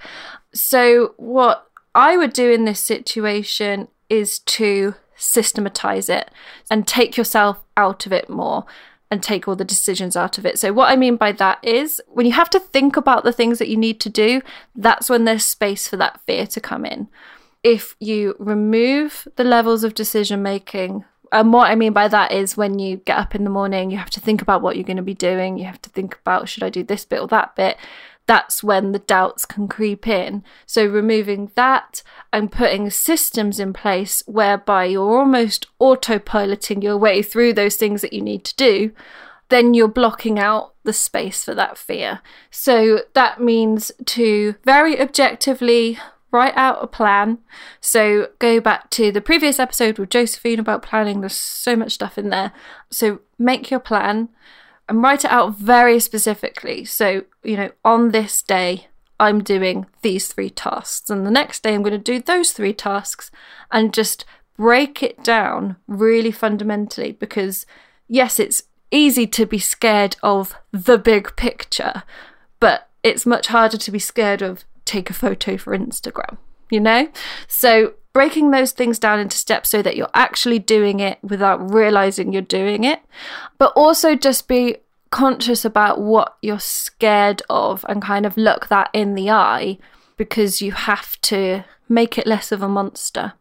So 0.53 1.15
what 1.17 1.67
I 1.93 2.15
would 2.15 2.33
do 2.33 2.49
in 2.49 2.65
this 2.65 2.79
situation 2.79 3.89
is 4.09 4.39
to 4.39 4.95
systematize 5.15 6.09
it 6.09 6.31
and 6.69 6.87
take 6.87 7.15
yourself 7.17 7.63
out 7.77 8.05
of 8.05 8.13
it 8.13 8.29
more 8.29 8.65
and 9.11 9.21
take 9.21 9.47
all 9.47 9.57
the 9.57 9.65
decisions 9.65 10.15
out 10.15 10.37
of 10.37 10.45
it. 10.45 10.57
So, 10.57 10.71
what 10.71 10.89
I 10.89 10.95
mean 10.95 11.17
by 11.17 11.33
that 11.33 11.63
is 11.63 12.01
when 12.07 12.25
you 12.25 12.31
have 12.31 12.49
to 12.51 12.59
think 12.59 12.95
about 12.95 13.23
the 13.23 13.33
things 13.33 13.59
that 13.59 13.67
you 13.67 13.77
need 13.77 13.99
to 13.99 14.09
do, 14.09 14.41
that's 14.73 15.09
when 15.09 15.25
there's 15.25 15.45
space 15.45 15.87
for 15.87 15.97
that 15.97 16.21
fear 16.25 16.47
to 16.47 16.61
come 16.61 16.85
in. 16.85 17.09
If 17.61 17.95
you 17.99 18.35
remove 18.39 19.27
the 19.35 19.43
levels 19.43 19.83
of 19.83 19.93
decision 19.93 20.41
making, 20.41 21.03
and 21.33 21.53
what 21.53 21.69
I 21.69 21.75
mean 21.75 21.93
by 21.93 22.07
that 22.07 22.31
is 22.31 22.57
when 22.57 22.79
you 22.79 22.97
get 22.97 23.17
up 23.17 23.35
in 23.35 23.43
the 23.43 23.49
morning, 23.49 23.91
you 23.91 23.97
have 23.97 24.09
to 24.11 24.19
think 24.19 24.41
about 24.41 24.61
what 24.61 24.75
you're 24.75 24.85
going 24.85 24.97
to 24.97 25.03
be 25.03 25.13
doing. 25.13 25.57
You 25.57 25.65
have 25.65 25.81
to 25.83 25.89
think 25.89 26.17
about 26.21 26.49
should 26.49 26.63
I 26.63 26.69
do 26.69 26.83
this 26.83 27.05
bit 27.05 27.21
or 27.21 27.27
that 27.27 27.55
bit 27.55 27.77
that's 28.31 28.63
when 28.63 28.93
the 28.93 28.99
doubts 28.99 29.43
can 29.45 29.67
creep 29.67 30.07
in. 30.07 30.41
So, 30.65 30.85
removing 30.85 31.51
that 31.55 32.01
and 32.31 32.49
putting 32.49 32.89
systems 32.89 33.59
in 33.59 33.73
place 33.73 34.23
whereby 34.25 34.85
you're 34.85 35.19
almost 35.19 35.67
autopiloting 35.81 36.81
your 36.81 36.95
way 36.95 37.21
through 37.21 37.51
those 37.51 37.75
things 37.75 37.99
that 37.99 38.13
you 38.13 38.21
need 38.21 38.45
to 38.45 38.55
do, 38.55 38.93
then 39.49 39.73
you're 39.73 39.89
blocking 39.89 40.39
out 40.39 40.73
the 40.85 40.93
space 40.93 41.43
for 41.43 41.53
that 41.55 41.77
fear. 41.77 42.21
So, 42.49 43.01
that 43.15 43.41
means 43.41 43.91
to 44.05 44.55
very 44.63 44.97
objectively 44.97 45.99
write 46.31 46.55
out 46.55 46.81
a 46.81 46.87
plan. 46.87 47.39
So, 47.81 48.29
go 48.39 48.61
back 48.61 48.89
to 48.91 49.11
the 49.11 49.19
previous 49.19 49.59
episode 49.59 49.99
with 49.99 50.09
Josephine 50.09 50.61
about 50.61 50.83
planning, 50.83 51.19
there's 51.19 51.35
so 51.35 51.75
much 51.75 51.91
stuff 51.91 52.17
in 52.17 52.29
there. 52.29 52.53
So, 52.89 53.19
make 53.37 53.69
your 53.69 53.81
plan 53.81 54.29
and 54.91 55.01
write 55.01 55.23
it 55.23 55.31
out 55.31 55.55
very 55.55 56.01
specifically. 56.01 56.83
So, 56.83 57.23
you 57.43 57.55
know, 57.55 57.71
on 57.85 58.11
this 58.11 58.41
day, 58.41 58.87
I'm 59.21 59.41
doing 59.41 59.85
these 60.01 60.27
three 60.27 60.49
tasks, 60.49 61.09
and 61.09 61.25
the 61.25 61.31
next 61.31 61.63
day, 61.63 61.73
I'm 61.73 61.81
going 61.81 61.93
to 61.93 61.97
do 61.97 62.19
those 62.19 62.51
three 62.51 62.73
tasks 62.73 63.31
and 63.71 63.93
just 63.93 64.25
break 64.57 65.01
it 65.01 65.23
down 65.23 65.77
really 65.87 66.31
fundamentally 66.31 67.13
because, 67.13 67.65
yes, 68.09 68.37
it's 68.37 68.63
easy 68.91 69.25
to 69.27 69.45
be 69.45 69.59
scared 69.59 70.17
of 70.21 70.55
the 70.73 70.97
big 70.97 71.37
picture, 71.37 72.03
but 72.59 72.89
it's 73.01 73.25
much 73.25 73.47
harder 73.47 73.77
to 73.77 73.91
be 73.91 73.99
scared 73.99 74.41
of 74.41 74.65
take 74.83 75.09
a 75.09 75.13
photo 75.13 75.55
for 75.55 75.77
Instagram, 75.77 76.37
you 76.69 76.81
know? 76.81 77.07
So, 77.47 77.93
breaking 78.13 78.51
those 78.51 78.71
things 78.71 78.99
down 78.99 79.19
into 79.19 79.37
steps 79.37 79.69
so 79.69 79.81
that 79.81 79.95
you're 79.95 80.09
actually 80.13 80.59
doing 80.59 80.99
it 80.99 81.17
without 81.23 81.73
realizing 81.73 82.33
you're 82.33 82.41
doing 82.41 82.83
it, 82.83 83.01
but 83.57 83.71
also 83.75 84.15
just 84.15 84.47
be 84.47 84.77
conscious 85.11 85.65
about 85.65 85.99
what 85.99 86.37
you're 86.41 86.59
scared 86.59 87.41
of 87.49 87.85
and 87.89 88.01
kind 88.01 88.25
of 88.25 88.37
look 88.37 88.67
that 88.67 88.89
in 88.93 89.15
the 89.15 89.29
eye 89.29 89.77
because 90.17 90.61
you 90.61 90.71
have 90.71 91.19
to 91.21 91.63
make 91.89 92.17
it 92.17 92.27
less 92.27 92.51
of 92.51 92.61
a 92.61 92.69
monster 92.69 93.33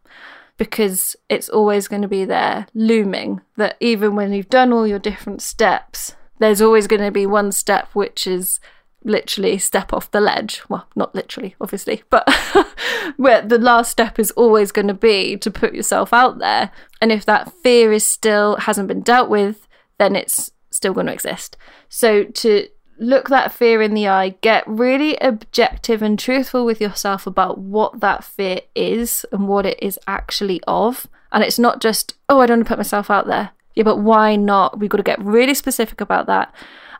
because 0.56 1.16
it's 1.28 1.48
always 1.48 1.88
going 1.88 2.02
to 2.02 2.08
be 2.08 2.24
there 2.24 2.66
looming 2.74 3.40
that 3.56 3.76
even 3.80 4.14
when 4.14 4.32
you've 4.32 4.50
done 4.50 4.72
all 4.72 4.86
your 4.86 4.98
different 4.98 5.40
steps, 5.40 6.16
there's 6.38 6.60
always 6.60 6.86
going 6.86 7.00
to 7.00 7.10
be 7.10 7.24
one 7.24 7.52
step 7.52 7.88
which 7.94 8.26
is 8.26 8.60
literally 9.04 9.58
step 9.58 9.92
off 9.92 10.10
the 10.10 10.20
ledge. 10.20 10.62
Well, 10.68 10.86
not 10.94 11.14
literally, 11.14 11.54
obviously, 11.60 12.02
but 12.10 12.28
where 13.16 13.42
the 13.42 13.58
last 13.58 13.90
step 13.90 14.18
is 14.18 14.30
always 14.32 14.72
going 14.72 14.88
to 14.88 14.94
be 14.94 15.36
to 15.38 15.50
put 15.50 15.74
yourself 15.74 16.12
out 16.12 16.38
there. 16.38 16.70
And 17.00 17.10
if 17.10 17.24
that 17.26 17.52
fear 17.62 17.92
is 17.92 18.04
still 18.04 18.56
hasn't 18.56 18.88
been 18.88 19.02
dealt 19.02 19.30
with, 19.30 19.66
then 19.98 20.16
it's 20.16 20.50
still 20.70 20.92
going 20.92 21.06
to 21.06 21.12
exist. 21.12 21.56
So 21.88 22.24
to 22.24 22.68
look 22.98 23.28
that 23.28 23.52
fear 23.52 23.80
in 23.82 23.94
the 23.94 24.06
eye, 24.06 24.36
get 24.42 24.62
really 24.66 25.16
objective 25.18 26.02
and 26.02 26.18
truthful 26.18 26.64
with 26.64 26.80
yourself 26.80 27.26
about 27.26 27.58
what 27.58 28.00
that 28.00 28.22
fear 28.22 28.60
is 28.74 29.24
and 29.32 29.48
what 29.48 29.66
it 29.66 29.78
is 29.82 29.98
actually 30.06 30.60
of. 30.68 31.08
And 31.32 31.42
it's 31.42 31.58
not 31.58 31.80
just, 31.80 32.14
oh, 32.28 32.40
I 32.40 32.46
don't 32.46 32.58
want 32.58 32.66
to 32.66 32.68
put 32.68 32.78
myself 32.78 33.10
out 33.10 33.26
there. 33.26 33.50
Yeah, 33.74 33.84
but 33.84 33.98
why 33.98 34.36
not? 34.36 34.78
We've 34.78 34.90
got 34.90 34.98
to 34.98 35.02
get 35.02 35.22
really 35.24 35.54
specific 35.54 36.00
about 36.00 36.26
that. 36.26 36.52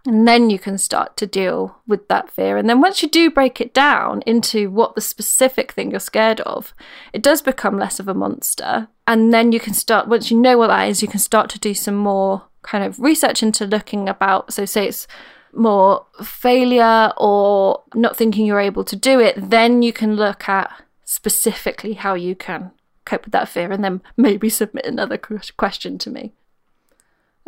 And 0.07 0.27
then 0.27 0.49
you 0.49 0.59
can 0.59 0.79
start 0.79 1.17
to 1.19 1.27
deal 1.27 1.77
with 1.87 2.09
that 2.09 2.31
fear. 2.31 2.57
And 2.57 2.69
then 2.69 2.81
once 2.81 3.03
you 3.03 3.09
do 3.09 3.31
break 3.31 3.61
it 3.61 3.75
down 3.75 4.23
into 4.27 4.71
what 4.71 4.95
the 4.95 5.01
specific 5.01 5.73
thing 5.73 5.91
you're 5.91 6.01
scared 6.01 6.41
of, 6.41 6.75
it 7.13 7.23
does 7.23 7.43
become 7.43 7.79
less 7.79 8.01
of 8.01 8.09
a 8.09 8.15
monster. 8.15 8.89
And 9.07 9.33
then 9.33 9.53
you 9.53 9.61
can 9.61 9.75
start, 9.75 10.09
once 10.09 10.31
you 10.31 10.39
know 10.39 10.57
what 10.57 10.69
that 10.69 10.89
is, 10.89 11.03
you 11.03 11.09
can 11.09 11.21
start 11.21 11.51
to 11.51 11.59
do 11.59 11.75
some 11.75 11.97
more 11.97 12.45
kind 12.63 12.85
of 12.85 12.99
research 12.99 13.43
into 13.43 13.67
looking 13.67 14.09
about. 14.09 14.53
So, 14.55 14.65
say 14.65 14.89
it's 14.89 15.07
more 15.53 16.07
failure 16.23 17.13
or 17.17 17.83
not 17.95 18.17
thinking 18.17 18.47
you're 18.47 18.61
able 18.61 18.85
to 18.85 18.97
do 18.97 19.21
it, 19.21 19.51
then 19.51 19.83
you 19.83 19.93
can 19.93 20.17
look 20.17 20.49
at 20.49 20.71
specifically 21.05 21.95
how 21.95 22.15
you 22.15 22.35
can 22.35 22.71
cope 23.05 23.25
with 23.25 23.33
that 23.33 23.49
fear 23.49 23.73
and 23.73 23.83
then 23.83 24.01
maybe 24.17 24.49
submit 24.49 24.87
another 24.87 25.19
question 25.19 25.99
to 25.99 26.11
me. 26.11 26.33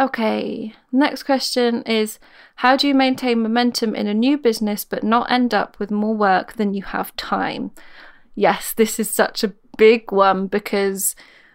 Okay, 0.03 0.75
next 0.91 1.23
question 1.23 1.83
is 1.85 2.19
How 2.57 2.77
do 2.77 2.89
you 2.89 2.95
maintain 2.95 3.41
momentum 3.41 3.95
in 3.95 4.09
a 4.09 4.15
new 4.15 4.37
business 4.37 4.85
but 4.85 5.05
not 5.05 5.31
end 5.31 5.55
up 5.55 5.79
with 5.79 5.93
more 5.93 6.17
work 6.17 6.55
than 6.55 6.75
you 6.75 6.83
have 6.83 7.15
time? 7.15 7.71
Yes, 8.35 8.73
this 8.73 8.99
is 8.99 9.09
such 9.09 9.45
a 9.45 9.53
big 9.79 10.11
one 10.11 10.49
because, 10.49 11.15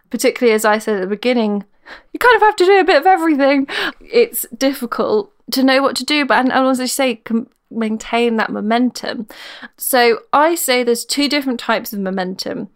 particularly 0.10 0.56
as 0.56 0.64
I 0.64 0.78
said 0.78 0.96
at 0.96 1.02
the 1.02 1.08
beginning, 1.08 1.66
you 2.14 2.20
kind 2.20 2.38
of 2.38 2.42
have 2.42 2.56
to 2.56 2.66
do 2.66 2.80
a 2.80 2.86
bit 2.86 2.96
of 2.96 3.06
everything. 3.06 3.68
It's 4.00 4.46
difficult 4.58 5.34
to 5.52 5.62
know 5.62 5.82
what 5.82 5.98
to 5.98 6.06
do, 6.06 6.26
but 6.26 6.38
and, 6.38 6.54
as 6.54 6.80
I 6.80 6.86
say, 6.86 7.22
maintain 7.70 8.38
that 8.38 8.50
momentum. 8.50 9.28
So 9.76 10.20
I 10.32 10.56
say 10.56 10.84
there's 10.84 11.04
two 11.04 11.28
different 11.28 11.60
types 11.60 11.92
of 11.92 12.00
momentum. 12.00 12.70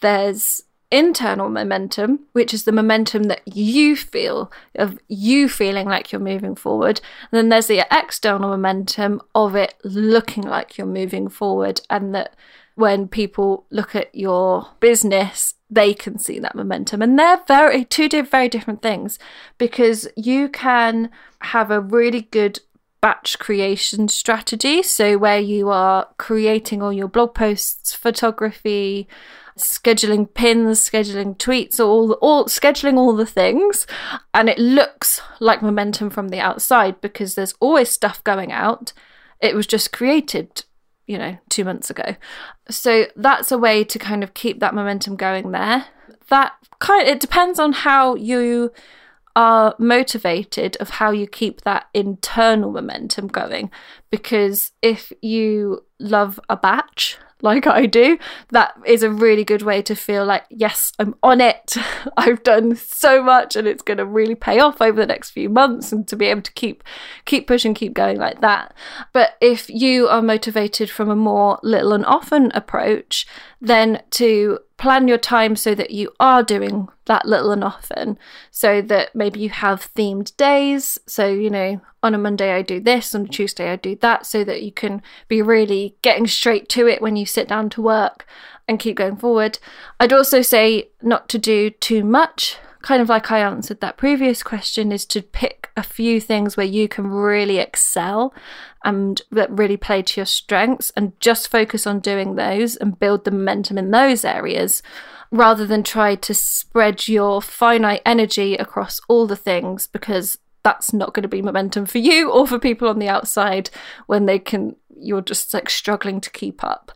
There's 0.00 0.64
internal 0.92 1.48
momentum, 1.48 2.20
which 2.32 2.52
is 2.52 2.64
the 2.64 2.70
momentum 2.70 3.24
that 3.24 3.40
you 3.46 3.96
feel 3.96 4.52
of 4.76 4.98
you 5.08 5.48
feeling 5.48 5.88
like 5.88 6.12
you're 6.12 6.20
moving 6.20 6.54
forward. 6.54 7.00
And 7.30 7.38
then 7.38 7.48
there's 7.48 7.66
the 7.66 7.86
external 7.90 8.50
momentum 8.50 9.22
of 9.34 9.56
it 9.56 9.74
looking 9.82 10.44
like 10.44 10.76
you're 10.76 10.86
moving 10.86 11.28
forward 11.28 11.80
and 11.88 12.14
that 12.14 12.36
when 12.74 13.08
people 13.08 13.66
look 13.70 13.96
at 13.96 14.14
your 14.14 14.68
business, 14.80 15.54
they 15.70 15.94
can 15.94 16.18
see 16.18 16.38
that 16.38 16.54
momentum. 16.54 17.02
And 17.02 17.18
they're 17.18 17.42
very 17.48 17.84
two 17.84 18.08
very 18.22 18.48
different 18.48 18.82
things 18.82 19.18
because 19.58 20.06
you 20.16 20.48
can 20.48 21.10
have 21.40 21.70
a 21.70 21.80
really 21.80 22.22
good 22.22 22.60
batch 23.00 23.38
creation 23.38 24.08
strategy. 24.08 24.82
So 24.82 25.18
where 25.18 25.40
you 25.40 25.70
are 25.70 26.08
creating 26.18 26.82
all 26.82 26.92
your 26.92 27.08
blog 27.08 27.34
posts, 27.34 27.94
photography, 27.94 29.08
scheduling 29.58 30.32
pins, 30.32 30.80
scheduling 30.80 31.36
tweets, 31.36 31.78
all 31.78 32.12
all 32.14 32.46
scheduling 32.46 32.96
all 32.96 33.14
the 33.14 33.26
things, 33.26 33.86
and 34.34 34.48
it 34.48 34.58
looks 34.58 35.20
like 35.40 35.62
momentum 35.62 36.10
from 36.10 36.28
the 36.28 36.40
outside 36.40 37.00
because 37.00 37.34
there's 37.34 37.54
always 37.60 37.88
stuff 37.88 38.22
going 38.24 38.52
out. 38.52 38.92
It 39.40 39.54
was 39.54 39.66
just 39.66 39.92
created 39.92 40.64
you 41.06 41.18
know, 41.18 41.36
two 41.48 41.64
months 41.64 41.90
ago. 41.90 42.16
So 42.70 43.06
that's 43.16 43.52
a 43.52 43.58
way 43.58 43.84
to 43.84 43.98
kind 43.98 44.22
of 44.22 44.34
keep 44.34 44.60
that 44.60 44.74
momentum 44.74 45.16
going 45.16 45.50
there. 45.50 45.86
That 46.28 46.52
kind 46.78 47.06
it 47.06 47.20
depends 47.20 47.58
on 47.58 47.72
how 47.72 48.14
you 48.14 48.72
are 49.34 49.74
motivated 49.78 50.76
of 50.76 50.90
how 50.90 51.10
you 51.10 51.26
keep 51.26 51.62
that 51.62 51.86
internal 51.94 52.70
momentum 52.70 53.26
going 53.26 53.70
because 54.10 54.72
if 54.82 55.10
you 55.22 55.84
love 55.98 56.38
a 56.50 56.56
batch 56.56 57.16
like 57.42 57.66
I 57.66 57.86
do, 57.86 58.18
that 58.50 58.74
is 58.86 59.02
a 59.02 59.10
really 59.10 59.44
good 59.44 59.62
way 59.62 59.82
to 59.82 59.94
feel 59.94 60.24
like, 60.24 60.44
yes, 60.48 60.92
I'm 60.98 61.14
on 61.22 61.40
it. 61.40 61.76
I've 62.16 62.42
done 62.42 62.76
so 62.76 63.22
much 63.22 63.56
and 63.56 63.68
it's 63.68 63.82
going 63.82 63.98
to 63.98 64.06
really 64.06 64.36
pay 64.36 64.60
off 64.60 64.80
over 64.80 64.98
the 65.00 65.06
next 65.06 65.30
few 65.30 65.48
months 65.48 65.92
and 65.92 66.06
to 66.08 66.16
be 66.16 66.26
able 66.26 66.42
to 66.42 66.52
keep 66.52 66.84
keep 67.24 67.46
pushing, 67.46 67.74
keep 67.74 67.94
going 67.94 68.18
like 68.18 68.40
that. 68.40 68.74
But 69.12 69.36
if 69.40 69.68
you 69.68 70.08
are 70.08 70.22
motivated 70.22 70.88
from 70.88 71.10
a 71.10 71.16
more 71.16 71.58
little 71.62 71.92
and 71.92 72.06
often 72.06 72.52
approach, 72.54 73.26
then 73.60 74.02
to 74.10 74.60
plan 74.82 75.06
your 75.06 75.16
time 75.16 75.54
so 75.54 75.76
that 75.76 75.92
you 75.92 76.12
are 76.18 76.42
doing 76.42 76.88
that 77.04 77.24
little 77.24 77.52
and 77.52 77.62
often 77.62 78.18
so 78.50 78.82
that 78.82 79.14
maybe 79.14 79.38
you 79.38 79.48
have 79.48 79.92
themed 79.94 80.36
days. 80.36 80.98
So 81.06 81.28
you 81.28 81.50
know 81.50 81.80
on 82.04 82.16
a 82.16 82.18
monday 82.18 82.52
i 82.52 82.62
do 82.62 82.80
this 82.80 83.14
on 83.14 83.26
a 83.26 83.28
tuesday 83.28 83.70
i 83.70 83.76
do 83.76 83.94
that 83.94 84.26
so 84.26 84.42
that 84.42 84.60
you 84.60 84.72
can 84.72 85.00
be 85.28 85.40
really 85.40 85.94
getting 86.02 86.26
straight 86.26 86.68
to 86.68 86.88
it 86.88 87.00
when 87.00 87.14
you 87.14 87.24
sit 87.24 87.46
down 87.46 87.70
to 87.70 87.80
work 87.80 88.26
and 88.66 88.80
keep 88.80 88.96
going 88.96 89.16
forward. 89.16 89.58
I'd 90.00 90.12
also 90.12 90.42
say 90.42 90.88
not 91.00 91.28
to 91.28 91.38
do 91.38 91.70
too 91.70 92.02
much 92.02 92.56
kind 92.82 93.00
of 93.00 93.08
like 93.08 93.30
I 93.30 93.40
answered 93.40 93.80
that 93.80 93.96
previous 93.96 94.42
question, 94.42 94.92
is 94.92 95.06
to 95.06 95.22
pick 95.22 95.70
a 95.76 95.82
few 95.82 96.20
things 96.20 96.56
where 96.56 96.66
you 96.66 96.88
can 96.88 97.06
really 97.08 97.58
excel 97.58 98.34
and 98.84 99.22
that 99.30 99.50
really 99.50 99.76
play 99.76 100.02
to 100.02 100.20
your 100.20 100.26
strengths 100.26 100.90
and 100.96 101.18
just 101.20 101.48
focus 101.48 101.86
on 101.86 102.00
doing 102.00 102.34
those 102.34 102.76
and 102.76 102.98
build 102.98 103.24
the 103.24 103.30
momentum 103.30 103.78
in 103.78 103.90
those 103.90 104.24
areas 104.24 104.82
rather 105.30 105.66
than 105.66 105.82
try 105.82 106.14
to 106.14 106.34
spread 106.34 107.08
your 107.08 107.40
finite 107.40 108.02
energy 108.04 108.54
across 108.54 109.00
all 109.08 109.26
the 109.26 109.36
things 109.36 109.86
because 109.86 110.38
that's 110.62 110.92
not 110.92 111.14
going 111.14 111.22
to 111.22 111.28
be 111.28 111.42
momentum 111.42 111.86
for 111.86 111.98
you 111.98 112.30
or 112.30 112.46
for 112.46 112.58
people 112.58 112.88
on 112.88 112.98
the 112.98 113.08
outside 113.08 113.70
when 114.06 114.26
they 114.26 114.38
can 114.38 114.76
you're 114.96 115.22
just 115.22 115.52
like 115.52 115.68
struggling 115.68 116.20
to 116.20 116.30
keep 116.30 116.62
up. 116.62 116.92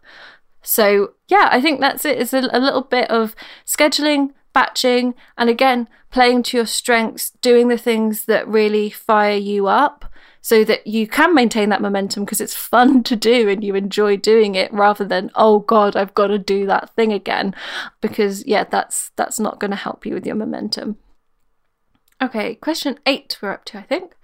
So 0.62 1.14
yeah 1.28 1.48
i 1.50 1.60
think 1.60 1.80
that's 1.80 2.04
it. 2.04 2.18
It's 2.18 2.32
a, 2.34 2.48
a 2.52 2.60
little 2.60 2.82
bit 2.82 3.10
of 3.10 3.34
scheduling 3.64 4.32
batching, 4.56 5.14
and 5.36 5.50
again, 5.50 5.86
playing 6.10 6.42
to 6.42 6.56
your 6.56 6.64
strengths, 6.64 7.28
doing 7.42 7.68
the 7.68 7.76
things 7.76 8.24
that 8.24 8.48
really 8.48 8.88
fire 8.88 9.36
you 9.36 9.66
up 9.66 10.06
so 10.40 10.64
that 10.64 10.86
you 10.86 11.06
can 11.06 11.34
maintain 11.34 11.68
that 11.68 11.82
momentum 11.82 12.24
because 12.24 12.40
it's 12.40 12.54
fun 12.54 13.02
to 13.10 13.14
do 13.14 13.50
and 13.50 13.62
you 13.62 13.74
enjoy 13.74 14.16
doing 14.16 14.54
it 14.54 14.72
rather 14.72 15.04
than 15.04 15.30
oh 15.34 15.58
god 15.58 15.94
I've 15.94 16.14
got 16.14 16.28
to 16.28 16.38
do 16.38 16.64
that 16.66 16.88
thing 16.94 17.12
again 17.12 17.54
because 18.00 18.46
yeah 18.46 18.64
that's 18.64 19.10
that's 19.16 19.38
not 19.38 19.60
going 19.60 19.72
to 19.72 19.76
help 19.76 20.06
you 20.06 20.14
with 20.14 20.24
your 20.24 20.36
momentum. 20.36 20.96
Okay, 22.22 22.54
question 22.54 22.98
8 23.04 23.36
we're 23.42 23.52
up 23.52 23.66
to 23.66 23.78
I 23.78 23.82
think. 23.82 24.14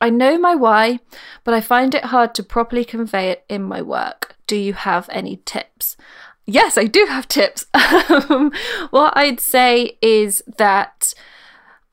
I 0.00 0.10
know 0.10 0.36
my 0.36 0.56
why, 0.56 0.98
but 1.44 1.54
I 1.54 1.60
find 1.60 1.94
it 1.94 2.06
hard 2.06 2.34
to 2.34 2.42
properly 2.42 2.84
convey 2.84 3.30
it 3.30 3.44
in 3.48 3.62
my 3.62 3.82
work. 3.82 4.36
Do 4.48 4.56
you 4.56 4.72
have 4.72 5.08
any 5.12 5.42
tips? 5.44 5.96
Yes, 6.46 6.78
I 6.78 6.84
do 6.84 7.06
have 7.08 7.28
tips. 7.28 7.66
Um, 8.28 8.52
what 8.90 9.16
I'd 9.16 9.40
say 9.40 9.98
is 10.02 10.42
that 10.58 11.14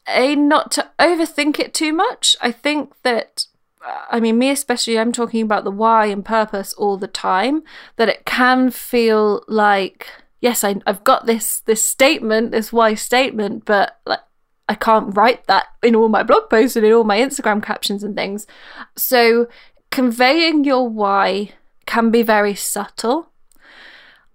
a 0.07 0.35
not 0.35 0.71
to 0.71 0.89
overthink 0.99 1.59
it 1.59 1.73
too 1.73 1.93
much. 1.93 2.35
I 2.41 2.51
think 2.51 2.93
that 3.03 3.45
I 4.09 4.19
mean 4.19 4.37
me 4.37 4.49
especially 4.49 4.97
I'm 4.97 5.11
talking 5.11 5.41
about 5.41 5.63
the 5.63 5.71
why 5.71 6.07
and 6.07 6.23
purpose 6.23 6.73
all 6.73 6.97
the 6.97 7.07
time 7.07 7.63
that 7.97 8.09
it 8.09 8.25
can 8.25 8.71
feel 8.71 9.43
like 9.47 10.07
yes 10.41 10.63
I, 10.63 10.75
I've 10.85 11.03
got 11.03 11.25
this 11.25 11.59
this 11.61 11.85
statement 11.85 12.51
this 12.51 12.71
why 12.71 12.95
statement 12.95 13.65
but 13.65 13.99
like 14.05 14.21
I 14.69 14.75
can't 14.75 15.15
write 15.15 15.45
that 15.47 15.67
in 15.81 15.95
all 15.95 16.09
my 16.09 16.23
blog 16.23 16.49
posts 16.49 16.75
and 16.75 16.85
in 16.85 16.93
all 16.93 17.03
my 17.03 17.19
Instagram 17.19 17.61
captions 17.61 18.03
and 18.03 18.15
things. 18.15 18.47
So 18.95 19.47
conveying 19.91 20.63
your 20.63 20.87
why 20.87 21.51
can 21.85 22.11
be 22.11 22.23
very 22.23 22.55
subtle 22.55 23.32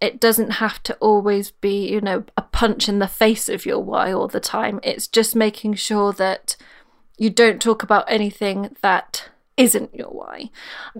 it 0.01 0.21
doesn't 0.21 0.53
have 0.53 0.83
to 0.85 0.95
always 0.97 1.51
be, 1.51 1.89
you 1.89 2.01
know, 2.01 2.25
a 2.37 2.43
punch 2.43 2.89
in 2.89 2.99
the 2.99 3.09
face 3.09 3.49
of 3.49 3.67
your 3.67 3.81
why 3.81 4.13
all 4.13 4.29
the 4.29 4.41
time. 4.41 4.81
It's 4.83 5.09
just 5.09 5.35
making 5.35 5.75
sure 5.75 6.13
that 6.13 6.57
you 7.17 7.31
don't 7.31 7.61
talk 7.61 7.83
about 7.83 8.05
anything 8.09 8.77
that 8.81 9.29
isn't 9.57 9.95
your 9.95 10.09
why. 10.09 10.51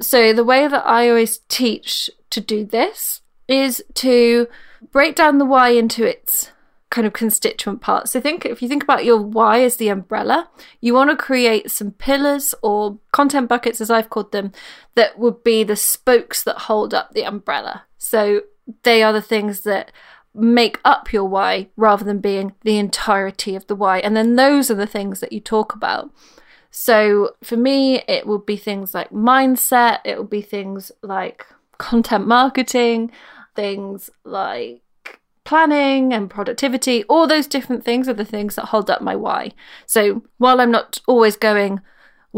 So, 0.01 0.33
the 0.33 0.45
way 0.45 0.67
that 0.67 0.87
I 0.87 1.09
always 1.09 1.39
teach 1.49 2.11
to 2.31 2.41
do 2.41 2.65
this 2.65 3.23
is 3.47 3.83
to 3.95 4.49
break 4.93 5.15
down 5.15 5.39
the 5.39 5.45
why 5.45 5.71
into 5.71 6.05
its 6.05 6.51
kind 6.91 7.07
of 7.07 7.13
constituent 7.13 7.81
parts. 7.81 8.13
So 8.13 8.21
think 8.21 8.47
if 8.47 8.63
you 8.63 8.69
think 8.69 8.83
about 8.83 9.05
your 9.05 9.21
why 9.21 9.63
as 9.63 9.77
the 9.77 9.89
umbrella, 9.89 10.49
you 10.81 10.95
want 10.95 11.11
to 11.11 11.17
create 11.17 11.71
some 11.71 11.93
pillars 11.93 12.55
or 12.63 12.99
content 13.13 13.49
buckets 13.49 13.81
as 13.81 13.91
I've 13.91 14.11
called 14.11 14.33
them 14.33 14.53
that 14.95 15.19
would 15.19 15.45
be 15.45 15.65
the 15.65 15.77
spokes 15.77 16.43
that 16.45 16.61
hold 16.61 16.95
up 16.95 17.13
the 17.13 17.25
umbrella. 17.25 17.85
So 17.99 18.43
they 18.83 19.03
are 19.03 19.13
the 19.13 19.23
things 19.23 19.63
that 19.63 19.93
make 20.35 20.79
up 20.85 21.13
your 21.13 21.25
why 21.25 21.69
rather 21.77 22.05
than 22.05 22.21
being 22.21 22.55
the 22.63 22.79
entirety 22.79 23.55
of 23.57 23.67
the 23.67 23.75
why. 23.75 23.99
And 23.99 24.17
then 24.17 24.37
those 24.37 24.71
are 24.71 24.75
the 24.75 24.87
things 24.87 25.21
that 25.21 25.33
you 25.33 25.41
talk 25.41 25.75
about. 25.75 26.11
So 26.71 27.35
for 27.43 27.57
me, 27.57 28.03
it 28.07 28.27
would 28.27 28.47
be 28.47 28.57
things 28.57 28.95
like 28.95 29.11
mindset, 29.11 30.01
it 30.05 30.19
would 30.19 30.31
be 30.31 30.43
things 30.43 30.93
like 31.03 31.47
content 31.79 32.27
marketing, 32.27 33.11
things 33.55 34.11
like 34.25 34.83
planning 35.49 36.13
and 36.13 36.29
productivity, 36.29 37.05
all 37.05 37.27
those 37.27 37.47
different 37.47 37.83
things 37.83 38.07
are 38.07 38.13
the 38.13 38.23
things 38.23 38.55
that 38.55 38.67
hold 38.67 38.91
up 38.91 39.01
my 39.01 39.17
why. 39.17 39.51
So 39.87 40.23
while 40.37 40.61
I'm 40.61 40.71
not 40.71 41.01
always 41.07 41.37
going, 41.37 41.81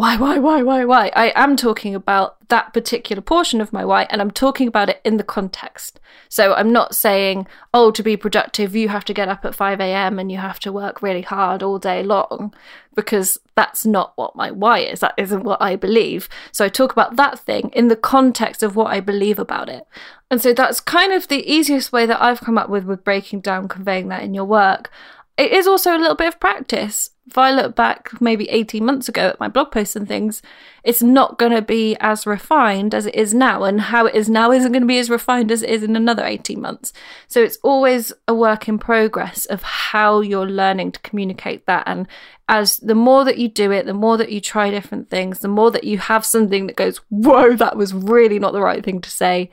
why, 0.00 0.16
why, 0.16 0.38
why, 0.38 0.62
why, 0.62 0.82
why? 0.86 1.12
I 1.14 1.30
am 1.34 1.56
talking 1.56 1.94
about 1.94 2.48
that 2.48 2.72
particular 2.72 3.20
portion 3.20 3.60
of 3.60 3.70
my 3.70 3.84
why, 3.84 4.04
and 4.04 4.22
I'm 4.22 4.30
talking 4.30 4.66
about 4.66 4.88
it 4.88 4.98
in 5.04 5.18
the 5.18 5.22
context. 5.22 6.00
So 6.30 6.54
I'm 6.54 6.72
not 6.72 6.94
saying, 6.94 7.46
oh, 7.74 7.90
to 7.90 8.02
be 8.02 8.16
productive, 8.16 8.74
you 8.74 8.88
have 8.88 9.04
to 9.04 9.12
get 9.12 9.28
up 9.28 9.44
at 9.44 9.54
5 9.54 9.78
a.m. 9.78 10.18
and 10.18 10.32
you 10.32 10.38
have 10.38 10.58
to 10.60 10.72
work 10.72 11.02
really 11.02 11.20
hard 11.20 11.62
all 11.62 11.78
day 11.78 12.02
long, 12.02 12.54
because 12.94 13.38
that's 13.56 13.84
not 13.84 14.14
what 14.16 14.34
my 14.34 14.50
why 14.50 14.78
is. 14.78 15.00
That 15.00 15.12
isn't 15.18 15.44
what 15.44 15.60
I 15.60 15.76
believe. 15.76 16.30
So 16.50 16.64
I 16.64 16.70
talk 16.70 16.92
about 16.92 17.16
that 17.16 17.38
thing 17.38 17.68
in 17.74 17.88
the 17.88 17.94
context 17.94 18.62
of 18.62 18.76
what 18.76 18.90
I 18.90 19.00
believe 19.00 19.38
about 19.38 19.68
it. 19.68 19.86
And 20.30 20.40
so 20.40 20.54
that's 20.54 20.80
kind 20.80 21.12
of 21.12 21.28
the 21.28 21.44
easiest 21.46 21.92
way 21.92 22.06
that 22.06 22.22
I've 22.22 22.40
come 22.40 22.56
up 22.56 22.70
with 22.70 22.84
with 22.84 23.04
breaking 23.04 23.40
down 23.40 23.68
conveying 23.68 24.08
that 24.08 24.22
in 24.22 24.32
your 24.32 24.46
work. 24.46 24.90
It 25.36 25.52
is 25.52 25.66
also 25.66 25.94
a 25.94 26.00
little 26.00 26.16
bit 26.16 26.28
of 26.28 26.40
practice 26.40 27.10
if 27.26 27.38
I 27.38 27.52
look 27.52 27.76
back 27.76 28.20
maybe 28.20 28.48
18 28.48 28.84
months 28.84 29.08
ago 29.08 29.28
at 29.28 29.40
my 29.40 29.46
blog 29.46 29.70
posts 29.70 29.94
and 29.94 30.08
things, 30.08 30.42
it's 30.82 31.02
not 31.02 31.38
going 31.38 31.52
to 31.52 31.62
be 31.62 31.96
as 32.00 32.26
refined 32.26 32.94
as 32.94 33.06
it 33.06 33.14
is 33.14 33.32
now. 33.32 33.62
And 33.62 33.80
how 33.80 34.06
it 34.06 34.14
is 34.14 34.28
now 34.28 34.50
isn't 34.50 34.72
going 34.72 34.82
to 34.82 34.86
be 34.86 34.98
as 34.98 35.10
refined 35.10 35.52
as 35.52 35.62
it 35.62 35.70
is 35.70 35.82
in 35.82 35.94
another 35.94 36.24
18 36.24 36.60
months. 36.60 36.92
So 37.28 37.40
it's 37.42 37.58
always 37.62 38.12
a 38.26 38.34
work 38.34 38.68
in 38.68 38.78
progress 38.78 39.46
of 39.46 39.62
how 39.62 40.20
you're 40.20 40.48
learning 40.48 40.92
to 40.92 41.00
communicate 41.00 41.66
that. 41.66 41.84
And 41.86 42.08
as 42.48 42.78
the 42.78 42.96
more 42.96 43.24
that 43.24 43.38
you 43.38 43.48
do 43.48 43.70
it, 43.70 43.86
the 43.86 43.94
more 43.94 44.16
that 44.16 44.32
you 44.32 44.40
try 44.40 44.70
different 44.70 45.08
things, 45.08 45.38
the 45.38 45.48
more 45.48 45.70
that 45.70 45.84
you 45.84 45.98
have 45.98 46.24
something 46.24 46.66
that 46.66 46.76
goes, 46.76 46.98
whoa, 47.10 47.54
that 47.54 47.76
was 47.76 47.94
really 47.94 48.40
not 48.40 48.52
the 48.52 48.62
right 48.62 48.84
thing 48.84 49.00
to 49.02 49.10
say, 49.10 49.50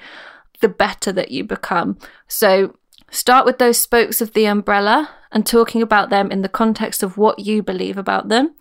the 0.62 0.70
better 0.70 1.12
that 1.12 1.30
you 1.30 1.44
become. 1.44 2.00
So 2.28 2.76
Start 3.10 3.46
with 3.46 3.58
those 3.58 3.80
spokes 3.80 4.22
of 4.22 4.34
the 4.34 4.46
umbrella 4.46 5.10
and 5.32 5.46
talking 5.46 5.82
about 5.82 6.10
them 6.10 6.32
in 6.32 6.42
the 6.42 6.50
context 6.50 7.04
of 7.04 7.18
what 7.18 7.40
you 7.40 7.64
believe 7.64 7.98
about 7.98 8.30
them, 8.30 8.56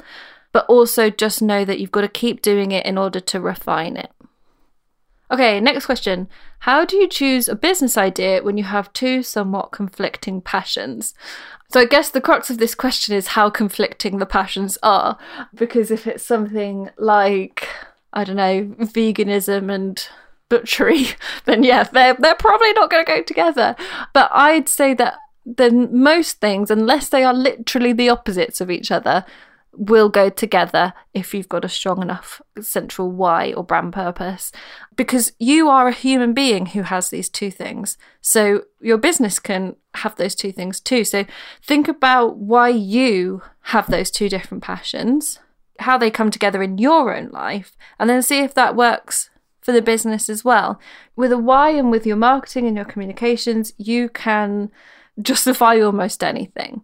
but 0.52 0.66
also 0.66 1.10
just 1.10 1.42
know 1.42 1.64
that 1.64 1.80
you've 1.80 1.92
got 1.92 2.02
to 2.02 2.08
keep 2.08 2.42
doing 2.42 2.70
it 2.70 2.86
in 2.86 2.96
order 2.96 3.20
to 3.20 3.40
refine 3.40 3.96
it. 3.96 4.10
Okay, 5.30 5.58
next 5.60 5.86
question. 5.86 6.28
How 6.60 6.84
do 6.84 6.96
you 6.96 7.08
choose 7.08 7.48
a 7.48 7.56
business 7.56 7.98
idea 7.98 8.42
when 8.42 8.56
you 8.56 8.64
have 8.64 8.92
two 8.92 9.22
somewhat 9.22 9.72
conflicting 9.72 10.40
passions? 10.40 11.14
So, 11.72 11.80
I 11.80 11.84
guess 11.84 12.10
the 12.10 12.20
crux 12.20 12.48
of 12.48 12.58
this 12.58 12.76
question 12.76 13.16
is 13.16 13.28
how 13.28 13.50
conflicting 13.50 14.18
the 14.18 14.26
passions 14.26 14.78
are. 14.84 15.18
Because 15.52 15.90
if 15.90 16.06
it's 16.06 16.24
something 16.24 16.90
like, 16.96 17.68
I 18.12 18.22
don't 18.22 18.36
know, 18.36 18.66
veganism 18.78 19.72
and 19.72 20.08
butchery, 20.48 21.08
then 21.44 21.62
yeah, 21.62 21.84
they're 21.84 22.14
they're 22.14 22.34
probably 22.34 22.72
not 22.72 22.90
going 22.90 23.04
to 23.04 23.12
go 23.12 23.22
together. 23.22 23.76
But 24.12 24.30
I'd 24.32 24.68
say 24.68 24.94
that 24.94 25.14
then 25.44 25.88
most 26.02 26.40
things, 26.40 26.70
unless 26.70 27.08
they 27.08 27.24
are 27.24 27.34
literally 27.34 27.92
the 27.92 28.08
opposites 28.08 28.60
of 28.60 28.70
each 28.70 28.90
other, 28.90 29.24
will 29.72 30.08
go 30.08 30.28
together 30.28 30.92
if 31.14 31.34
you've 31.34 31.48
got 31.48 31.64
a 31.64 31.68
strong 31.68 32.02
enough 32.02 32.40
central 32.60 33.10
why 33.10 33.52
or 33.52 33.62
brand 33.62 33.92
purpose. 33.92 34.50
Because 34.96 35.32
you 35.38 35.68
are 35.68 35.88
a 35.88 35.92
human 35.92 36.32
being 36.32 36.66
who 36.66 36.82
has 36.82 37.10
these 37.10 37.28
two 37.28 37.50
things. 37.50 37.96
So 38.20 38.64
your 38.80 38.98
business 38.98 39.38
can 39.38 39.76
have 39.94 40.16
those 40.16 40.34
two 40.34 40.52
things 40.52 40.80
too. 40.80 41.04
So 41.04 41.24
think 41.62 41.88
about 41.88 42.38
why 42.38 42.68
you 42.70 43.42
have 43.62 43.90
those 43.90 44.10
two 44.10 44.28
different 44.28 44.62
passions, 44.62 45.38
how 45.80 45.98
they 45.98 46.10
come 46.10 46.30
together 46.30 46.62
in 46.62 46.78
your 46.78 47.14
own 47.14 47.28
life, 47.30 47.76
and 47.98 48.08
then 48.08 48.22
see 48.22 48.40
if 48.40 48.54
that 48.54 48.76
works 48.76 49.30
for 49.66 49.72
the 49.72 49.82
business 49.82 50.30
as 50.30 50.44
well. 50.44 50.80
With 51.16 51.32
a 51.32 51.38
why 51.38 51.70
and 51.70 51.90
with 51.90 52.06
your 52.06 52.16
marketing 52.16 52.68
and 52.68 52.76
your 52.76 52.84
communications, 52.84 53.72
you 53.76 54.08
can 54.08 54.70
justify 55.20 55.80
almost 55.80 56.22
anything. 56.22 56.82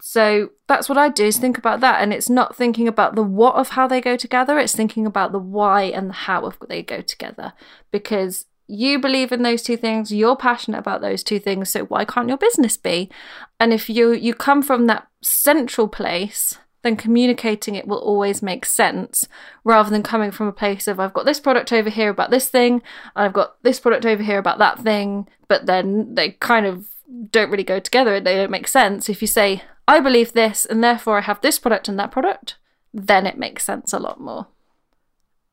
So 0.00 0.50
that's 0.68 0.88
what 0.88 0.96
I 0.96 1.08
do 1.08 1.24
is 1.24 1.38
think 1.38 1.58
about 1.58 1.80
that. 1.80 2.00
And 2.00 2.12
it's 2.12 2.30
not 2.30 2.54
thinking 2.54 2.86
about 2.86 3.16
the 3.16 3.24
what 3.24 3.56
of 3.56 3.70
how 3.70 3.88
they 3.88 4.00
go 4.00 4.16
together, 4.16 4.60
it's 4.60 4.76
thinking 4.76 5.06
about 5.06 5.32
the 5.32 5.40
why 5.40 5.82
and 5.82 6.08
the 6.08 6.14
how 6.14 6.46
of 6.46 6.56
they 6.68 6.82
go 6.84 7.00
together. 7.00 7.52
Because 7.90 8.46
you 8.68 9.00
believe 9.00 9.32
in 9.32 9.42
those 9.42 9.62
two 9.62 9.76
things, 9.76 10.12
you're 10.12 10.36
passionate 10.36 10.78
about 10.78 11.00
those 11.00 11.24
two 11.24 11.40
things, 11.40 11.68
so 11.68 11.84
why 11.86 12.04
can't 12.04 12.28
your 12.28 12.38
business 12.38 12.76
be? 12.76 13.10
And 13.58 13.72
if 13.72 13.90
you 13.90 14.12
you 14.12 14.34
come 14.34 14.62
from 14.62 14.86
that 14.86 15.08
central 15.20 15.88
place 15.88 16.58
then 16.82 16.96
communicating 16.96 17.74
it 17.74 17.86
will 17.86 17.98
always 17.98 18.42
make 18.42 18.64
sense 18.64 19.28
rather 19.64 19.90
than 19.90 20.02
coming 20.02 20.30
from 20.30 20.46
a 20.46 20.52
place 20.52 20.88
of 20.88 20.98
I've 20.98 21.12
got 21.12 21.26
this 21.26 21.40
product 21.40 21.72
over 21.72 21.90
here 21.90 22.08
about 22.08 22.30
this 22.30 22.48
thing, 22.48 22.82
and 23.14 23.24
I've 23.24 23.32
got 23.32 23.62
this 23.62 23.80
product 23.80 24.06
over 24.06 24.22
here 24.22 24.38
about 24.38 24.58
that 24.58 24.80
thing, 24.80 25.28
but 25.48 25.66
then 25.66 26.14
they 26.14 26.32
kind 26.32 26.66
of 26.66 26.86
don't 27.30 27.50
really 27.50 27.64
go 27.64 27.80
together 27.80 28.14
and 28.14 28.26
they 28.26 28.36
don't 28.36 28.50
make 28.50 28.68
sense. 28.68 29.08
If 29.08 29.20
you 29.20 29.28
say, 29.28 29.62
I 29.86 30.00
believe 30.00 30.32
this 30.32 30.64
and 30.64 30.82
therefore 30.82 31.18
I 31.18 31.22
have 31.22 31.40
this 31.40 31.58
product 31.58 31.88
and 31.88 31.98
that 31.98 32.12
product, 32.12 32.56
then 32.94 33.26
it 33.26 33.38
makes 33.38 33.64
sense 33.64 33.92
a 33.92 33.98
lot 33.98 34.20
more. 34.20 34.46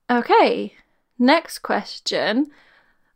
Okay, 0.09 0.73
next 1.19 1.59
question, 1.59 2.47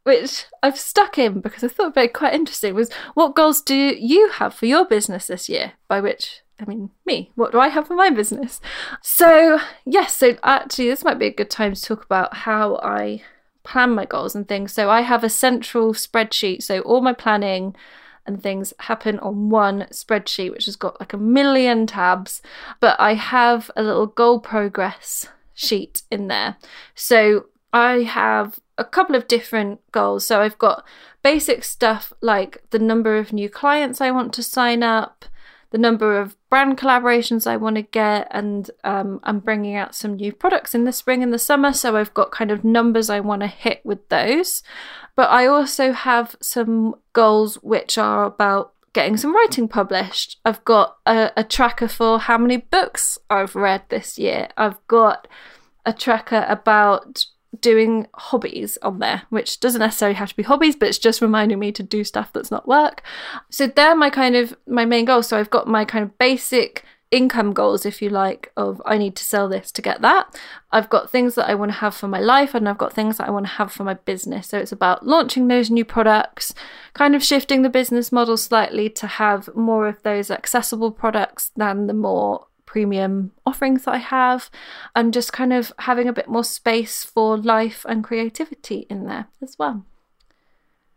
which 0.03 0.45
I've 0.61 0.77
stuck 0.77 1.17
in 1.17 1.39
because 1.39 1.63
I 1.63 1.67
thought 1.67 1.95
it'd 1.95 1.95
be 1.95 2.07
quite 2.07 2.33
interesting, 2.33 2.73
was 2.73 2.91
what 3.13 3.35
goals 3.35 3.61
do 3.61 3.75
you 3.75 4.29
have 4.29 4.53
for 4.53 4.65
your 4.65 4.85
business 4.85 5.27
this 5.27 5.47
year? 5.47 5.73
By 5.87 6.01
which 6.01 6.41
I 6.61 6.65
mean, 6.65 6.91
me. 7.05 7.31
What 7.35 7.51
do 7.51 7.59
I 7.59 7.69
have 7.69 7.87
for 7.87 7.95
my 7.95 8.11
business? 8.11 8.61
So, 9.01 9.59
yes, 9.83 10.15
so 10.15 10.37
actually, 10.43 10.89
this 10.89 11.03
might 11.03 11.17
be 11.17 11.25
a 11.25 11.33
good 11.33 11.49
time 11.49 11.73
to 11.73 11.81
talk 11.81 12.05
about 12.05 12.35
how 12.35 12.75
I 12.83 13.23
plan 13.63 13.91
my 13.91 14.05
goals 14.05 14.35
and 14.35 14.47
things. 14.47 14.71
So, 14.71 14.89
I 14.89 15.01
have 15.01 15.23
a 15.23 15.29
central 15.29 15.93
spreadsheet. 15.93 16.61
So, 16.61 16.81
all 16.81 17.01
my 17.01 17.13
planning 17.13 17.75
and 18.27 18.41
things 18.41 18.73
happen 18.79 19.17
on 19.19 19.49
one 19.49 19.87
spreadsheet, 19.91 20.51
which 20.51 20.65
has 20.65 20.75
got 20.75 20.99
like 20.99 21.13
a 21.13 21.17
million 21.17 21.87
tabs. 21.87 22.43
But 22.79 22.99
I 22.99 23.15
have 23.15 23.71
a 23.75 23.81
little 23.81 24.07
goal 24.07 24.39
progress 24.39 25.27
sheet 25.55 26.03
in 26.11 26.27
there. 26.27 26.57
So, 26.93 27.45
I 27.73 28.03
have 28.03 28.59
a 28.77 28.85
couple 28.85 29.15
of 29.15 29.27
different 29.27 29.79
goals. 29.91 30.25
So, 30.25 30.41
I've 30.41 30.59
got 30.59 30.85
basic 31.23 31.63
stuff 31.63 32.13
like 32.21 32.63
the 32.69 32.79
number 32.79 33.17
of 33.17 33.33
new 33.33 33.49
clients 33.49 33.99
I 33.99 34.11
want 34.11 34.31
to 34.33 34.43
sign 34.43 34.83
up 34.83 35.25
the 35.71 35.77
number 35.77 36.19
of 36.19 36.35
brand 36.49 36.77
collaborations 36.77 37.47
I 37.47 37.57
want 37.57 37.77
to 37.77 37.81
get, 37.81 38.27
and 38.31 38.69
um, 38.83 39.19
I'm 39.23 39.39
bringing 39.39 39.75
out 39.75 39.95
some 39.95 40.15
new 40.15 40.31
products 40.31 40.75
in 40.75 40.83
the 40.83 40.91
spring 40.91 41.23
and 41.23 41.33
the 41.33 41.39
summer. 41.39 41.73
So 41.73 41.95
I've 41.95 42.13
got 42.13 42.31
kind 42.31 42.51
of 42.51 42.63
numbers 42.63 43.09
I 43.09 43.21
want 43.21 43.41
to 43.41 43.47
hit 43.47 43.81
with 43.83 44.07
those. 44.09 44.63
But 45.15 45.29
I 45.29 45.47
also 45.47 45.91
have 45.91 46.35
some 46.41 46.95
goals 47.13 47.55
which 47.55 47.97
are 47.97 48.25
about 48.25 48.73
getting 48.93 49.17
some 49.17 49.33
writing 49.33 49.67
published. 49.67 50.39
I've 50.43 50.63
got 50.65 50.97
a, 51.05 51.31
a 51.37 51.43
tracker 51.43 51.87
for 51.87 52.19
how 52.19 52.37
many 52.37 52.57
books 52.57 53.17
I've 53.29 53.55
read 53.55 53.83
this 53.89 54.19
year. 54.19 54.49
I've 54.57 54.85
got 54.87 55.27
a 55.85 55.93
tracker 55.93 56.45
about 56.47 57.25
doing 57.59 58.07
hobbies 58.15 58.77
on 58.81 58.99
there, 58.99 59.23
which 59.29 59.59
doesn't 59.59 59.79
necessarily 59.79 60.15
have 60.15 60.29
to 60.29 60.35
be 60.35 60.43
hobbies, 60.43 60.75
but 60.75 60.87
it's 60.87 60.97
just 60.97 61.21
reminding 61.21 61.59
me 61.59 61.71
to 61.73 61.83
do 61.83 62.03
stuff 62.03 62.31
that's 62.31 62.51
not 62.51 62.67
work. 62.67 63.03
So 63.49 63.67
they're 63.67 63.95
my 63.95 64.09
kind 64.09 64.35
of 64.35 64.55
my 64.67 64.85
main 64.85 65.05
goals. 65.05 65.27
So 65.27 65.37
I've 65.37 65.49
got 65.49 65.67
my 65.67 65.85
kind 65.85 66.03
of 66.03 66.17
basic 66.17 66.85
income 67.11 67.51
goals, 67.51 67.85
if 67.85 68.01
you 68.01 68.09
like, 68.09 68.53
of 68.55 68.81
I 68.85 68.97
need 68.97 69.17
to 69.17 69.25
sell 69.25 69.49
this 69.49 69.69
to 69.73 69.81
get 69.81 70.01
that. 70.01 70.33
I've 70.71 70.89
got 70.89 71.11
things 71.11 71.35
that 71.35 71.49
I 71.49 71.55
want 71.55 71.73
to 71.73 71.77
have 71.79 71.93
for 71.93 72.07
my 72.07 72.21
life, 72.21 72.55
and 72.55 72.69
I've 72.69 72.77
got 72.77 72.93
things 72.93 73.17
that 73.17 73.27
I 73.27 73.31
want 73.31 73.47
to 73.47 73.51
have 73.51 73.71
for 73.71 73.83
my 73.83 73.95
business. 73.95 74.47
So 74.47 74.57
it's 74.57 74.71
about 74.71 75.05
launching 75.05 75.49
those 75.49 75.69
new 75.69 75.83
products, 75.83 76.53
kind 76.93 77.13
of 77.13 77.21
shifting 77.21 77.63
the 77.63 77.69
business 77.69 78.13
model 78.13 78.37
slightly 78.37 78.89
to 78.91 79.07
have 79.07 79.53
more 79.53 79.87
of 79.89 80.01
those 80.03 80.31
accessible 80.31 80.91
products 80.91 81.51
than 81.57 81.87
the 81.87 81.93
more 81.93 82.47
premium 82.71 83.33
offerings 83.45 83.83
that 83.83 83.95
I 83.95 83.97
have, 83.97 84.49
and 84.95 85.13
just 85.13 85.33
kind 85.33 85.51
of 85.51 85.73
having 85.79 86.07
a 86.07 86.13
bit 86.13 86.29
more 86.29 86.45
space 86.45 87.03
for 87.03 87.37
life 87.37 87.85
and 87.89 88.01
creativity 88.01 88.87
in 88.89 89.05
there 89.05 89.27
as 89.41 89.57
well. 89.59 89.85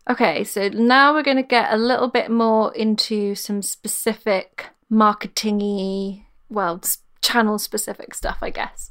Okay, 0.09 0.45
so 0.45 0.69
now 0.69 1.13
we're 1.13 1.21
going 1.21 1.35
to 1.35 1.43
get 1.43 1.73
a 1.73 1.77
little 1.77 2.07
bit 2.07 2.31
more 2.31 2.73
into 2.73 3.35
some 3.35 3.61
specific 3.61 4.67
marketingy, 4.89 6.23
well, 6.49 6.81
channel 7.21 7.59
specific 7.59 8.13
stuff, 8.15 8.37
I 8.41 8.51
guess. 8.51 8.89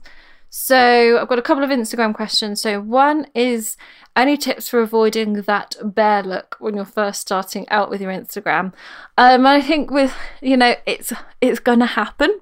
So 0.57 1.19
I've 1.21 1.27
got 1.27 1.41
a 1.41 1.43
couple 1.43 1.65
of 1.65 1.71
Instagram 1.71 2.15
questions. 2.15 2.63
So 2.63 2.81
one 2.81 3.27
is 3.35 3.77
any 4.15 4.37
tips 4.37 4.69
for 4.69 4.79
avoiding 4.79 5.33
that 5.43 5.75
bare 5.83 6.23
look 6.23 6.55
when 6.61 6.77
you're 6.77 6.85
first 6.85 7.21
starting 7.21 7.69
out 7.71 7.91
with 7.91 8.01
your 8.01 8.13
Instagram? 8.13 8.73
Um, 9.19 9.47
I 9.47 9.61
think 9.61 9.91
with 9.91 10.15
you 10.41 10.57
know 10.57 10.77
it's 10.87 11.13
it's 11.41 11.59
gonna 11.59 11.87
happen, 11.87 12.39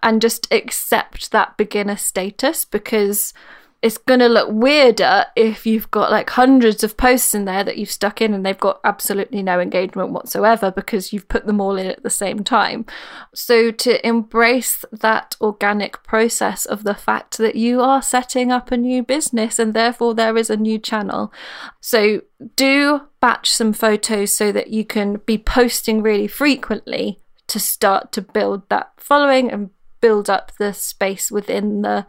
and 0.00 0.22
just 0.22 0.46
accept 0.52 1.32
that 1.32 1.56
beginner 1.56 1.96
status 1.96 2.64
because 2.64 3.34
it's 3.82 3.98
going 3.98 4.20
to 4.20 4.28
look 4.28 4.48
weirder 4.50 5.26
if 5.36 5.66
you've 5.66 5.90
got 5.90 6.10
like 6.10 6.30
hundreds 6.30 6.82
of 6.82 6.96
posts 6.96 7.34
in 7.34 7.44
there 7.44 7.62
that 7.62 7.76
you've 7.76 7.90
stuck 7.90 8.20
in 8.20 8.32
and 8.32 8.44
they've 8.44 8.58
got 8.58 8.80
absolutely 8.84 9.42
no 9.42 9.60
engagement 9.60 10.10
whatsoever 10.10 10.70
because 10.70 11.12
you've 11.12 11.28
put 11.28 11.46
them 11.46 11.60
all 11.60 11.76
in 11.76 11.86
at 11.86 12.02
the 12.02 12.10
same 12.10 12.42
time. 12.42 12.86
So, 13.34 13.70
to 13.70 14.06
embrace 14.06 14.84
that 14.90 15.36
organic 15.40 16.02
process 16.02 16.64
of 16.64 16.84
the 16.84 16.94
fact 16.94 17.38
that 17.38 17.54
you 17.54 17.80
are 17.80 18.00
setting 18.00 18.50
up 18.50 18.72
a 18.72 18.76
new 18.76 19.02
business 19.02 19.58
and 19.58 19.74
therefore 19.74 20.14
there 20.14 20.36
is 20.36 20.48
a 20.48 20.56
new 20.56 20.78
channel. 20.78 21.32
So, 21.80 22.22
do 22.56 23.02
batch 23.20 23.52
some 23.52 23.72
photos 23.72 24.32
so 24.32 24.52
that 24.52 24.68
you 24.68 24.84
can 24.84 25.20
be 25.26 25.36
posting 25.36 26.02
really 26.02 26.28
frequently 26.28 27.18
to 27.48 27.60
start 27.60 28.10
to 28.12 28.22
build 28.22 28.68
that 28.70 28.92
following 28.96 29.50
and 29.50 29.70
build 30.00 30.30
up 30.30 30.52
the 30.58 30.72
space 30.72 31.30
within 31.30 31.82
the 31.82 32.06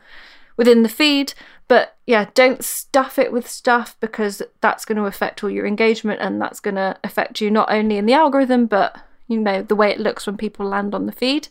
within 0.58 0.84
the 0.84 0.90
feed 0.90 1.34
but 1.68 1.98
yeah, 2.06 2.30
don't 2.34 2.64
stuff 2.64 3.20
it 3.20 3.32
with 3.32 3.50
stuff 3.50 3.98
because 4.00 4.42
that's 4.62 4.86
going 4.86 4.98
to 4.98 5.06
affect 5.06 5.44
all 5.44 5.50
your 5.50 5.66
engagement 5.66 6.22
and 6.22 6.42
that's 6.42 6.60
going 6.60 6.76
to 6.76 6.98
affect 7.04 7.42
you 7.42 7.52
not 7.52 7.72
only 7.72 7.98
in 7.98 8.06
the 8.06 8.14
algorithm, 8.14 8.66
but 8.68 8.98
you 9.28 9.38
know, 9.38 9.62
the 9.62 9.76
way 9.76 9.92
it 9.92 10.00
looks 10.00 10.26
when 10.26 10.38
people 10.38 10.66
land 10.66 10.96
on 10.96 11.06
the 11.06 11.12
feed. 11.12 11.50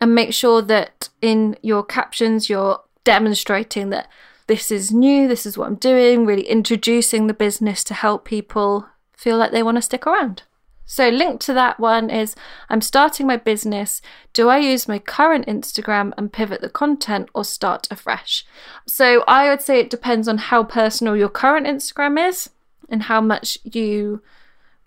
And 0.00 0.14
make 0.14 0.32
sure 0.32 0.62
that 0.62 1.10
in 1.20 1.56
your 1.62 1.84
captions, 1.84 2.48
you're 2.48 2.80
demonstrating 3.04 3.90
that 3.90 4.08
this 4.46 4.70
is 4.70 4.90
new, 4.90 5.28
this 5.28 5.44
is 5.44 5.58
what 5.58 5.66
I'm 5.66 5.74
doing, 5.74 6.24
really 6.24 6.48
introducing 6.48 7.26
the 7.26 7.34
business 7.34 7.84
to 7.84 7.94
help 7.94 8.24
people 8.24 8.86
feel 9.14 9.36
like 9.36 9.52
they 9.52 9.62
want 9.62 9.76
to 9.76 9.82
stick 9.82 10.06
around. 10.06 10.44
So, 10.90 11.10
linked 11.10 11.44
to 11.44 11.52
that 11.52 11.78
one 11.78 12.08
is 12.08 12.34
I'm 12.70 12.80
starting 12.80 13.26
my 13.26 13.36
business. 13.36 14.00
Do 14.32 14.48
I 14.48 14.56
use 14.56 14.88
my 14.88 14.98
current 14.98 15.46
Instagram 15.46 16.14
and 16.16 16.32
pivot 16.32 16.62
the 16.62 16.70
content 16.70 17.28
or 17.34 17.44
start 17.44 17.86
afresh? 17.90 18.46
So, 18.86 19.22
I 19.28 19.50
would 19.50 19.60
say 19.60 19.80
it 19.80 19.90
depends 19.90 20.26
on 20.26 20.38
how 20.38 20.64
personal 20.64 21.14
your 21.14 21.28
current 21.28 21.66
Instagram 21.66 22.26
is 22.26 22.48
and 22.88 23.02
how 23.02 23.20
much 23.20 23.58
you 23.64 24.22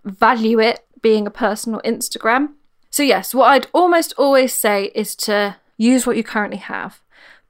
value 0.03 0.59
it 0.59 0.83
being 1.03 1.27
a 1.27 1.31
personal 1.31 1.79
Instagram. 1.85 2.53
So, 2.89 3.03
yes, 3.03 3.35
what 3.35 3.51
I'd 3.51 3.67
almost 3.71 4.11
always 4.17 4.53
say 4.53 4.85
is 4.95 5.15
to 5.17 5.57
use 5.77 6.07
what 6.07 6.17
you 6.17 6.23
currently 6.23 6.57
have 6.57 6.99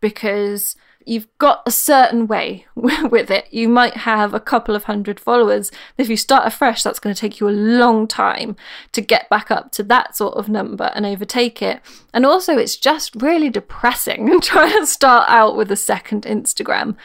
because 0.02 0.76
you've 1.06 1.28
got 1.38 1.62
a 1.66 1.72
certain 1.72 2.28
way 2.28 2.66
with 2.76 3.32
it. 3.32 3.48
You 3.52 3.70
might 3.70 3.98
have 3.98 4.34
a 4.34 4.40
couple 4.40 4.76
of 4.76 4.86
hundred 4.86 5.20
followers. 5.20 5.72
If 5.98 6.10
you 6.10 6.18
start 6.18 6.46
afresh, 6.46 6.84
that's 6.84 7.00
going 7.00 7.14
to 7.14 7.20
take 7.20 7.40
you 7.40 7.48
a 7.48 7.52
long 7.52 8.08
time 8.08 8.56
to 8.92 9.02
get 9.02 9.30
back 9.30 9.52
up 9.52 9.72
to 9.74 9.84
that 9.84 10.16
sort 10.16 10.36
of 10.36 10.50
number 10.50 10.92
and 10.96 11.06
overtake 11.06 11.62
it. 11.62 11.82
And 12.14 12.26
also, 12.26 12.58
it's 12.58 12.78
just 12.78 13.16
really 13.16 13.50
depressing 13.50 14.40
trying 14.42 14.72
to 14.80 14.86
start 14.86 15.30
out 15.30 15.56
with 15.56 15.72
a 15.72 15.76
second 15.76 16.24
Instagram. 16.24 16.96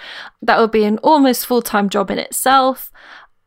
That 0.43 0.61
would 0.61 0.73
be 0.73 0.85
an 0.85 0.99
almost 0.99 1.47
full 1.47 1.63
time 1.63 1.89
job 1.89 2.11
in 2.11 2.19
itself. 2.19 2.91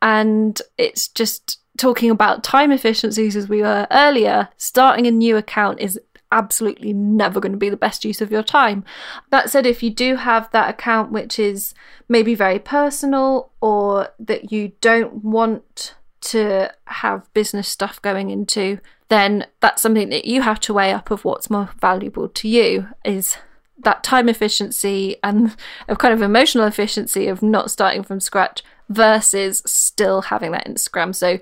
And 0.02 0.60
it's 0.78 1.08
just 1.08 1.58
talking 1.76 2.10
about 2.10 2.44
time 2.44 2.72
efficiencies 2.72 3.36
as 3.36 3.48
we 3.48 3.62
were 3.62 3.86
earlier, 3.90 4.48
starting 4.56 5.06
a 5.06 5.10
new 5.10 5.36
account 5.36 5.80
is 5.80 5.98
absolutely 6.32 6.92
never 6.92 7.40
going 7.40 7.52
to 7.52 7.58
be 7.58 7.70
the 7.70 7.76
best 7.76 8.04
use 8.04 8.20
of 8.20 8.30
your 8.30 8.42
time. 8.42 8.84
That 9.30 9.50
said, 9.50 9.66
if 9.66 9.82
you 9.82 9.90
do 9.90 10.16
have 10.16 10.50
that 10.52 10.70
account 10.70 11.12
which 11.12 11.38
is 11.38 11.74
maybe 12.08 12.34
very 12.34 12.58
personal 12.58 13.50
or 13.60 14.08
that 14.18 14.52
you 14.52 14.72
don't 14.80 15.24
want 15.24 15.94
to 16.20 16.72
have 16.86 17.32
business 17.34 17.68
stuff 17.68 18.00
going 18.02 18.30
into, 18.30 18.78
then 19.08 19.46
that's 19.60 19.82
something 19.82 20.10
that 20.10 20.24
you 20.24 20.42
have 20.42 20.60
to 20.60 20.74
weigh 20.74 20.92
up 20.92 21.10
of 21.10 21.24
what's 21.24 21.50
more 21.50 21.70
valuable 21.80 22.28
to 22.28 22.48
you 22.48 22.88
is 23.04 23.36
that 23.82 24.04
time 24.04 24.28
efficiency 24.28 25.16
and 25.24 25.56
of 25.88 25.98
kind 25.98 26.12
of 26.14 26.22
emotional 26.22 26.66
efficiency 26.66 27.26
of 27.26 27.42
not 27.42 27.70
starting 27.70 28.02
from 28.02 28.20
scratch 28.20 28.62
versus 28.88 29.62
still 29.64 30.22
having 30.22 30.52
that 30.52 30.66
Instagram. 30.66 31.14
So, 31.14 31.38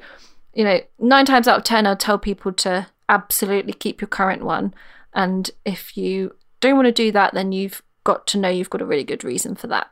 you 0.55 0.65
know, 0.65 0.81
nine 0.99 1.27
times 1.27 1.49
out 1.49 1.59
of 1.59 1.65
10, 1.65 1.87
I'll 1.87 1.97
tell 1.97 2.19
people 2.19 2.53
to 2.53 2.87
absolutely 3.09 3.73
keep 3.73 4.01
your 4.01 4.09
current 4.09 4.43
one. 4.43 4.75
And 5.15 5.51
if 5.65 5.97
you 5.97 6.35
don't 6.61 6.77
want 6.77 6.87
to 6.87 6.93
do 6.93 7.13
that, 7.13 7.35
then 7.35 7.53
you've 7.53 7.83
got 8.05 8.27
to 8.29 8.39
know 8.39 8.49
you've 8.49 8.71
got 8.71 8.83
a 8.83 8.87
really 8.87 9.05
good 9.05 9.25
reason 9.25 9.55
for 9.55 9.67
that. 9.69 9.91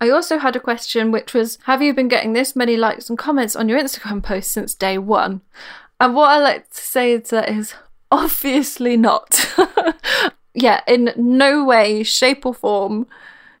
I 0.00 0.10
also 0.10 0.38
had 0.38 0.56
a 0.56 0.60
question 0.60 1.12
which 1.12 1.32
was 1.32 1.58
Have 1.64 1.80
you 1.80 1.94
been 1.94 2.08
getting 2.08 2.32
this 2.32 2.56
many 2.56 2.76
likes 2.76 3.08
and 3.08 3.16
comments 3.16 3.54
on 3.54 3.68
your 3.68 3.80
Instagram 3.80 4.20
post 4.22 4.50
since 4.50 4.74
day 4.74 4.98
one? 4.98 5.42
And 6.00 6.16
what 6.16 6.30
I 6.30 6.38
like 6.38 6.68
to 6.70 6.80
say 6.80 7.20
to 7.20 7.34
that 7.36 7.48
is 7.48 7.74
obviously 8.10 8.96
not. 8.96 9.54
yeah, 10.54 10.80
in 10.88 11.12
no 11.16 11.64
way, 11.64 12.02
shape, 12.02 12.44
or 12.44 12.52
form 12.52 13.06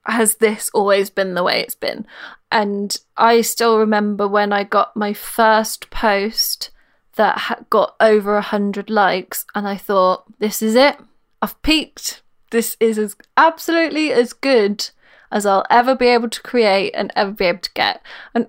has 0.04 0.38
this 0.38 0.68
always 0.74 1.10
been 1.10 1.34
the 1.34 1.44
way 1.44 1.60
it's 1.60 1.76
been. 1.76 2.04
And 2.50 2.98
I 3.16 3.42
still 3.42 3.78
remember 3.78 4.26
when 4.26 4.52
I 4.52 4.64
got 4.64 4.96
my 4.96 5.12
first 5.12 5.90
post 5.90 6.71
that 7.16 7.66
got 7.70 7.94
over 8.00 8.36
a 8.36 8.42
hundred 8.42 8.90
likes, 8.90 9.44
and 9.54 9.66
I 9.66 9.76
thought, 9.76 10.24
this 10.38 10.62
is 10.62 10.74
it. 10.74 10.96
I've 11.40 11.60
peaked. 11.62 12.22
This 12.50 12.76
is 12.80 12.98
as 12.98 13.16
absolutely 13.36 14.12
as 14.12 14.32
good 14.32 14.90
as 15.30 15.46
I'll 15.46 15.64
ever 15.70 15.94
be 15.94 16.06
able 16.06 16.28
to 16.28 16.42
create 16.42 16.92
and 16.94 17.12
ever 17.16 17.32
be 17.32 17.46
able 17.46 17.60
to 17.60 17.72
get. 17.72 18.02
And 18.34 18.48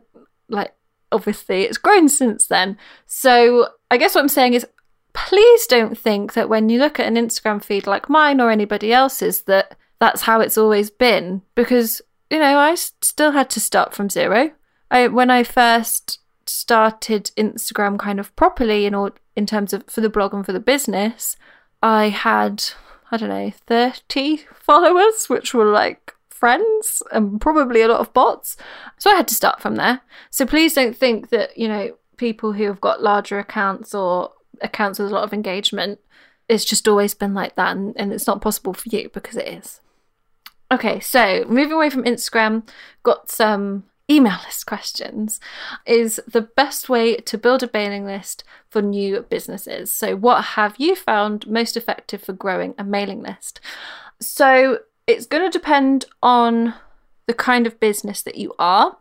like, 0.50 0.74
obviously, 1.12 1.64
it's 1.64 1.78
grown 1.78 2.10
since 2.10 2.48
then. 2.48 2.78
So 3.08 3.70
I 3.90 3.98
guess 3.98 4.16
what 4.16 4.22
I'm 4.22 4.30
saying 4.30 4.54
is, 4.54 4.66
please 5.14 5.68
don't 5.68 5.98
think 5.98 6.34
that 6.34 6.50
when 6.50 6.70
you 6.70 6.80
look 6.80 7.00
at 7.00 7.08
an 7.08 7.16
Instagram 7.16 7.64
feed 7.64 7.88
like 7.88 8.10
mine 8.10 8.42
or 8.42 8.52
anybody 8.52 8.92
else's, 8.92 9.44
that 9.44 9.78
that's 10.00 10.24
how 10.24 10.42
it's 10.42 10.58
always 10.58 10.90
been. 10.90 11.42
Because 11.56 12.02
you 12.30 12.40
know, 12.40 12.58
I 12.58 12.76
still 12.76 13.32
had 13.32 13.50
to 13.52 13.60
start 13.60 13.94
from 13.94 14.10
zero. 14.10 14.52
I 14.90 15.08
when 15.08 15.30
I 15.30 15.44
first 15.44 16.20
started 16.50 17.32
Instagram 17.38 17.98
kind 18.00 18.20
of 18.20 18.36
properly 18.36 18.86
in 18.86 18.96
all, 18.96 19.12
in 19.36 19.46
terms 19.46 19.74
of 19.74 19.86
for 19.88 20.02
the 20.02 20.10
blog 20.10 20.34
and 20.34 20.46
for 20.46 20.54
the 20.54 20.60
business, 20.60 21.36
I 21.82 22.10
had 22.10 22.64
I 23.12 23.18
don't 23.18 23.30
know 23.30 23.52
30 23.52 24.38
followers, 24.54 25.30
which 25.30 25.54
were 25.54 25.66
like 25.66 26.14
friends 26.30 27.04
and 27.12 27.40
probably 27.40 27.82
a 27.82 27.88
lot 27.88 28.00
of 28.00 28.14
bots. 28.14 28.58
So 28.98 29.12
I 29.12 29.16
had 29.16 29.28
to 29.30 29.36
start 29.36 29.62
from 29.62 29.76
there. 29.76 30.02
So 30.30 30.46
please 30.46 30.74
don't 30.74 30.98
think 30.98 31.30
that 31.30 31.58
you 31.58 31.68
know 31.68 31.98
people 32.18 32.54
who 32.54 32.66
have 32.66 32.82
got 32.82 33.02
larger 33.02 33.40
accounts 33.40 33.94
or 33.94 34.32
accounts 34.62 35.00
with 35.00 35.10
a 35.10 35.14
lot 35.14 35.24
of 35.24 35.34
engagement 35.34 36.00
it's 36.50 36.66
just 36.66 36.88
always 36.88 37.14
been 37.14 37.34
like 37.34 37.56
that 37.56 37.76
and, 37.76 37.96
and 37.98 38.12
it's 38.14 38.28
not 38.28 38.42
possible 38.42 38.74
for 38.74 38.90
you 38.90 39.10
because 39.10 39.36
it 39.36 39.48
is. 39.48 39.82
Okay, 40.72 41.00
so 41.00 41.46
moving 41.48 41.74
away 41.74 41.90
from 41.90 42.04
Instagram, 42.04 42.68
got 43.04 43.30
some 43.30 43.84
email 44.10 44.38
list 44.46 44.66
questions 44.66 45.40
is 45.86 46.20
the 46.28 46.42
best 46.42 46.90
way 46.90 47.16
to 47.16 47.38
build 47.38 47.64
a 47.64 47.70
mailing 47.74 48.06
list 48.06 48.44
for 48.70 48.82
new 48.82 49.22
businesses. 49.30 49.92
So, 49.92 50.16
what 50.16 50.44
have 50.44 50.76
you 50.78 50.96
found 50.96 51.48
most 51.48 51.78
effective 51.78 52.22
for 52.22 52.34
growing 52.34 52.76
a 52.78 52.84
mailing 52.84 53.22
list? 53.22 53.60
So, 54.20 54.80
it's 55.08 55.26
going 55.26 55.44
to 55.44 55.58
depend 55.58 56.06
on 56.22 56.76
the 57.26 57.34
kind 57.34 57.68
of 57.68 57.80
business 57.80 58.22
that 58.24 58.38
you 58.38 58.54
are. 58.60 58.98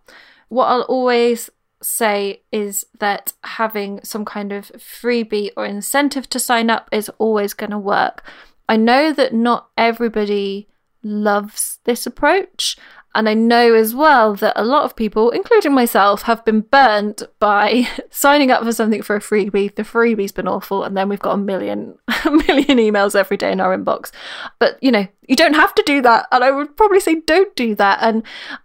What 0.49 0.67
I'll 0.67 0.83
always 0.83 1.51
say 1.83 2.43
is 2.53 2.87
that 2.99 3.33
having 3.45 4.01
some 4.05 4.25
kind 4.25 4.53
of 4.53 4.71
freebie 4.73 5.51
or 5.57 5.67
incentive 5.67 6.29
to 6.31 6.39
sign 6.39 6.71
up 6.71 6.89
is 6.93 7.11
always 7.19 7.55
going 7.55 7.71
to 7.71 7.79
work. 7.79 8.25
I 8.69 8.77
know 8.77 9.13
that 9.13 9.35
not 9.35 9.69
everybody 9.77 10.69
loves 11.03 11.79
this 11.85 12.07
approach. 12.07 12.77
And 13.15 13.29
I 13.29 13.35
know 13.35 13.75
as 13.75 13.95
well 13.95 14.35
that 14.37 14.55
a 14.57 14.65
lot 14.65 14.85
of 14.85 14.97
people, 14.97 15.31
including 15.31 15.75
myself, 15.75 16.23
have 16.23 16.45
been 16.45 16.63
burnt 16.63 17.23
by 17.39 17.87
signing 18.11 18.51
up 18.51 18.63
for 18.63 18.73
something 18.73 19.03
for 19.03 19.17
a 19.17 19.21
freebie. 19.21 19.75
The 19.75 19.83
freebie's 19.83 20.33
been 20.33 20.49
awful, 20.49 20.83
and 20.85 20.97
then 20.97 21.09
we've 21.09 21.21
got 21.21 21.35
a 21.35 21.39
million, 21.39 21.99
a 22.25 22.31
million 22.31 22.79
emails 22.79 23.15
every 23.15 23.37
day 23.37 23.53
in 23.53 23.61
our 23.61 23.77
inbox. 23.77 24.11
But 24.59 24.83
you 24.83 24.91
know, 24.91 25.07
you 25.29 25.37
don't 25.37 25.57
have 25.57 25.75
to 25.75 25.83
do 25.85 26.01
that, 26.03 26.27
and 26.33 26.43
I 26.43 26.51
would 26.51 26.77
probably 26.77 27.01
say 27.01 27.21
don't 27.21 27.55
do 27.55 27.75
that. 27.75 27.99
And 28.01 28.23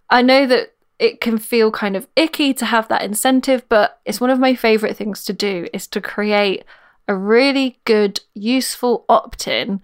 I 0.09 0.21
know 0.21 0.45
that 0.47 0.73
it 0.99 1.21
can 1.21 1.37
feel 1.37 1.69
kind 1.69 1.95
of 1.95 2.07
icky 2.15 2.53
to 2.55 2.65
have 2.65 2.87
that 2.87 3.03
incentive, 3.03 3.67
but 3.69 3.99
it's 4.05 4.21
one 4.21 4.29
of 4.29 4.39
my 4.39 4.55
favorite 4.55 4.97
things 4.97 5.23
to 5.25 5.33
do 5.33 5.67
is 5.73 5.87
to 5.87 6.01
create 6.01 6.63
a 7.07 7.15
really 7.15 7.79
good, 7.85 8.21
useful 8.33 9.05
opt-in 9.07 9.81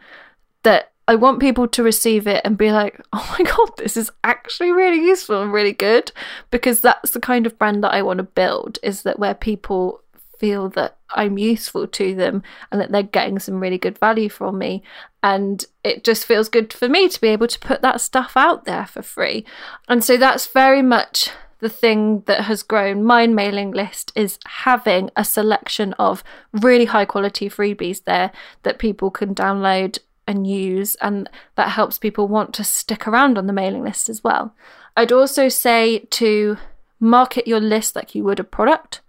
that 0.63 0.93
I 1.08 1.16
want 1.16 1.39
people 1.39 1.68
to 1.68 1.84
receive 1.84 2.28
it 2.28 2.42
and 2.46 2.58
be 2.58 2.72
like, 2.72 3.00
oh 3.13 3.36
my 3.38 3.46
God, 3.46 3.72
this 3.78 3.98
is 3.98 4.12
actually 4.24 4.72
really 4.72 5.06
useful 5.06 5.41
and 5.41 5.51
really 5.51 5.74
good. 5.74 6.12
Because 6.51 6.82
that's 6.82 7.12
the 7.12 7.20
kind 7.20 7.45
of 7.45 7.58
brand 7.60 7.84
that 7.84 7.93
I 7.93 8.01
want 8.01 8.18
to 8.18 8.24
build 8.24 8.80
is 8.84 9.04
that 9.04 9.20
where 9.20 9.34
people 9.34 10.01
feel 10.38 10.70
that 10.70 10.97
I'm 11.12 11.38
useful 11.38 11.88
to 11.88 12.16
them 12.16 12.43
and 12.72 12.82
that 12.82 12.91
they're 12.91 13.04
getting 13.04 13.39
some 13.39 13.60
really 13.60 13.78
good 13.78 13.97
value 13.97 14.30
from 14.30 14.58
me. 14.58 14.84
And 15.22 15.64
it 15.84 16.04
just 16.04 16.26
feels 16.26 16.49
good 16.49 16.74
for 16.74 16.89
me 16.89 17.08
to 17.08 17.22
be 17.22 17.30
able 17.30 17.47
to 17.47 17.60
put 17.60 17.82
that 17.82 18.01
stuff 18.01 18.34
out 18.36 18.66
there 18.66 18.86
for 18.86 19.01
free. 19.01 19.45
And 19.88 20.04
so 20.04 20.18
that's 20.18 20.47
very 20.47 20.82
much 20.82 21.30
the 21.60 21.70
thing 21.70 22.24
that 22.26 22.41
has 22.41 22.62
grown 22.62 23.06
my 23.06 23.26
mailing 23.26 23.72
list 23.72 24.12
is 24.16 24.38
having 24.45 25.10
a 25.16 25.24
selection 25.24 25.93
of 25.93 26.22
really 26.51 26.86
high 26.86 27.06
quality 27.06 27.49
freebies 27.49 28.04
there 28.04 28.32
that 28.64 28.80
people 28.80 29.10
can 29.10 29.34
download 29.34 29.97
and 30.28 30.47
use, 30.47 30.95
and 30.95 31.30
that 31.55 31.69
helps 31.69 31.97
people 31.97 32.28
want 32.28 32.53
to 32.55 32.63
stick 32.63 33.07
around 33.07 33.38
on 33.38 33.47
the 33.47 33.53
mailing 33.53 33.84
list 33.84 34.09
as 34.09 34.24
well. 34.24 34.55
I'd 34.95 35.11
also 35.11 35.49
say 35.49 35.99
to 36.11 36.57
market 36.99 37.47
your 37.47 37.59
list 37.59 37.95
like 37.95 38.15
you 38.15 38.24
would 38.24 38.39
a 38.39 38.43
product. 38.43 39.01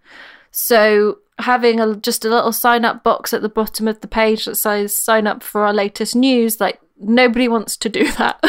So 0.50 1.18
having 1.38 1.80
a, 1.80 1.96
just 1.96 2.24
a 2.24 2.28
little 2.28 2.52
sign 2.52 2.84
up 2.84 3.02
box 3.02 3.32
at 3.32 3.42
the 3.42 3.48
bottom 3.48 3.88
of 3.88 4.00
the 4.00 4.08
page 4.08 4.44
that 4.44 4.56
says 4.56 4.94
sign 4.94 5.26
up 5.26 5.42
for 5.42 5.64
our 5.64 5.74
latest 5.74 6.14
news 6.14 6.60
like 6.60 6.80
nobody 6.98 7.48
wants 7.48 7.76
to 7.78 7.88
do 7.88 8.10
that. 8.12 8.40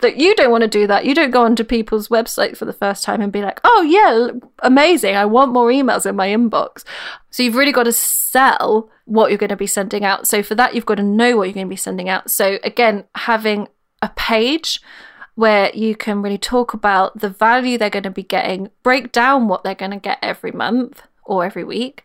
That 0.00 0.16
you 0.16 0.34
don't 0.34 0.50
want 0.50 0.62
to 0.62 0.68
do 0.68 0.86
that. 0.86 1.04
You 1.04 1.14
don't 1.14 1.30
go 1.30 1.44
onto 1.44 1.64
people's 1.64 2.08
website 2.08 2.56
for 2.56 2.64
the 2.64 2.72
first 2.72 3.04
time 3.04 3.20
and 3.20 3.32
be 3.32 3.42
like 3.42 3.60
oh 3.64 3.82
yeah 3.82 4.40
amazing. 4.60 5.16
I 5.16 5.24
want 5.26 5.52
more 5.52 5.68
emails 5.68 6.06
in 6.06 6.16
my 6.16 6.28
inbox. 6.28 6.84
So 7.30 7.42
you've 7.42 7.56
really 7.56 7.72
got 7.72 7.84
to 7.84 7.92
sell 7.92 8.90
what 9.04 9.30
you're 9.30 9.38
going 9.38 9.50
to 9.50 9.56
be 9.56 9.66
sending 9.66 10.04
out. 10.04 10.26
So 10.26 10.42
for 10.42 10.54
that 10.54 10.74
you've 10.74 10.86
got 10.86 10.96
to 10.96 11.02
know 11.02 11.36
what 11.36 11.44
you're 11.44 11.54
going 11.54 11.66
to 11.66 11.70
be 11.70 11.76
sending 11.76 12.08
out. 12.08 12.30
So 12.30 12.58
again 12.64 13.04
having 13.14 13.68
a 14.00 14.08
page 14.10 14.80
where 15.34 15.70
you 15.74 15.94
can 15.94 16.22
really 16.22 16.38
talk 16.38 16.74
about 16.74 17.18
the 17.18 17.30
value 17.30 17.78
they're 17.78 17.90
going 17.90 18.02
to 18.02 18.10
be 18.10 18.22
getting 18.22 18.70
break 18.82 19.12
down 19.12 19.48
what 19.48 19.64
they're 19.64 19.74
going 19.74 19.90
to 19.90 19.96
get 19.96 20.18
every 20.22 20.52
month 20.52 21.02
or 21.24 21.44
every 21.44 21.64
week 21.64 22.04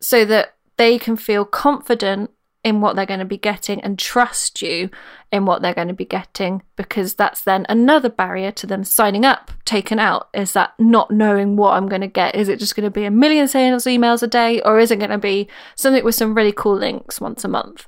so 0.00 0.24
that 0.24 0.54
they 0.76 0.98
can 0.98 1.16
feel 1.16 1.44
confident 1.44 2.30
in 2.66 2.80
what 2.80 2.96
they're 2.96 3.06
going 3.06 3.20
to 3.20 3.24
be 3.24 3.38
getting 3.38 3.80
and 3.82 3.96
trust 3.96 4.60
you 4.60 4.90
in 5.30 5.46
what 5.46 5.62
they're 5.62 5.72
going 5.72 5.86
to 5.86 5.94
be 5.94 6.04
getting 6.04 6.60
because 6.74 7.14
that's 7.14 7.42
then 7.42 7.64
another 7.68 8.08
barrier 8.08 8.50
to 8.50 8.66
them 8.66 8.82
signing 8.82 9.24
up 9.24 9.52
taken 9.64 10.00
out. 10.00 10.28
Is 10.34 10.52
that 10.54 10.74
not 10.76 11.12
knowing 11.12 11.54
what 11.54 11.74
I'm 11.74 11.88
going 11.88 12.00
to 12.00 12.08
get? 12.08 12.34
Is 12.34 12.48
it 12.48 12.58
just 12.58 12.74
going 12.74 12.82
to 12.82 12.90
be 12.90 13.04
a 13.04 13.10
million 13.10 13.46
sales 13.46 13.84
emails 13.84 14.20
a 14.20 14.26
day 14.26 14.60
or 14.62 14.80
is 14.80 14.90
it 14.90 14.98
going 14.98 15.10
to 15.10 15.18
be 15.18 15.46
something 15.76 16.04
with 16.04 16.16
some 16.16 16.34
really 16.34 16.50
cool 16.50 16.74
links 16.76 17.20
once 17.20 17.44
a 17.44 17.48
month? 17.48 17.86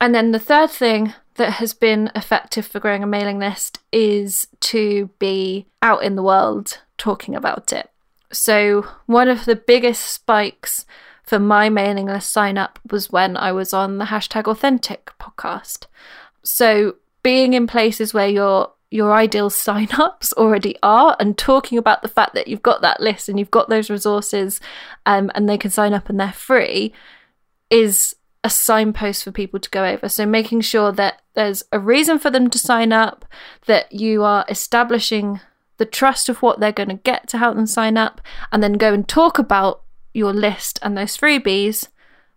And 0.00 0.14
then 0.14 0.32
the 0.32 0.38
third 0.38 0.70
thing 0.70 1.12
that 1.34 1.54
has 1.54 1.74
been 1.74 2.10
effective 2.14 2.66
for 2.66 2.80
growing 2.80 3.02
a 3.02 3.06
mailing 3.06 3.38
list 3.38 3.78
is 3.92 4.48
to 4.60 5.10
be 5.18 5.66
out 5.82 6.02
in 6.02 6.16
the 6.16 6.22
world 6.22 6.78
talking 6.96 7.34
about 7.34 7.74
it. 7.74 7.90
So, 8.32 8.86
one 9.04 9.28
of 9.28 9.44
the 9.44 9.54
biggest 9.54 10.06
spikes 10.06 10.86
for 11.24 11.38
my 11.38 11.68
mailing 11.68 12.06
list 12.06 12.30
sign 12.30 12.58
up 12.58 12.78
was 12.90 13.10
when 13.10 13.36
I 13.36 13.52
was 13.52 13.72
on 13.72 13.98
the 13.98 14.06
hashtag 14.06 14.46
authentic 14.46 15.10
podcast. 15.18 15.86
So, 16.42 16.96
being 17.22 17.54
in 17.54 17.66
places 17.66 18.12
where 18.12 18.28
your 18.28 18.70
your 18.90 19.12
ideal 19.12 19.50
sign-ups 19.50 20.32
already 20.34 20.76
are 20.82 21.16
and 21.18 21.36
talking 21.36 21.78
about 21.78 22.02
the 22.02 22.08
fact 22.08 22.34
that 22.34 22.46
you've 22.46 22.62
got 22.62 22.80
that 22.82 23.00
list 23.00 23.28
and 23.28 23.38
you've 23.38 23.50
got 23.50 23.68
those 23.68 23.90
resources 23.90 24.60
um, 25.04 25.32
and 25.34 25.48
they 25.48 25.58
can 25.58 25.70
sign 25.70 25.92
up 25.92 26.08
and 26.08 26.20
they're 26.20 26.32
free 26.32 26.92
is 27.70 28.14
a 28.44 28.50
signpost 28.50 29.24
for 29.24 29.32
people 29.32 29.58
to 29.58 29.70
go 29.70 29.84
over. 29.84 30.08
So 30.08 30.26
making 30.26 30.60
sure 30.60 30.92
that 30.92 31.22
there's 31.32 31.64
a 31.72 31.80
reason 31.80 32.18
for 32.18 32.30
them 32.30 32.48
to 32.50 32.58
sign 32.58 32.92
up, 32.92 33.24
that 33.66 33.90
you 33.90 34.22
are 34.22 34.44
establishing 34.48 35.40
the 35.78 35.86
trust 35.86 36.28
of 36.28 36.42
what 36.42 36.60
they're 36.60 36.70
going 36.70 36.90
to 36.90 36.94
get 36.94 37.26
to 37.28 37.38
help 37.38 37.56
them 37.56 37.66
sign 37.66 37.96
up, 37.96 38.20
and 38.52 38.62
then 38.62 38.74
go 38.74 38.92
and 38.92 39.08
talk 39.08 39.38
about 39.38 39.82
your 40.14 40.32
list 40.32 40.78
and 40.80 40.96
those 40.96 41.18
freebies 41.18 41.88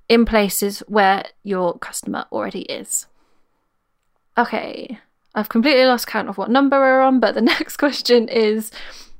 in 0.09 0.25
places 0.25 0.79
where 0.87 1.23
your 1.43 1.77
customer 1.77 2.25
already 2.31 2.63
is. 2.63 3.07
Okay, 4.37 4.99
I've 5.33 5.49
completely 5.49 5.85
lost 5.85 6.07
count 6.07 6.29
of 6.29 6.37
what 6.37 6.49
number 6.49 6.79
we're 6.79 7.01
on, 7.01 7.19
but 7.19 7.35
the 7.35 7.41
next 7.53 7.77
question 7.77 8.27
is 8.27 8.71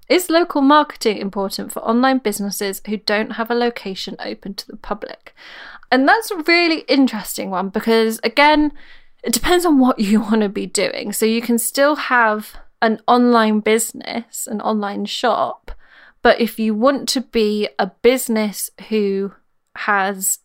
Is 0.09 0.29
local 0.29 0.61
marketing 0.61 1.17
important 1.17 1.71
for 1.71 1.79
online 1.79 2.17
businesses 2.17 2.81
who 2.87 2.97
don't 2.97 3.31
have 3.31 3.49
a 3.49 3.55
location 3.55 4.15
open 4.19 4.55
to 4.55 4.67
the 4.67 4.77
public? 4.77 5.33
And 5.91 6.07
that's 6.07 6.31
a 6.31 6.43
really 6.43 6.81
interesting 6.81 7.49
one 7.49 7.69
because, 7.69 8.19
again, 8.23 8.73
it 9.23 9.33
depends 9.33 9.65
on 9.65 9.79
what 9.79 9.99
you 10.09 10.21
want 10.21 10.41
to 10.41 10.49
be 10.49 10.65
doing. 10.65 11.13
So 11.13 11.25
you 11.25 11.41
can 11.41 11.57
still 11.57 11.95
have 11.95 12.55
an 12.81 13.01
online 13.07 13.59
business, 13.59 14.47
an 14.47 14.61
online 14.61 15.05
shop. 15.05 15.71
But 16.21 16.41
if 16.41 16.59
you 16.59 16.73
want 16.73 17.07
to 17.09 17.21
be 17.21 17.69
a 17.79 17.87
business 18.01 18.69
who 18.89 19.33
has 19.75 20.39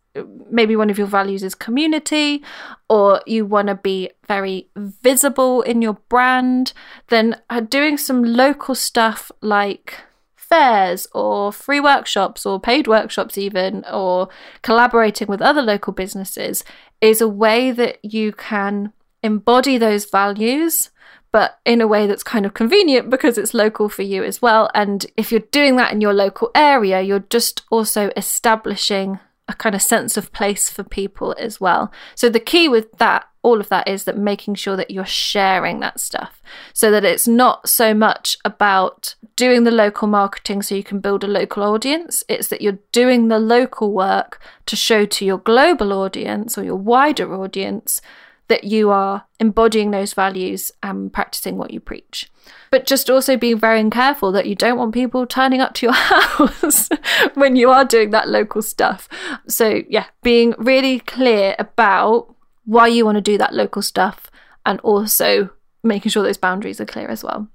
maybe 0.51 0.77
one 0.77 0.91
of 0.91 0.99
your 0.99 1.07
values 1.07 1.43
is 1.43 1.55
community 1.55 2.43
or 2.89 3.23
you 3.27 3.47
want 3.47 3.69
to 3.69 3.75
be 3.75 4.11
very 4.27 4.69
visible 4.77 5.63
in 5.63 5.81
your 5.81 5.95
brand, 6.09 6.73
then 7.09 7.41
uh, 7.49 7.61
doing 7.61 7.97
some 7.97 8.23
local 8.23 8.75
stuff 8.75 9.33
like 9.41 9.95
fairs 10.37 11.07
or 11.15 11.51
free 11.51 11.81
workshops 11.81 12.45
or 12.45 12.61
paid 12.61 12.87
workshops, 12.87 13.39
even, 13.39 13.85
or 13.91 14.29
collaborating 14.61 15.27
with 15.29 15.41
other 15.41 15.63
local 15.63 15.93
businesses 15.93 16.63
is 17.01 17.21
a 17.21 17.29
way 17.29 17.71
that 17.71 17.99
you 18.05 18.33
can 18.33 18.93
embody 19.23 19.79
those 19.79 20.05
values 20.05 20.91
but 21.33 21.59
in 21.65 21.81
a 21.81 21.87
way 21.87 22.07
that's 22.07 22.23
kind 22.23 22.47
of 22.47 22.55
convenient 22.55 23.11
because 23.11 23.39
it's 23.39 23.55
local 23.55 23.89
for 23.89 24.03
you 24.03 24.23
as 24.23 24.41
well. 24.41 24.71
And 24.75 25.07
if 25.17 25.33
you're 25.33 25.41
doing 25.41 25.77
that 25.77 25.93
in 25.93 26.01
your 26.01 26.13
local 26.13 26.51
area, 26.55 27.01
you're 27.01 27.25
just 27.31 27.63
also 27.71 28.11
establishing 28.17 29.19
a 29.49 29.55
kind 29.55 29.75
of 29.75 29.83
sense 29.83 30.17
of 30.17 30.33
place 30.33 30.71
for 30.71 30.85
people 30.85 31.35
as 31.39 31.61
well. 31.61 31.91
So 32.15 32.29
the 32.29 32.39
key 32.39 32.69
with 32.69 32.93
that, 32.99 33.27
all 33.43 33.61
of 33.61 33.69
that, 33.71 33.89
is 33.89 34.05
that 34.05 34.17
making 34.17 34.55
sure 34.55 34.77
that 34.77 34.91
you're 34.91 35.05
sharing 35.05 35.81
that 35.81 35.99
stuff 35.99 36.41
so 36.73 36.91
that 36.91 37.05
it's 37.05 37.27
not 37.27 37.69
so 37.69 37.93
much 37.93 38.37
about 38.45 39.15
doing 39.35 39.65
the 39.65 39.71
local 39.71 40.07
marketing 40.07 40.63
so 40.63 40.75
you 40.75 40.85
can 40.85 41.01
build 41.01 41.25
a 41.25 41.29
local 41.29 41.63
audience. 41.63 42.23
It's 42.29 42.49
that 42.49 42.63
you're 42.63 42.79
doing 42.93 43.29
the 43.29 43.41
local 43.41 43.93
work 43.93 44.41
to 44.67 44.77
show 44.77 45.07
to 45.07 45.25
your 45.25 45.39
global 45.39 45.93
audience 45.93 46.57
or 46.57 46.63
your 46.63 46.77
wider 46.77 47.35
audience 47.35 48.01
that 48.49 48.65
you 48.65 48.91
are 48.91 49.25
embodying 49.41 49.91
those 49.91 50.13
values 50.13 50.73
and 50.83 51.13
practicing 51.13 51.57
what 51.57 51.71
you 51.71 51.81
preach. 51.81 52.31
But 52.71 52.87
just 52.87 53.09
also 53.09 53.37
being 53.37 53.59
very 53.59 53.89
careful 53.91 54.33
that 54.33 54.47
you 54.47 54.55
don't 54.55 54.79
want 54.79 54.95
people 54.95 55.27
turning 55.27 55.61
up 55.61 55.75
to 55.75 55.87
your 55.87 55.93
house 55.95 56.89
when 57.35 57.57
you 57.57 57.71
are 57.71 57.85
doing 57.85 58.11
that 58.11 58.29
local 58.29 58.63
stuff. 58.63 59.09
So, 59.49 59.83
yeah, 59.89 60.07
being 60.23 60.55
really 60.59 61.01
clear 61.01 61.55
about 61.59 62.35
why 62.65 62.89
you 62.89 63.05
want 63.05 63.17
to 63.17 63.23
do 63.23 63.39
that 63.39 63.55
local 63.55 63.83
stuff 63.83 64.31
and 64.65 64.81
also 64.81 65.51
making 65.83 66.11
sure 66.11 66.23
those 66.23 66.37
boundaries 66.37 66.81
are 66.81 66.87
clear 66.87 67.09
as 67.09 67.25
well. 67.25 67.49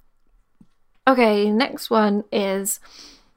Okay, 1.08 1.50
next 1.50 1.90
one 1.90 2.26
is 2.32 2.82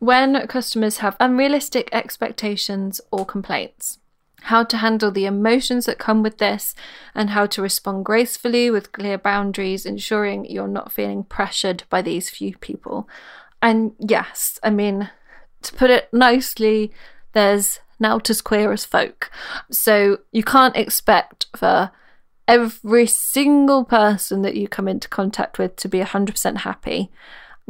when 0.01 0.47
customers 0.49 0.99
have 0.99 1.17
unrealistic 1.21 1.89
expectations 1.93 3.01
or 3.13 3.25
complaints 3.25 4.00
how 4.43 4.65
to 4.65 4.77
handle 4.77 5.11
the 5.11 5.27
emotions 5.27 5.87
that 5.87 5.99
come 5.99 6.23
with 6.23 6.39
this, 6.39 6.75
and 7.15 7.31
how 7.31 7.47
to 7.47 7.63
respond 7.63 8.05
gracefully 8.05 8.71
with 8.71 8.93
clear 8.93 9.19
boundaries, 9.19 9.87
ensuring 9.87 10.45
you're 10.45 10.69
not 10.69 10.93
feeling 10.93 11.25
pressured 11.25 11.85
by 11.91 12.03
these 12.03 12.31
few 12.31 12.57
people. 12.59 13.09
And 13.63 13.93
yes, 13.99 14.59
I 14.63 14.71
mean, 14.71 15.11
to 15.63 15.75
put 15.75 15.91
it 15.91 16.09
nicely, 16.13 16.93
there's 17.33 17.81
naught 17.99 18.31
as 18.31 18.41
queer 18.41 18.73
as 18.73 18.85
folk. 18.85 19.31
So 19.71 20.19
you 20.33 20.43
can't 20.43 20.77
expect 20.77 21.47
for 21.55 21.91
every 22.49 23.07
single 23.07 23.85
person 23.85 24.43
that 24.43 24.57
you 24.57 24.67
come 24.67 24.89
into 24.89 25.09
contact 25.09 25.59
with 25.59 25.77
to 25.77 25.89
be 25.89 26.01
100% 26.01 26.57
happy 26.59 27.11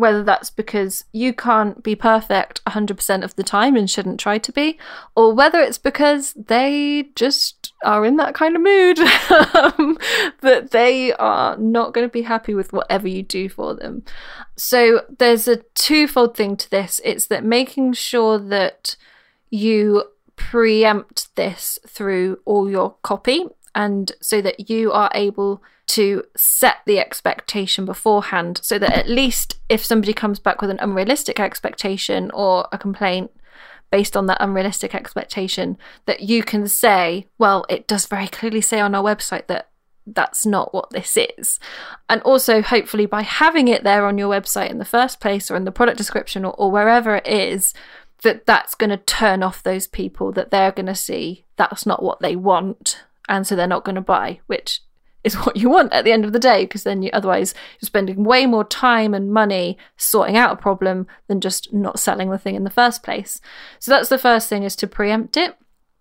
whether 0.01 0.24
that's 0.24 0.51
because 0.51 1.05
you 1.12 1.32
can't 1.34 1.82
be 1.82 1.94
perfect 1.94 2.64
100% 2.64 3.22
of 3.22 3.36
the 3.36 3.42
time 3.42 3.76
and 3.76 3.88
shouldn't 3.88 4.18
try 4.18 4.38
to 4.38 4.51
be, 4.51 4.78
or 5.14 5.34
whether 5.34 5.61
it's 5.61 5.76
because 5.76 6.32
they 6.32 7.11
just 7.14 7.74
are 7.84 8.07
in 8.07 8.16
that 8.16 8.34
kind 8.34 8.57
of 8.57 8.62
mood 8.62 8.98
um, 9.55 9.98
that 10.40 10.70
they 10.70 11.12
are 11.14 11.57
not 11.59 11.92
going 11.92 12.07
to 12.07 12.12
be 12.12 12.22
happy 12.22 12.55
with 12.55 12.72
whatever 12.72 13.07
you 13.07 13.22
do 13.22 13.48
for 13.48 13.74
them. 13.74 14.03
So 14.57 15.03
there's 15.18 15.46
a 15.46 15.62
twofold 15.74 16.34
thing 16.34 16.57
to 16.57 16.70
this 16.70 17.01
it's 17.05 17.26
that 17.26 17.44
making 17.44 17.92
sure 17.92 18.38
that 18.38 18.96
you 19.51 20.05
preempt 20.36 21.34
this 21.36 21.78
through 21.86 22.38
all 22.46 22.70
your 22.70 22.96
copy 23.03 23.44
and 23.74 24.12
so 24.22 24.40
that 24.40 24.70
you 24.70 24.92
are 24.92 25.11
able 25.14 25.62
to 25.91 26.22
set 26.36 26.78
the 26.86 26.99
expectation 26.99 27.84
beforehand 27.84 28.61
so 28.62 28.78
that 28.78 28.93
at 28.93 29.09
least 29.09 29.59
if 29.68 29.84
somebody 29.84 30.12
comes 30.12 30.38
back 30.38 30.61
with 30.61 30.70
an 30.70 30.78
unrealistic 30.80 31.41
expectation 31.41 32.30
or 32.32 32.68
a 32.70 32.78
complaint 32.78 33.30
based 33.91 34.16
on 34.16 34.26
that 34.26 34.38
unrealistic 34.41 34.95
expectation 34.95 35.76
that 36.07 36.20
you 36.20 36.45
can 36.45 36.68
say 36.68 37.26
well 37.38 37.66
it 37.68 37.88
does 37.88 38.07
very 38.07 38.28
clearly 38.28 38.61
say 38.61 38.78
on 38.78 38.95
our 38.95 39.03
website 39.03 39.49
that 39.49 39.70
that's 40.07 40.47
not 40.47 40.72
what 40.74 40.91
this 40.91 41.16
is. 41.38 41.59
And 42.09 42.20
also 42.22 42.62
hopefully 42.62 43.07
by 43.07 43.22
having 43.22 43.68
it 43.68 43.84
there 43.84 44.07
on 44.07 44.18
your 44.18 44.34
website 44.34 44.70
in 44.70 44.78
the 44.78 44.84
first 44.84 45.20
place 45.20 45.51
or 45.51 45.57
in 45.57 45.64
the 45.64 45.72
product 45.72 45.99
description 45.99 46.45
or, 46.45 46.53
or 46.55 46.70
wherever 46.70 47.16
it 47.16 47.26
is 47.26 47.74
that 48.22 48.47
that's 48.47 48.74
going 48.74 48.91
to 48.91 48.97
turn 48.97 49.43
off 49.43 49.62
those 49.62 49.86
people 49.86 50.32
that 50.32 50.51
they're 50.51 50.72
going 50.72 50.86
to 50.86 50.95
see 50.95 51.45
that's 51.57 51.86
not 51.86 52.03
what 52.03 52.20
they 52.20 52.36
want 52.36 53.05
and 53.28 53.47
so 53.47 53.55
they're 53.55 53.66
not 53.66 53.84
going 53.84 53.95
to 53.95 54.01
buy 54.01 54.41
which 54.47 54.80
is 55.23 55.35
what 55.35 55.57
you 55.57 55.68
want 55.68 55.93
at 55.93 56.05
the 56.05 56.12
end 56.12 56.25
of 56.25 56.33
the 56.33 56.39
day 56.39 56.64
because 56.64 56.83
then 56.83 57.03
you 57.03 57.11
otherwise 57.12 57.55
you're 57.81 57.87
spending 57.87 58.25
way 58.25 58.47
more 58.47 58.64
time 58.64 59.14
and 59.14 59.33
money 59.33 59.77
sorting 59.97 60.37
out 60.37 60.53
a 60.53 60.57
problem 60.57 61.07
than 61.27 61.41
just 61.41 61.73
not 61.73 61.99
selling 61.99 62.31
the 62.31 62.39
thing 62.39 62.55
in 62.55 62.64
the 62.64 62.71
first 62.71 63.03
place 63.03 63.41
so 63.79 63.91
that's 63.91 64.09
the 64.09 64.18
first 64.18 64.49
thing 64.49 64.62
is 64.62 64.75
to 64.75 64.87
preempt 64.87 65.37
it 65.37 65.57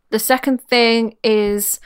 the 0.09 0.19
second 0.19 0.61
thing 0.61 1.15
is 1.23 1.79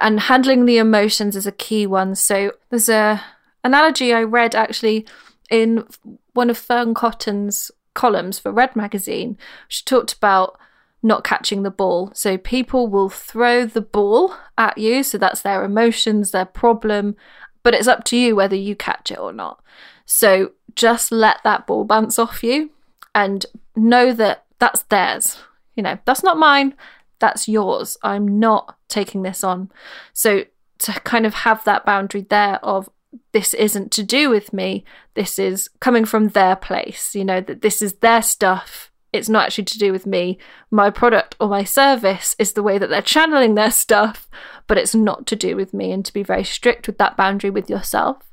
And 0.00 0.18
handling 0.20 0.66
the 0.66 0.78
emotions 0.78 1.36
is 1.36 1.46
a 1.46 1.52
key 1.52 1.86
one. 1.86 2.14
So 2.16 2.52
there's 2.70 2.88
a 2.88 3.22
analogy 3.62 4.12
I 4.12 4.22
read 4.24 4.54
actually 4.54 5.06
in 5.48 5.84
one 6.32 6.50
of 6.50 6.58
Fearne 6.58 6.94
Cotton's 6.94 7.70
columns 7.94 8.38
for 8.38 8.50
Red 8.50 8.74
Magazine. 8.74 9.38
She 9.68 9.84
talked 9.84 10.14
about 10.14 10.58
not 11.02 11.24
catching 11.24 11.62
the 11.62 11.70
ball. 11.70 12.12
So 12.14 12.38
people 12.38 12.86
will 12.88 13.08
throw 13.08 13.66
the 13.66 13.80
ball 13.80 14.34
at 14.56 14.78
you. 14.78 15.02
So 15.02 15.18
that's 15.18 15.42
their 15.42 15.64
emotions, 15.64 16.30
their 16.30 16.44
problem. 16.44 17.16
But 17.62 17.74
it's 17.74 17.88
up 17.88 18.04
to 18.04 18.16
you 18.16 18.36
whether 18.36 18.56
you 18.56 18.76
catch 18.76 19.10
it 19.10 19.18
or 19.18 19.32
not. 19.32 19.62
So 20.06 20.52
just 20.74 21.12
let 21.12 21.38
that 21.44 21.66
ball 21.66 21.84
bounce 21.84 22.18
off 22.18 22.42
you 22.42 22.70
and 23.14 23.44
know 23.76 24.12
that 24.12 24.44
that's 24.58 24.82
theirs. 24.84 25.38
You 25.74 25.82
know, 25.82 25.98
that's 26.04 26.22
not 26.22 26.38
mine, 26.38 26.74
that's 27.18 27.48
yours. 27.48 27.96
I'm 28.02 28.38
not 28.38 28.76
taking 28.88 29.22
this 29.22 29.42
on. 29.42 29.70
So 30.12 30.44
to 30.78 30.92
kind 31.00 31.26
of 31.26 31.34
have 31.34 31.64
that 31.64 31.86
boundary 31.86 32.22
there 32.22 32.56
of 32.64 32.90
this 33.32 33.54
isn't 33.54 33.92
to 33.92 34.02
do 34.02 34.30
with 34.30 34.52
me, 34.52 34.84
this 35.14 35.38
is 35.38 35.68
coming 35.80 36.04
from 36.04 36.28
their 36.28 36.56
place, 36.56 37.14
you 37.14 37.24
know, 37.24 37.40
that 37.40 37.62
this 37.62 37.82
is 37.82 37.94
their 37.94 38.22
stuff. 38.22 38.91
It's 39.12 39.28
not 39.28 39.46
actually 39.46 39.64
to 39.64 39.78
do 39.78 39.92
with 39.92 40.06
me. 40.06 40.38
My 40.70 40.90
product 40.90 41.36
or 41.38 41.48
my 41.48 41.64
service 41.64 42.34
is 42.38 42.52
the 42.52 42.62
way 42.62 42.78
that 42.78 42.88
they're 42.88 43.02
channeling 43.02 43.54
their 43.54 43.70
stuff, 43.70 44.28
but 44.66 44.78
it's 44.78 44.94
not 44.94 45.26
to 45.26 45.36
do 45.36 45.56
with 45.56 45.74
me. 45.74 45.92
And 45.92 46.04
to 46.04 46.12
be 46.12 46.22
very 46.22 46.44
strict 46.44 46.86
with 46.86 46.98
that 46.98 47.16
boundary 47.16 47.50
with 47.50 47.68
yourself 47.68 48.32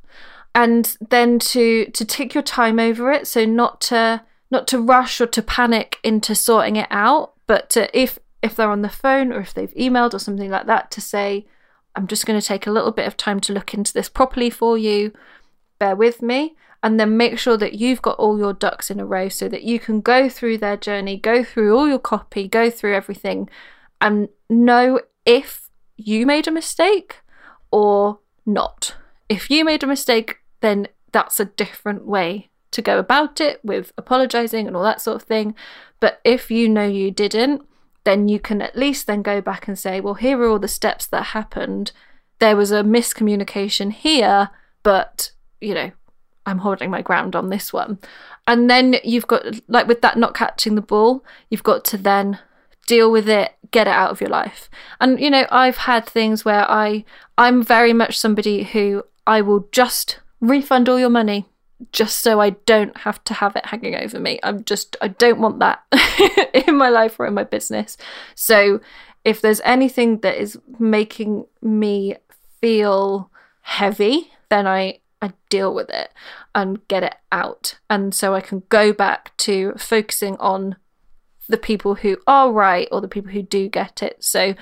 and 0.56 0.98
then 1.10 1.40
to 1.40 1.86
to 1.92 2.06
take 2.06 2.34
your 2.34 2.44
time 2.44 2.80
over 2.80 3.12
it 3.12 3.28
so 3.28 3.46
not 3.46 3.80
to 3.82 4.22
not 4.52 4.68
to 4.68 4.82
rush 4.82 5.22
or 5.22 5.28
to 5.28 5.42
panic 5.42 5.98
into 6.04 6.34
sorting 6.34 6.76
it 6.76 6.88
out 6.90 7.34
but 7.48 7.70
to, 7.70 7.98
if 7.98 8.20
if 8.42 8.56
they're 8.56 8.72
on 8.72 8.82
the 8.82 8.90
phone 8.90 9.32
or 9.32 9.40
if 9.40 9.54
they've 9.54 9.74
emailed 9.76 10.14
or 10.14 10.20
something 10.20 10.50
like 10.50 10.66
that 10.66 10.90
to 10.90 11.02
say 11.02 11.46
i'm 11.96 12.08
just 12.08 12.26
going 12.26 12.40
to 12.40 12.46
take 12.46 12.66
a 12.66 12.72
little 12.72 12.92
bit 12.92 13.08
of 13.08 13.16
time 13.16 13.40
to 13.40 13.54
look 13.54 13.74
into 13.74 13.94
this 13.94 14.10
properly 14.10 14.50
for 14.50 14.78
you 14.78 15.14
bear 15.78 15.96
with 15.96 16.22
me 16.22 16.56
and 16.82 17.00
then 17.00 17.18
make 17.18 17.38
sure 17.38 17.58
that 17.58 17.74
you've 17.74 18.02
got 18.02 18.18
all 18.18 18.38
your 18.38 18.54
ducks 18.54 18.90
in 18.90 19.00
a 19.00 19.06
row 19.06 19.28
so 19.28 19.50
that 19.50 19.64
you 19.64 19.80
can 19.80 20.02
go 20.02 20.30
through 20.30 20.58
their 20.58 20.78
journey 20.78 21.18
go 21.18 21.44
through 21.44 21.76
all 21.78 21.88
your 21.88 22.00
copy 22.00 22.48
go 22.48 22.70
through 22.70 22.96
everything 22.96 23.50
and 24.02 24.30
know 24.50 25.00
if 25.26 25.70
you 25.98 26.26
made 26.26 26.48
a 26.48 26.52
mistake 26.52 27.22
or 27.72 28.20
not 28.46 28.96
if 29.30 29.52
you 29.52 29.64
made 29.64 29.84
a 29.84 29.88
mistake, 29.88 30.40
then 30.60 30.88
that's 31.12 31.40
a 31.40 31.46
different 31.46 32.06
way 32.06 32.50
to 32.72 32.82
go 32.82 32.98
about 33.00 33.40
it 33.40 33.64
with 33.64 33.94
apologizing 33.98 34.68
and 34.68 34.76
all 34.76 34.84
that 34.84 35.02
sort 35.02 35.22
of 35.22 35.28
thing. 35.28 35.56
But 36.00 36.20
if 36.24 36.52
you 36.52 36.68
know 36.68 36.86
you 36.86 37.12
didn't, 37.12 37.62
then 38.04 38.28
you 38.28 38.40
can 38.40 38.62
at 38.62 38.76
least 38.76 39.08
then 39.08 39.22
go 39.22 39.40
back 39.40 39.68
and 39.68 39.78
say, 39.78 40.02
well, 40.02 40.16
here 40.16 40.42
are 40.42 40.50
all 40.50 40.60
the 40.60 40.68
steps 40.68 41.06
that 41.08 41.28
happened. 41.28 41.92
There 42.40 42.56
was 42.56 42.72
a 42.72 42.84
miscommunication 42.84 43.92
here, 43.92 44.50
but, 44.82 45.32
you 45.62 45.74
know, 45.74 45.92
I'm 46.46 46.60
holding 46.60 46.90
my 46.90 47.02
ground 47.02 47.36
on 47.36 47.50
this 47.50 47.72
one. 47.72 48.00
And 48.48 48.70
then 48.70 48.96
you've 49.04 49.28
got, 49.28 49.44
like 49.68 49.88
with 49.88 50.02
that 50.02 50.18
not 50.18 50.34
catching 50.34 50.76
the 50.76 50.82
ball, 50.82 51.24
you've 51.50 51.64
got 51.64 51.86
to 51.86 51.98
then 51.98 52.40
deal 52.88 53.12
with 53.12 53.30
it 53.30 53.54
get 53.70 53.86
it 53.86 53.92
out 53.92 54.10
of 54.10 54.20
your 54.20 54.32
life 54.32 54.68
and 55.00 55.20
you 55.20 55.30
know 55.30 55.46
i've 55.52 55.78
had 55.78 56.04
things 56.08 56.44
where 56.44 56.68
i 56.72 57.06
i'm 57.38 57.62
very 57.62 57.94
much 57.94 58.18
somebody 58.18 58.64
who 58.64 59.04
I 59.30 59.42
will 59.42 59.68
just 59.72 60.22
refund 60.42 60.90
all 60.90 60.98
your 60.98 61.12
money 61.12 61.46
just 61.92 62.20
so 62.22 62.42
I 62.42 62.50
don't 62.66 62.98
have 62.98 63.24
to 63.26 63.36
have 63.36 63.56
it 63.56 63.68
hanging 63.68 63.96
over 63.96 64.20
me. 64.20 64.40
I'm 64.42 64.64
just, 64.64 64.98
I 65.02 65.10
don't 65.10 65.40
want 65.40 65.60
that 65.60 65.84
in 66.68 66.76
my 66.76 66.90
life 66.90 67.20
or 67.20 67.28
in 67.28 67.36
my 67.36 67.44
business. 67.44 67.96
So 68.34 68.82
if 69.24 69.40
there's 69.40 69.62
anything 69.62 70.22
that 70.22 70.36
is 70.36 70.58
making 70.80 71.46
me 71.62 72.16
feel 72.60 73.30
heavy, 73.62 74.32
then 74.50 74.66
I, 74.66 75.00
I 75.22 75.34
deal 75.50 75.74
with 75.74 75.90
it 75.90 76.12
and 76.56 76.88
get 76.88 77.04
it 77.04 77.16
out. 77.32 77.80
And 77.90 78.14
so 78.14 78.36
I 78.36 78.42
can 78.42 78.64
go 78.70 78.94
back 78.94 79.36
to 79.38 79.74
focusing 79.78 80.38
on 80.38 80.78
the 81.48 81.58
people 81.58 81.96
who 81.96 82.18
are 82.28 82.52
right 82.52 82.88
or 82.92 83.02
the 83.02 83.08
people 83.08 83.32
who 83.32 83.42
do 83.42 83.68
get 83.68 84.02
it. 84.04 84.24
So 84.24 84.56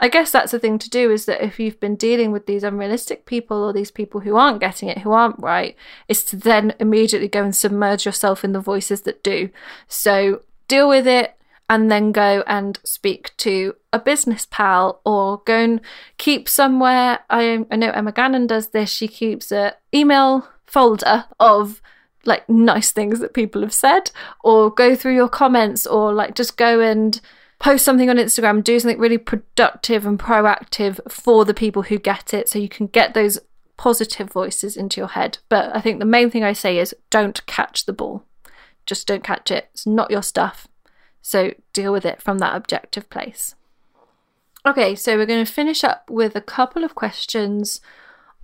I 0.00 0.08
guess 0.08 0.32
that's 0.32 0.50
the 0.50 0.58
thing 0.58 0.78
to 0.80 0.90
do 0.90 1.12
is 1.12 1.26
that 1.26 1.44
if 1.44 1.60
you've 1.60 1.78
been 1.78 1.94
dealing 1.94 2.32
with 2.32 2.46
these 2.46 2.64
unrealistic 2.64 3.24
people 3.24 3.58
or 3.58 3.72
these 3.72 3.92
people 3.92 4.20
who 4.20 4.36
aren't 4.36 4.60
getting 4.60 4.88
it, 4.88 4.98
who 4.98 5.12
aren't 5.12 5.38
right, 5.38 5.76
is 6.08 6.24
to 6.24 6.36
then 6.36 6.74
immediately 6.80 7.28
go 7.28 7.44
and 7.44 7.54
submerge 7.54 8.04
yourself 8.04 8.42
in 8.42 8.52
the 8.52 8.60
voices 8.60 9.02
that 9.02 9.22
do. 9.22 9.50
So 9.86 10.42
deal 10.66 10.88
with 10.88 11.06
it 11.06 11.36
and 11.68 11.90
then 11.90 12.12
go 12.12 12.44
and 12.46 12.78
speak 12.84 13.36
to 13.38 13.74
a 13.92 13.98
business 13.98 14.46
pal 14.50 15.00
or 15.04 15.38
go 15.46 15.56
and 15.56 15.80
keep 16.18 16.48
somewhere. 16.48 17.20
I, 17.30 17.64
I 17.70 17.76
know 17.76 17.90
Emma 17.90 18.12
Gannon 18.12 18.46
does 18.46 18.68
this. 18.68 18.90
She 18.90 19.08
keeps 19.08 19.50
a 19.50 19.76
email 19.94 20.48
folder 20.66 21.24
of 21.40 21.80
like 22.24 22.48
nice 22.48 22.92
things 22.92 23.20
that 23.20 23.34
people 23.34 23.62
have 23.62 23.74
said 23.74 24.10
or 24.44 24.70
go 24.70 24.94
through 24.94 25.14
your 25.14 25.28
comments 25.28 25.86
or 25.86 26.12
like 26.12 26.34
just 26.34 26.56
go 26.56 26.80
and 26.80 27.20
post 27.58 27.84
something 27.84 28.10
on 28.10 28.16
Instagram, 28.16 28.62
do 28.62 28.78
something 28.78 28.98
really 28.98 29.18
productive 29.18 30.04
and 30.04 30.18
proactive 30.18 30.98
for 31.10 31.44
the 31.44 31.54
people 31.54 31.82
who 31.82 31.98
get 31.98 32.34
it 32.34 32.48
so 32.48 32.58
you 32.58 32.68
can 32.68 32.88
get 32.88 33.14
those 33.14 33.38
positive 33.76 34.30
voices 34.30 34.76
into 34.76 35.00
your 35.00 35.08
head. 35.08 35.38
But 35.48 35.74
I 35.74 35.80
think 35.80 35.98
the 35.98 36.04
main 36.04 36.30
thing 36.30 36.44
I 36.44 36.52
say 36.52 36.78
is 36.78 36.94
don't 37.10 37.44
catch 37.46 37.86
the 37.86 37.92
ball. 37.92 38.24
Just 38.84 39.06
don't 39.06 39.24
catch 39.24 39.50
it. 39.50 39.68
It's 39.72 39.86
not 39.86 40.10
your 40.10 40.22
stuff. 40.22 40.66
So 41.22 41.54
deal 41.72 41.92
with 41.92 42.04
it 42.04 42.20
from 42.20 42.38
that 42.38 42.54
objective 42.54 43.08
place. 43.08 43.54
Okay, 44.66 44.94
so 44.94 45.16
we're 45.16 45.26
going 45.26 45.44
to 45.44 45.52
finish 45.52 45.82
up 45.82 46.08
with 46.10 46.36
a 46.36 46.40
couple 46.40 46.84
of 46.84 46.94
questions 46.94 47.80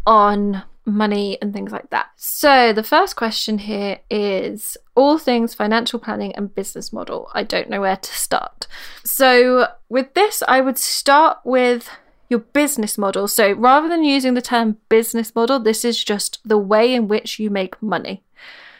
on 0.06 0.64
money 0.84 1.38
and 1.40 1.52
things 1.52 1.70
like 1.70 1.90
that. 1.90 2.08
So, 2.16 2.72
the 2.72 2.82
first 2.82 3.14
question 3.14 3.58
here 3.58 4.00
is 4.10 4.76
all 4.94 5.18
things 5.18 5.54
financial 5.54 6.00
planning 6.00 6.34
and 6.34 6.54
business 6.54 6.92
model. 6.92 7.30
I 7.34 7.44
don't 7.44 7.70
know 7.70 7.80
where 7.80 7.96
to 7.96 8.14
start. 8.14 8.66
So, 9.04 9.68
with 9.88 10.14
this, 10.14 10.42
I 10.48 10.60
would 10.60 10.78
start 10.78 11.38
with 11.44 11.90
your 12.28 12.40
business 12.40 12.98
model. 12.98 13.28
So, 13.28 13.52
rather 13.52 13.88
than 13.88 14.02
using 14.02 14.34
the 14.34 14.42
term 14.42 14.78
business 14.88 15.34
model, 15.34 15.60
this 15.60 15.84
is 15.84 16.02
just 16.02 16.40
the 16.44 16.58
way 16.58 16.92
in 16.92 17.06
which 17.06 17.38
you 17.38 17.50
make 17.50 17.80
money. 17.82 18.24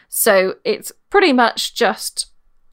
So, 0.09 0.55
it's 0.65 0.91
pretty 1.09 1.31
much 1.31 1.75
just 1.75 2.28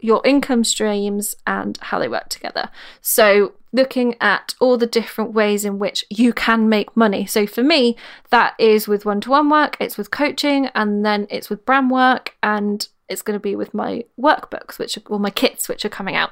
your 0.06 0.22
income 0.24 0.62
streams 0.62 1.34
and 1.48 1.76
how 1.82 1.98
they 1.98 2.06
work 2.06 2.28
together. 2.28 2.68
So, 3.00 3.54
looking 3.72 4.14
at 4.20 4.54
all 4.60 4.78
the 4.78 4.86
different 4.86 5.32
ways 5.32 5.64
in 5.64 5.80
which 5.80 6.04
you 6.08 6.32
can 6.32 6.68
make 6.68 6.96
money. 6.96 7.26
So, 7.26 7.44
for 7.44 7.64
me, 7.64 7.96
that 8.30 8.54
is 8.56 8.86
with 8.86 9.04
one 9.04 9.20
to 9.22 9.30
one 9.30 9.50
work, 9.50 9.76
it's 9.80 9.98
with 9.98 10.12
coaching, 10.12 10.66
and 10.76 11.04
then 11.04 11.26
it's 11.28 11.50
with 11.50 11.66
brand 11.66 11.90
work, 11.90 12.36
and 12.40 12.86
it's 13.08 13.20
going 13.22 13.34
to 13.34 13.42
be 13.42 13.56
with 13.56 13.74
my 13.74 14.04
workbooks, 14.18 14.78
which 14.78 14.96
are, 14.96 15.02
or 15.08 15.18
my 15.18 15.30
kits, 15.30 15.68
which 15.68 15.84
are 15.84 15.88
coming 15.88 16.14
out. 16.14 16.30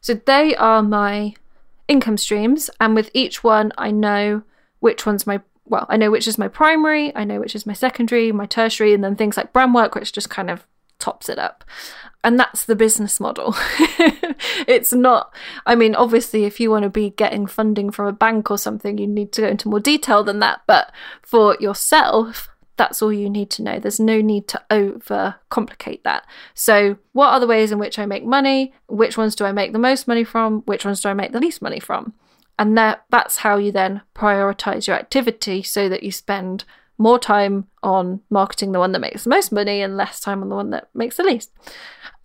So, 0.00 0.14
they 0.14 0.56
are 0.56 0.82
my 0.82 1.34
income 1.88 2.16
streams, 2.16 2.70
and 2.80 2.94
with 2.94 3.10
each 3.12 3.44
one, 3.44 3.70
I 3.76 3.90
know 3.90 4.44
which 4.78 5.04
one's 5.04 5.26
my 5.26 5.42
well, 5.66 5.86
I 5.88 5.98
know 5.98 6.10
which 6.10 6.26
is 6.26 6.38
my 6.38 6.48
primary, 6.48 7.14
I 7.14 7.22
know 7.22 7.38
which 7.38 7.54
is 7.54 7.64
my 7.64 7.74
secondary, 7.74 8.32
my 8.32 8.46
tertiary, 8.46 8.92
and 8.92 9.04
then 9.04 9.14
things 9.14 9.36
like 9.36 9.52
brand 9.52 9.72
work, 9.72 9.94
which 9.94 10.10
just 10.10 10.28
kind 10.28 10.50
of 10.50 10.66
tops 11.00 11.28
it 11.28 11.38
up 11.38 11.64
and 12.22 12.38
that's 12.38 12.64
the 12.64 12.76
business 12.76 13.18
model. 13.18 13.54
it's 14.68 14.92
not, 14.92 15.34
I 15.64 15.74
mean, 15.74 15.94
obviously, 15.94 16.44
if 16.44 16.60
you 16.60 16.70
want 16.70 16.82
to 16.82 16.90
be 16.90 17.10
getting 17.10 17.46
funding 17.46 17.90
from 17.90 18.06
a 18.06 18.12
bank 18.12 18.50
or 18.50 18.58
something, 18.58 18.98
you 18.98 19.06
need 19.06 19.32
to 19.32 19.42
go 19.42 19.48
into 19.48 19.68
more 19.68 19.80
detail 19.80 20.22
than 20.22 20.38
that. 20.40 20.60
But 20.66 20.92
for 21.22 21.56
yourself, 21.60 22.50
that's 22.76 23.00
all 23.00 23.12
you 23.12 23.30
need 23.30 23.50
to 23.50 23.62
know. 23.62 23.78
There's 23.78 24.00
no 24.00 24.20
need 24.20 24.48
to 24.48 24.62
overcomplicate 24.70 26.02
that. 26.02 26.26
So, 26.54 26.98
what 27.12 27.28
are 27.28 27.40
the 27.40 27.46
ways 27.46 27.72
in 27.72 27.78
which 27.78 27.98
I 27.98 28.06
make 28.06 28.24
money? 28.24 28.74
Which 28.86 29.16
ones 29.16 29.34
do 29.34 29.44
I 29.44 29.52
make 29.52 29.72
the 29.72 29.78
most 29.78 30.06
money 30.06 30.24
from? 30.24 30.60
Which 30.62 30.84
ones 30.84 31.00
do 31.00 31.08
I 31.08 31.14
make 31.14 31.32
the 31.32 31.40
least 31.40 31.62
money 31.62 31.80
from? 31.80 32.12
And 32.58 32.76
that, 32.76 33.04
that's 33.08 33.38
how 33.38 33.56
you 33.56 33.72
then 33.72 34.02
prioritize 34.14 34.86
your 34.86 34.96
activity 34.96 35.62
so 35.62 35.88
that 35.88 36.02
you 36.02 36.12
spend 36.12 36.64
more 37.00 37.18
time 37.18 37.66
on 37.82 38.20
marketing 38.28 38.72
the 38.72 38.78
one 38.78 38.92
that 38.92 39.00
makes 39.00 39.24
the 39.24 39.30
most 39.30 39.50
money 39.50 39.80
and 39.80 39.96
less 39.96 40.20
time 40.20 40.42
on 40.42 40.50
the 40.50 40.54
one 40.54 40.68
that 40.68 40.88
makes 40.94 41.16
the 41.16 41.22
least. 41.22 41.50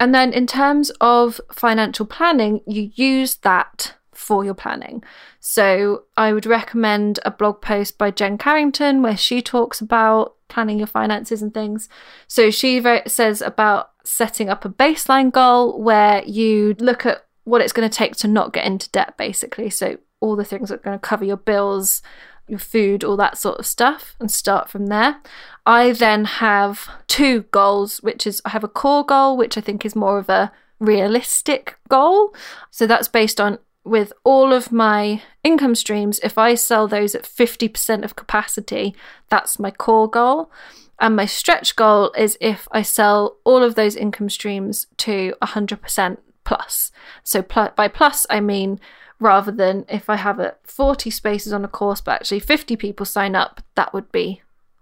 And 0.01 0.13
then 0.13 0.33
in 0.33 0.45
terms 0.45 0.91
of 0.99 1.39
financial 1.51 2.05
planning, 2.05 2.59
you 2.67 2.91
use 2.93 3.37
that 3.37 3.95
for 4.13 4.43
your 4.43 4.53
planning. 4.53 5.01
So 5.39 6.03
I 6.17 6.33
would 6.33 6.45
recommend 6.45 7.19
a 7.23 7.31
blog 7.31 7.61
post 7.61 7.97
by 7.97 8.11
Jen 8.11 8.37
Carrington 8.37 9.01
where 9.01 9.15
she 9.15 9.41
talks 9.41 9.79
about 9.79 10.35
planning 10.49 10.77
your 10.79 10.87
finances 10.87 11.41
and 11.41 11.53
things. 11.53 11.87
So 12.27 12.51
she 12.51 12.83
says 13.07 13.41
about 13.41 13.91
setting 14.03 14.49
up 14.49 14.65
a 14.65 14.69
baseline 14.69 15.31
goal 15.31 15.81
where 15.81 16.21
you 16.25 16.75
look 16.79 17.05
at 17.05 17.25
what 17.45 17.61
it's 17.61 17.73
going 17.73 17.89
to 17.89 17.97
take 17.97 18.17
to 18.17 18.27
not 18.27 18.51
get 18.51 18.65
into 18.65 18.89
debt, 18.89 19.15
basically. 19.17 19.69
So 19.69 19.99
all 20.19 20.35
the 20.35 20.43
things 20.43 20.67
that 20.67 20.75
are 20.75 20.83
going 20.83 20.99
to 20.99 21.07
cover 21.07 21.23
your 21.23 21.37
bills, 21.37 22.01
your 22.47 22.59
food, 22.59 23.03
all 23.03 23.17
that 23.17 23.37
sort 23.37 23.59
of 23.59 23.65
stuff, 23.65 24.15
and 24.19 24.29
start 24.29 24.69
from 24.69 24.87
there. 24.87 25.17
I 25.65 25.91
then 25.91 26.25
have 26.25 26.87
two 27.07 27.43
goals, 27.51 27.97
which 27.99 28.27
is 28.27 28.41
I 28.45 28.49
have 28.49 28.63
a 28.63 28.69
core 28.69 29.05
goal, 29.05 29.35
which 29.37 29.57
I 29.57 29.61
think 29.61 29.85
is 29.85 29.95
more 29.95 30.19
of 30.19 30.29
a 30.29 30.51
realistic 30.79 31.77
goal. 31.89 32.33
So 32.71 32.85
that's 32.85 33.07
based 33.07 33.39
on 33.41 33.59
with 33.85 34.11
all 34.23 34.51
of 34.51 34.71
my 34.71 35.21
income 35.43 35.75
streams, 35.75 36.19
if 36.23 36.37
I 36.39 36.55
sell 36.55 36.87
those 36.87 37.13
at 37.13 37.23
50% 37.23 38.03
of 38.03 38.15
capacity, 38.15 38.95
that's 39.29 39.59
my 39.59 39.69
core 39.69 40.09
goal. 40.09 40.51
And 40.99 41.15
my 41.15 41.27
stretch 41.27 41.75
goal 41.75 42.11
is 42.17 42.37
if 42.41 42.67
I 42.71 42.81
sell 42.81 43.37
all 43.43 43.63
of 43.63 43.75
those 43.75 43.95
income 43.95 44.29
streams 44.29 44.87
to 44.97 45.35
100% 45.41 46.17
plus. 46.45 46.91
So 47.23 47.43
pl- 47.43 47.73
by 47.75 47.87
plus, 47.87 48.25
I 48.29 48.39
mean 48.39 48.79
rather 49.19 49.51
than 49.51 49.85
if 49.89 50.09
I 50.09 50.15
have 50.17 50.39
a 50.39 50.55
40 50.63 51.09
spaces 51.09 51.53
on 51.53 51.63
a 51.63 51.69
course, 51.69 52.01
but 52.01 52.13
actually 52.13 52.39
50 52.39 52.75
people 52.75 53.05
sign 53.05 53.35
up, 53.35 53.61
that 53.75 53.93
would 53.93 54.11
be 54.11 54.41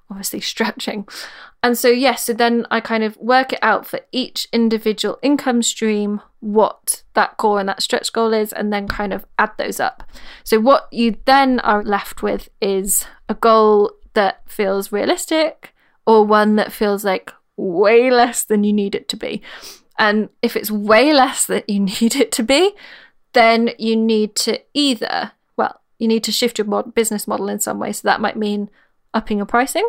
obviously 0.09 0.41
stretching. 0.53 1.07
And 1.61 1.77
so, 1.77 1.87
yes, 1.87 2.25
so 2.25 2.33
then 2.33 2.65
I 2.69 2.81
kind 2.81 3.03
of 3.03 3.15
work 3.17 3.53
it 3.53 3.59
out 3.61 3.85
for 3.85 4.01
each 4.11 4.47
individual 4.51 5.17
income 5.21 5.63
stream, 5.63 6.21
what 6.39 7.03
that 7.13 7.37
core 7.37 7.59
and 7.59 7.69
that 7.69 7.81
stretch 7.81 8.11
goal 8.11 8.33
is, 8.33 8.51
and 8.51 8.73
then 8.73 8.87
kind 8.87 9.13
of 9.13 9.25
add 9.39 9.51
those 9.57 9.79
up. 9.79 10.03
So, 10.43 10.59
what 10.59 10.87
you 10.91 11.15
then 11.25 11.59
are 11.61 11.83
left 11.83 12.21
with 12.21 12.49
is 12.61 13.05
a 13.29 13.33
goal 13.33 13.93
that 14.13 14.41
feels 14.49 14.91
realistic 14.91 15.73
or 16.05 16.25
one 16.25 16.57
that 16.57 16.73
feels 16.73 17.05
like 17.05 17.31
way 17.55 18.11
less 18.11 18.43
than 18.43 18.63
you 18.63 18.73
need 18.73 18.95
it 18.95 19.07
to 19.09 19.15
be. 19.15 19.41
And 19.97 20.29
if 20.41 20.55
it's 20.55 20.71
way 20.71 21.13
less 21.13 21.45
than 21.45 21.63
you 21.67 21.79
need 22.01 22.15
it 22.15 22.31
to 22.33 22.43
be, 22.43 22.73
then 23.33 23.71
you 23.77 23.95
need 23.95 24.35
to 24.35 24.61
either, 24.73 25.31
well, 25.57 25.81
you 25.99 26.07
need 26.07 26.23
to 26.23 26.31
shift 26.31 26.57
your 26.57 26.67
mod- 26.67 26.95
business 26.95 27.27
model 27.27 27.49
in 27.49 27.59
some 27.59 27.79
way. 27.79 27.91
So 27.91 28.07
that 28.07 28.21
might 28.21 28.37
mean 28.37 28.69
upping 29.13 29.37
your 29.37 29.45
pricing, 29.45 29.87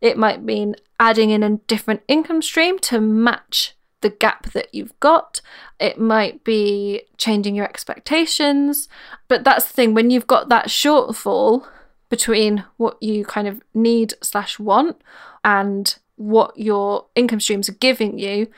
it 0.00 0.18
might 0.18 0.42
mean 0.42 0.76
adding 1.00 1.30
in 1.30 1.42
a 1.42 1.56
different 1.66 2.02
income 2.08 2.42
stream 2.42 2.78
to 2.78 3.00
match 3.00 3.74
the 4.02 4.10
gap 4.10 4.52
that 4.52 4.74
you've 4.74 4.98
got. 5.00 5.40
It 5.80 5.98
might 5.98 6.44
be 6.44 7.02
changing 7.16 7.54
your 7.54 7.64
expectations. 7.64 8.88
But 9.28 9.44
that's 9.44 9.66
the 9.66 9.72
thing, 9.72 9.94
when 9.94 10.10
you've 10.10 10.26
got 10.26 10.48
that 10.50 10.68
shortfall 10.68 11.66
between 12.08 12.64
what 12.76 13.02
you 13.02 13.24
kind 13.24 13.48
of 13.48 13.62
need 13.74 14.14
slash 14.22 14.58
want 14.58 15.00
and 15.44 15.96
what 16.16 16.56
your 16.58 17.06
income 17.14 17.40
streams 17.40 17.68
are 17.68 17.74
giving 17.74 18.18
you, 18.18 18.48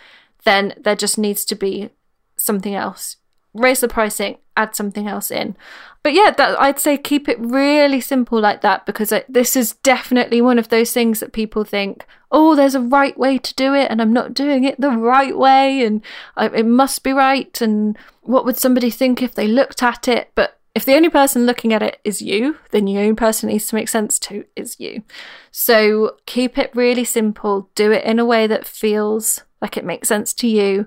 then 0.44 0.74
there 0.78 0.96
just 0.96 1.16
needs 1.18 1.44
to 1.44 1.54
be 1.54 1.90
something 2.36 2.74
else 2.74 3.16
raise 3.58 3.80
the 3.80 3.88
pricing, 3.88 4.38
add 4.56 4.74
something 4.74 5.06
else 5.06 5.30
in. 5.30 5.56
But 6.02 6.14
yeah, 6.14 6.30
that, 6.30 6.60
I'd 6.60 6.78
say 6.78 6.96
keep 6.96 7.28
it 7.28 7.38
really 7.40 8.00
simple 8.00 8.40
like 8.40 8.60
that 8.62 8.86
because 8.86 9.12
it, 9.12 9.26
this 9.28 9.56
is 9.56 9.72
definitely 9.82 10.40
one 10.40 10.58
of 10.58 10.68
those 10.68 10.92
things 10.92 11.20
that 11.20 11.32
people 11.32 11.64
think, 11.64 12.06
oh, 12.30 12.54
there's 12.54 12.74
a 12.74 12.80
right 12.80 13.18
way 13.18 13.38
to 13.38 13.54
do 13.54 13.74
it, 13.74 13.90
and 13.90 14.00
I'm 14.00 14.12
not 14.12 14.34
doing 14.34 14.64
it 14.64 14.80
the 14.80 14.90
right 14.90 15.36
way, 15.36 15.84
and 15.84 16.02
I, 16.36 16.46
it 16.46 16.66
must 16.66 17.02
be 17.02 17.12
right. 17.12 17.60
And 17.60 17.96
what 18.22 18.44
would 18.44 18.56
somebody 18.56 18.90
think 18.90 19.22
if 19.22 19.34
they 19.34 19.48
looked 19.48 19.82
at 19.82 20.08
it? 20.08 20.30
But 20.34 20.58
if 20.74 20.84
the 20.84 20.94
only 20.94 21.08
person 21.08 21.46
looking 21.46 21.72
at 21.72 21.82
it 21.82 21.98
is 22.04 22.22
you, 22.22 22.56
then 22.70 22.84
the 22.84 22.98
only 22.98 23.14
person 23.14 23.48
needs 23.48 23.66
to 23.66 23.74
make 23.74 23.88
sense 23.88 24.18
to 24.20 24.44
is 24.54 24.78
you. 24.78 25.02
So 25.50 26.16
keep 26.24 26.56
it 26.56 26.70
really 26.72 27.04
simple. 27.04 27.68
Do 27.74 27.90
it 27.90 28.04
in 28.04 28.18
a 28.18 28.24
way 28.24 28.46
that 28.46 28.66
feels 28.66 29.42
like 29.60 29.76
it 29.76 29.84
makes 29.84 30.08
sense 30.08 30.32
to 30.34 30.46
you. 30.46 30.86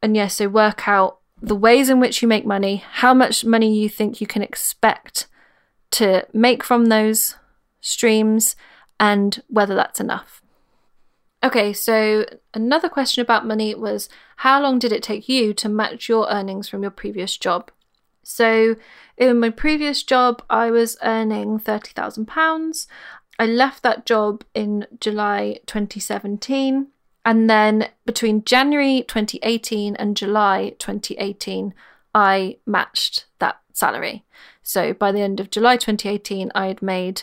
And 0.00 0.16
yeah, 0.16 0.28
so 0.28 0.48
work 0.48 0.86
out 0.86 1.18
the 1.42 1.56
ways 1.56 1.90
in 1.90 1.98
which 1.98 2.22
you 2.22 2.28
make 2.28 2.46
money, 2.46 2.76
how 2.76 3.12
much 3.12 3.44
money 3.44 3.76
you 3.76 3.88
think 3.88 4.20
you 4.20 4.26
can 4.26 4.42
expect 4.42 5.26
to 5.90 6.26
make 6.32 6.62
from 6.62 6.86
those 6.86 7.34
streams, 7.80 8.54
and 9.00 9.42
whether 9.48 9.74
that's 9.74 10.00
enough. 10.00 10.40
Okay, 11.44 11.72
so 11.72 12.24
another 12.54 12.88
question 12.88 13.20
about 13.20 13.44
money 13.44 13.74
was 13.74 14.08
how 14.36 14.62
long 14.62 14.78
did 14.78 14.92
it 14.92 15.02
take 15.02 15.28
you 15.28 15.52
to 15.54 15.68
match 15.68 16.08
your 16.08 16.30
earnings 16.30 16.68
from 16.68 16.82
your 16.82 16.92
previous 16.92 17.36
job? 17.36 17.72
So, 18.22 18.76
in 19.16 19.40
my 19.40 19.50
previous 19.50 20.04
job, 20.04 20.44
I 20.48 20.70
was 20.70 20.96
earning 21.02 21.58
£30,000. 21.58 22.86
I 23.40 23.46
left 23.46 23.82
that 23.82 24.06
job 24.06 24.44
in 24.54 24.86
July 25.00 25.58
2017 25.66 26.86
and 27.24 27.48
then 27.48 27.88
between 28.04 28.44
January 28.44 29.04
2018 29.06 29.96
and 29.96 30.16
July 30.16 30.74
2018, 30.78 31.74
I 32.14 32.56
matched 32.66 33.26
that 33.38 33.60
salary. 33.72 34.24
So 34.62 34.92
by 34.92 35.12
the 35.12 35.20
end 35.20 35.40
of 35.40 35.50
July 35.50 35.76
2018, 35.76 36.50
I 36.54 36.66
had 36.66 36.82
made 36.82 37.22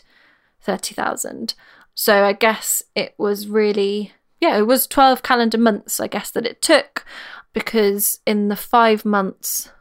30,000. 0.62 1.54
So 1.94 2.24
I 2.26 2.34
guess 2.34 2.82
it 2.96 3.14
was 3.18 3.48
really, 3.48 4.14
yeah, 4.40 4.58
it 4.58 4.68
was 4.68 4.88
12 4.88 5.22
calendar 5.22 5.58
months, 5.58 6.00
I 6.00 6.08
guess, 6.08 6.32
that 6.32 6.46
it 6.46 6.62
took 6.62 7.06
because 7.54 8.20
in 8.26 8.48
the 8.48 8.56
five 8.56 9.04
months 9.04 9.72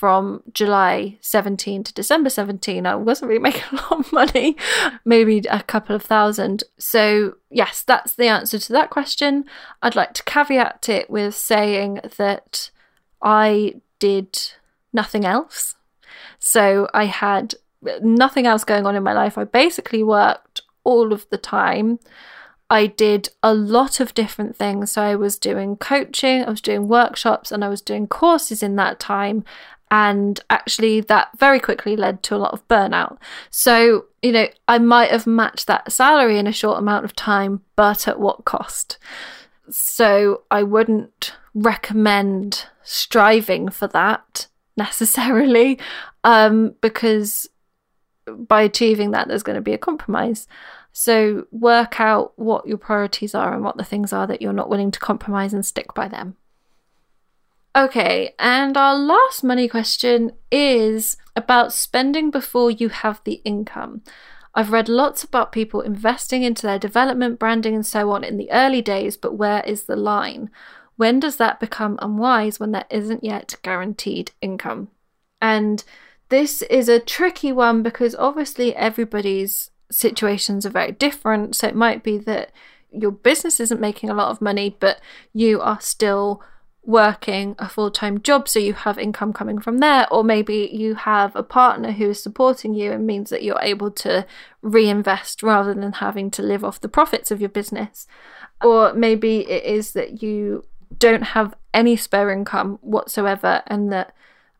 from 0.00 0.42
July 0.54 1.18
17 1.20 1.84
to 1.84 1.92
December 1.92 2.30
17, 2.30 2.86
I 2.86 2.94
wasn't 2.94 3.28
really 3.28 3.38
making 3.50 3.64
a 3.70 3.82
lot 3.82 3.92
of 4.00 4.12
money, 4.14 4.56
maybe 5.04 5.42
a 5.50 5.62
couple 5.62 5.94
of 5.94 6.00
thousand. 6.02 6.64
So, 6.78 7.36
yes, 7.50 7.82
that's 7.82 8.14
the 8.14 8.26
answer 8.26 8.58
to 8.58 8.72
that 8.72 8.88
question. 8.88 9.44
I'd 9.82 9.96
like 9.96 10.14
to 10.14 10.24
caveat 10.24 10.88
it 10.88 11.10
with 11.10 11.34
saying 11.34 12.00
that 12.16 12.70
I 13.20 13.74
did 13.98 14.38
nothing 14.90 15.26
else. 15.26 15.76
So, 16.38 16.88
I 16.94 17.04
had 17.04 17.56
nothing 18.00 18.46
else 18.46 18.64
going 18.64 18.86
on 18.86 18.96
in 18.96 19.02
my 19.02 19.12
life. 19.12 19.36
I 19.36 19.44
basically 19.44 20.02
worked 20.02 20.62
all 20.82 21.12
of 21.12 21.28
the 21.28 21.36
time. 21.36 21.98
I 22.70 22.86
did 22.86 23.28
a 23.42 23.52
lot 23.52 24.00
of 24.00 24.14
different 24.14 24.56
things. 24.56 24.92
So 24.92 25.02
I 25.02 25.14
was 25.16 25.38
doing 25.38 25.76
coaching, 25.76 26.44
I 26.44 26.50
was 26.50 26.62
doing 26.62 26.88
workshops, 26.88 27.52
and 27.52 27.62
I 27.62 27.68
was 27.68 27.82
doing 27.82 28.06
courses 28.06 28.62
in 28.62 28.76
that 28.76 28.98
time. 28.98 29.44
And 29.90 30.38
actually, 30.50 31.00
that 31.02 31.30
very 31.36 31.58
quickly 31.58 31.96
led 31.96 32.22
to 32.24 32.36
a 32.36 32.38
lot 32.38 32.52
of 32.52 32.66
burnout. 32.68 33.18
So, 33.50 34.06
you 34.22 34.30
know, 34.30 34.46
I 34.68 34.78
might 34.78 35.10
have 35.10 35.26
matched 35.26 35.66
that 35.66 35.90
salary 35.90 36.38
in 36.38 36.46
a 36.46 36.52
short 36.52 36.78
amount 36.78 37.04
of 37.04 37.16
time, 37.16 37.62
but 37.74 38.06
at 38.06 38.20
what 38.20 38.44
cost? 38.44 38.98
So, 39.68 40.42
I 40.50 40.62
wouldn't 40.62 41.34
recommend 41.54 42.66
striving 42.82 43.68
for 43.68 43.88
that 43.88 44.46
necessarily, 44.76 45.78
um, 46.24 46.76
because 46.80 47.48
by 48.26 48.62
achieving 48.62 49.10
that, 49.10 49.26
there's 49.26 49.42
going 49.42 49.56
to 49.56 49.62
be 49.62 49.72
a 49.72 49.78
compromise. 49.78 50.46
So, 50.92 51.46
work 51.50 52.00
out 52.00 52.32
what 52.36 52.66
your 52.66 52.78
priorities 52.78 53.34
are 53.34 53.52
and 53.54 53.64
what 53.64 53.76
the 53.76 53.84
things 53.84 54.12
are 54.12 54.26
that 54.28 54.40
you're 54.40 54.52
not 54.52 54.70
willing 54.70 54.90
to 54.92 55.00
compromise 55.00 55.52
and 55.52 55.66
stick 55.66 55.94
by 55.94 56.06
them. 56.06 56.36
Okay, 57.76 58.34
and 58.38 58.76
our 58.76 58.96
last 58.96 59.44
money 59.44 59.68
question 59.68 60.32
is 60.50 61.16
about 61.36 61.72
spending 61.72 62.30
before 62.30 62.70
you 62.70 62.88
have 62.88 63.20
the 63.24 63.40
income. 63.44 64.02
I've 64.54 64.72
read 64.72 64.88
lots 64.88 65.22
about 65.22 65.52
people 65.52 65.80
investing 65.80 66.42
into 66.42 66.62
their 66.66 66.80
development, 66.80 67.38
branding, 67.38 67.76
and 67.76 67.86
so 67.86 68.10
on 68.10 68.24
in 68.24 68.36
the 68.38 68.50
early 68.50 68.82
days, 68.82 69.16
but 69.16 69.36
where 69.36 69.62
is 69.62 69.84
the 69.84 69.94
line? 69.94 70.50
When 70.96 71.20
does 71.20 71.36
that 71.36 71.60
become 71.60 71.96
unwise 72.02 72.58
when 72.58 72.72
there 72.72 72.86
isn't 72.90 73.22
yet 73.22 73.54
guaranteed 73.62 74.32
income? 74.42 74.88
And 75.40 75.84
this 76.28 76.62
is 76.62 76.88
a 76.88 76.98
tricky 76.98 77.52
one 77.52 77.84
because 77.84 78.16
obviously 78.16 78.74
everybody's 78.74 79.70
situations 79.92 80.66
are 80.66 80.70
very 80.70 80.92
different. 80.92 81.54
So 81.54 81.68
it 81.68 81.76
might 81.76 82.02
be 82.02 82.18
that 82.18 82.50
your 82.92 83.12
business 83.12 83.60
isn't 83.60 83.80
making 83.80 84.10
a 84.10 84.14
lot 84.14 84.30
of 84.30 84.40
money, 84.40 84.76
but 84.80 85.00
you 85.32 85.60
are 85.60 85.80
still 85.80 86.42
working 86.84 87.54
a 87.58 87.68
full 87.68 87.90
time 87.90 88.20
job 88.22 88.48
so 88.48 88.58
you 88.58 88.72
have 88.72 88.98
income 88.98 89.32
coming 89.32 89.60
from 89.60 89.78
there, 89.78 90.06
or 90.12 90.24
maybe 90.24 90.68
you 90.72 90.94
have 90.94 91.34
a 91.36 91.42
partner 91.42 91.92
who 91.92 92.10
is 92.10 92.22
supporting 92.22 92.74
you 92.74 92.92
and 92.92 93.06
means 93.06 93.30
that 93.30 93.42
you're 93.42 93.60
able 93.60 93.90
to 93.90 94.26
reinvest 94.62 95.42
rather 95.42 95.74
than 95.74 95.92
having 95.94 96.30
to 96.30 96.42
live 96.42 96.64
off 96.64 96.80
the 96.80 96.88
profits 96.88 97.30
of 97.30 97.40
your 97.40 97.50
business. 97.50 98.06
Or 98.62 98.92
maybe 98.94 99.48
it 99.48 99.64
is 99.64 99.92
that 99.92 100.22
you 100.22 100.64
don't 100.98 101.22
have 101.22 101.54
any 101.72 101.96
spare 101.96 102.30
income 102.30 102.78
whatsoever 102.82 103.62
and 103.66 103.92
that 103.92 104.14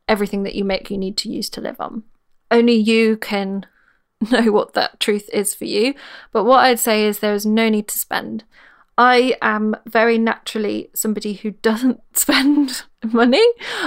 everything 0.08 0.42
that 0.44 0.54
you 0.54 0.64
make 0.64 0.90
you 0.90 0.98
need 0.98 1.16
to 1.18 1.30
use 1.30 1.48
to 1.50 1.60
live 1.60 1.80
on. 1.80 2.02
Only 2.50 2.74
you 2.74 3.16
can 3.16 3.66
know 4.30 4.52
what 4.52 4.74
that 4.74 5.00
truth 5.00 5.28
is 5.32 5.54
for 5.54 5.64
you. 5.64 5.94
But 6.32 6.44
what 6.44 6.60
I'd 6.60 6.78
say 6.78 7.06
is 7.06 7.18
there 7.18 7.34
is 7.34 7.46
no 7.46 7.68
need 7.68 7.88
to 7.88 7.98
spend. 7.98 8.44
I 8.98 9.36
am 9.40 9.76
very 9.86 10.18
naturally 10.18 10.90
somebody 10.94 11.34
who 11.34 11.52
doesn't 11.52 12.00
spend 12.16 12.82
money. 13.02 13.46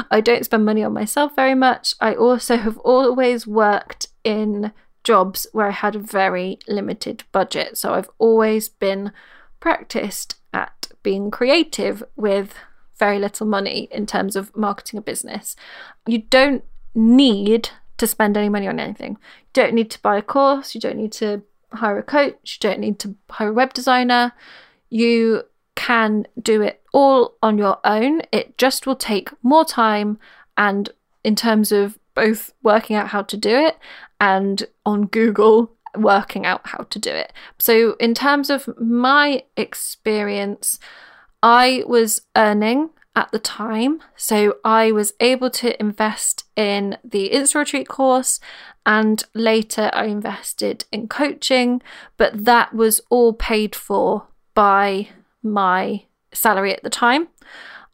I 0.09 0.21
don't 0.21 0.45
spend 0.45 0.65
money 0.65 0.83
on 0.83 0.93
myself 0.93 1.35
very 1.35 1.55
much. 1.55 1.95
I 2.01 2.15
also 2.15 2.57
have 2.57 2.77
always 2.79 3.45
worked 3.45 4.07
in 4.23 4.71
jobs 5.03 5.45
where 5.51 5.67
I 5.67 5.71
had 5.71 5.95
a 5.95 5.99
very 5.99 6.59
limited 6.67 7.23
budget. 7.31 7.77
So 7.77 7.93
I've 7.93 8.09
always 8.17 8.69
been 8.69 9.11
practiced 9.59 10.35
at 10.53 10.87
being 11.03 11.29
creative 11.29 12.03
with 12.15 12.55
very 12.97 13.19
little 13.19 13.45
money 13.45 13.87
in 13.91 14.05
terms 14.05 14.35
of 14.35 14.55
marketing 14.55 14.97
a 14.97 15.01
business. 15.01 15.55
You 16.07 16.19
don't 16.19 16.63
need 16.95 17.69
to 17.97 18.07
spend 18.07 18.37
any 18.37 18.49
money 18.49 18.67
on 18.67 18.79
anything. 18.79 19.11
You 19.11 19.49
don't 19.53 19.73
need 19.73 19.91
to 19.91 20.01
buy 20.01 20.17
a 20.17 20.21
course, 20.21 20.73
you 20.73 20.81
don't 20.81 20.97
need 20.97 21.11
to 21.13 21.43
hire 21.73 21.97
a 21.97 22.03
coach, 22.03 22.59
you 22.61 22.69
don't 22.69 22.79
need 22.79 22.99
to 22.99 23.15
hire 23.29 23.49
a 23.49 23.53
web 23.53 23.73
designer 23.73 24.33
you 24.93 25.43
can 25.73 26.27
do 26.39 26.61
it 26.61 26.83
all 26.93 27.35
on 27.41 27.57
your 27.57 27.79
own. 27.83 28.21
It 28.31 28.59
just 28.59 28.85
will 28.85 28.95
take 28.95 29.31
more 29.41 29.65
time 29.65 30.19
and 30.55 30.89
in 31.23 31.35
terms 31.35 31.71
of 31.71 31.97
both 32.13 32.53
working 32.61 32.95
out 32.95 33.07
how 33.07 33.23
to 33.23 33.35
do 33.35 33.49
it 33.49 33.77
and 34.21 34.67
on 34.85 35.07
Google 35.07 35.71
working 35.97 36.45
out 36.45 36.67
how 36.67 36.83
to 36.91 36.99
do 36.99 37.09
it. 37.09 37.33
So, 37.57 37.93
in 37.99 38.13
terms 38.13 38.51
of 38.51 38.69
my 38.79 39.43
experience, 39.57 40.77
I 41.41 41.83
was 41.87 42.21
earning 42.35 42.91
at 43.15 43.31
the 43.31 43.39
time. 43.39 43.99
So, 44.15 44.57
I 44.63 44.91
was 44.91 45.13
able 45.19 45.49
to 45.51 45.79
invest 45.79 46.43
in 46.55 46.97
the 47.03 47.31
Insta 47.31 47.55
Retreat 47.55 47.87
course 47.87 48.39
and 48.85 49.23
later 49.33 49.89
I 49.91 50.05
invested 50.05 50.85
in 50.91 51.07
coaching, 51.07 51.81
but 52.17 52.45
that 52.45 52.75
was 52.75 53.01
all 53.09 53.33
paid 53.33 53.75
for 53.75 54.27
by 54.53 55.09
my 55.41 56.03
salary 56.33 56.73
at 56.73 56.83
the 56.83 56.89
time. 56.89 57.27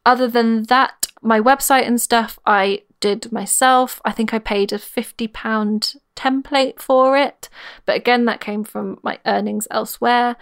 Other 0.04 0.28
than 0.28 0.64
that, 0.64 1.06
my 1.22 1.40
website 1.40 1.86
and 1.86 2.00
stuff 2.00 2.38
I 2.46 2.82
did 3.00 3.32
myself. 3.32 4.00
I 4.04 4.12
think 4.12 4.32
I 4.32 4.38
paid 4.38 4.72
a 4.72 4.78
£50 4.78 5.96
template 6.16 6.78
for 6.78 7.16
it, 7.16 7.48
but 7.86 7.96
again, 7.96 8.26
that 8.26 8.40
came 8.40 8.62
from 8.62 8.98
my 9.02 9.18
earnings 9.26 9.66
elsewhere. 9.70 10.36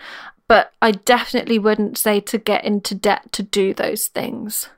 But 0.49 0.73
I 0.81 0.93
definitely 0.93 1.59
wouldn't 1.59 1.99
say 1.99 2.21
to 2.21 2.39
get 2.39 2.64
into 2.64 2.95
debt 2.95 3.33
to 3.33 3.43
do 3.43 3.75
those 3.75 4.09
things 4.09 4.69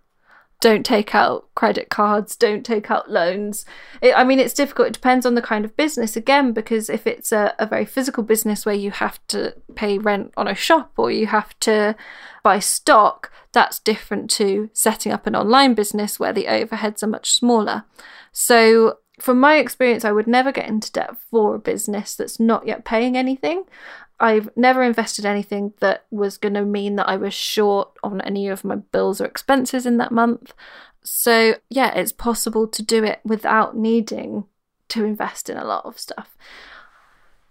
don't 0.61 0.85
take 0.85 1.15
out 1.15 1.49
credit 1.55 1.89
cards, 1.89 2.37
don't 2.37 2.65
take 2.65 2.91
out 2.91 3.11
loans. 3.11 3.65
It, 4.03 4.13
I 4.15 4.25
mean, 4.25 4.39
it's 4.39 4.55
difficult. 4.55 4.89
It 4.89 4.95
depends 4.95 5.25
on 5.25 5.35
the 5.35 5.43
kind 5.43 5.65
of 5.65 5.77
business, 5.77 6.17
again, 6.17 6.53
because 6.53 6.91
if 6.91 7.07
it's 7.07 7.33
a, 7.33 7.55
a 7.59 7.67
very 7.67 7.87
physical 7.87 8.23
business 8.23 8.67
where 8.67 8.75
you 8.75 8.91
have 8.91 9.19
to 9.29 9.55
pay 9.75 9.99
rent 9.99 10.33
on 10.37 10.47
a 10.47 10.55
shop 10.55 10.93
or 10.99 11.11
you 11.11 11.27
have 11.27 11.59
to 11.61 11.97
buy 12.43 12.59
stock, 12.59 13.33
that's 13.53 13.79
different 13.79 14.31
to 14.31 14.71
setting 14.75 15.13
up 15.13 15.27
an 15.27 15.35
online 15.35 15.75
business 15.75 16.21
where 16.21 16.33
the 16.33 16.45
overheads 16.45 17.03
are 17.03 17.09
much 17.09 17.33
smaller. 17.33 17.85
So, 18.31 18.99
from 19.19 19.41
my 19.41 19.57
experience, 19.57 20.05
I 20.05 20.13
would 20.13 20.27
never 20.27 20.53
get 20.53 20.69
into 20.69 20.93
debt 20.93 21.17
for 21.31 21.55
a 21.55 21.59
business 21.59 22.15
that's 22.15 22.41
not 22.41 22.67
yet 22.67 22.85
paying 22.85 23.17
anything. 23.17 23.65
I've 24.21 24.51
never 24.55 24.83
invested 24.83 25.25
anything 25.25 25.73
that 25.81 26.05
was 26.11 26.37
going 26.37 26.55
to 26.55 26.65
mean 26.65 26.97
that 26.97 27.09
I 27.09 27.17
was 27.17 27.33
short 27.33 27.91
on 28.03 28.21
any 28.21 28.49
of 28.49 28.65
my 28.65 28.77
bills 28.77 29.21
or 29.21 29.25
expenses 29.25 29.87
in 29.87 29.97
that 29.97 30.13
month. 30.13 30.53
So, 31.03 31.55
yeah, 31.71 31.95
it's 31.95 32.13
possible 32.13 32.69
to 32.69 32.83
do 32.83 33.03
it 33.03 33.21
without 33.25 33.77
needing 33.77 34.45
to 34.89 35.05
invest 35.05 35.49
in 35.49 35.57
a 35.57 35.65
lot 35.65 35.87
of 35.87 35.99
stuff. 35.99 36.37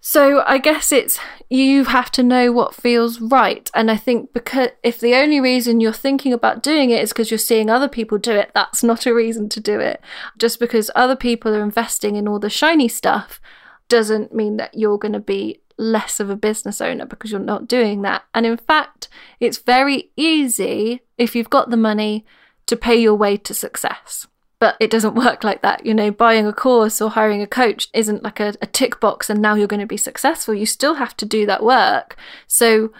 So, 0.01 0.43
I 0.45 0.59
guess 0.59 0.91
it's 0.91 1.19
you 1.49 1.85
have 1.85 2.11
to 2.11 2.23
know 2.23 2.51
what 2.51 2.75
feels 2.75 3.19
right. 3.19 3.69
And 3.73 3.89
I 3.89 3.97
think 3.97 4.31
because 4.31 4.69
if 4.83 4.99
the 4.99 5.15
only 5.15 5.41
reason 5.41 5.79
you're 5.79 5.91
thinking 5.91 6.31
about 6.31 6.63
doing 6.63 6.91
it 6.91 7.01
is 7.01 7.09
because 7.09 7.31
you're 7.31 7.37
seeing 7.39 7.69
other 7.69 7.89
people 7.89 8.17
do 8.17 8.31
it, 8.31 8.51
that's 8.53 8.83
not 8.83 9.07
a 9.07 9.13
reason 9.13 9.49
to 9.49 9.59
do 9.59 9.79
it. 9.79 10.01
Just 10.37 10.59
because 10.59 10.91
other 10.95 11.15
people 11.15 11.55
are 11.55 11.63
investing 11.63 12.15
in 12.15 12.27
all 12.27 12.39
the 12.39 12.49
shiny 12.49 12.87
stuff 12.87 13.41
doesn't 13.89 14.33
mean 14.33 14.57
that 14.57 14.75
you're 14.75 14.99
going 14.99 15.13
to 15.13 15.19
be 15.19 15.59
less 15.79 16.19
of 16.19 16.29
a 16.29 16.35
business 16.35 16.81
owner 16.81 17.05
because 17.05 17.31
you're 17.31 17.39
not 17.39 17.67
doing 17.67 18.01
that. 18.03 18.23
And 18.33 18.45
in 18.45 18.57
fact, 18.57 19.07
it's 19.39 19.57
very 19.57 20.11
easy 20.15 21.01
if 21.17 21.35
you've 21.35 21.49
got 21.49 21.69
the 21.69 21.77
money 21.77 22.25
to 22.67 22.75
pay 22.75 22.95
your 22.95 23.15
way 23.15 23.37
to 23.37 23.53
success. 23.53 24.27
But 24.59 24.75
it 24.79 24.91
doesn't 24.91 25.15
work 25.25 25.43
like 25.43 25.61
that. 25.61 25.85
You 25.85 25.93
know, 25.93 26.11
buying 26.11 26.45
a 26.45 26.53
course 26.53 27.01
or 27.01 27.09
hiring 27.09 27.41
a 27.41 27.47
coach 27.47 27.87
isn't 27.93 28.23
like 28.23 28.39
a, 28.39 28.53
a 28.61 28.67
tick 28.67 28.99
box 28.99 29.29
and 29.29 29.41
now 29.41 29.55
you're 29.55 29.67
going 29.67 29.79
to 29.79 29.85
be 29.85 29.97
successful. 29.97 30.53
You 30.53 30.65
still 30.65 30.95
have 30.95 31.15
to 31.17 31.25
do 31.25 31.45
that 31.45 31.63
work. 31.63 32.17
So, 32.45 32.91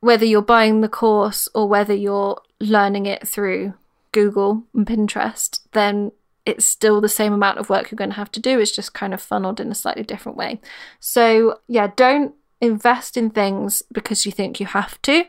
whether 0.00 0.26
you're 0.26 0.42
buying 0.42 0.82
the 0.82 0.88
course 0.88 1.48
or 1.54 1.66
whether 1.66 1.94
you're 1.94 2.40
learning 2.60 3.06
it 3.06 3.26
through 3.26 3.74
Google 4.12 4.64
and 4.74 4.86
Pinterest, 4.86 5.60
then 5.72 6.12
it's 6.46 6.64
still 6.64 7.00
the 7.00 7.08
same 7.08 7.32
amount 7.32 7.58
of 7.58 7.68
work 7.68 7.90
you're 7.90 7.96
going 7.96 8.10
to 8.10 8.16
have 8.16 8.30
to 8.32 8.40
do. 8.40 8.60
It's 8.60 8.74
just 8.74 8.94
kind 8.94 9.12
of 9.12 9.20
funneled 9.20 9.60
in 9.60 9.70
a 9.70 9.74
slightly 9.74 10.04
different 10.04 10.38
way. 10.38 10.60
So, 11.00 11.60
yeah, 11.66 11.90
don't 11.96 12.34
invest 12.60 13.16
in 13.16 13.30
things 13.30 13.82
because 13.92 14.24
you 14.24 14.32
think 14.32 14.60
you 14.60 14.66
have 14.66 15.02
to. 15.02 15.24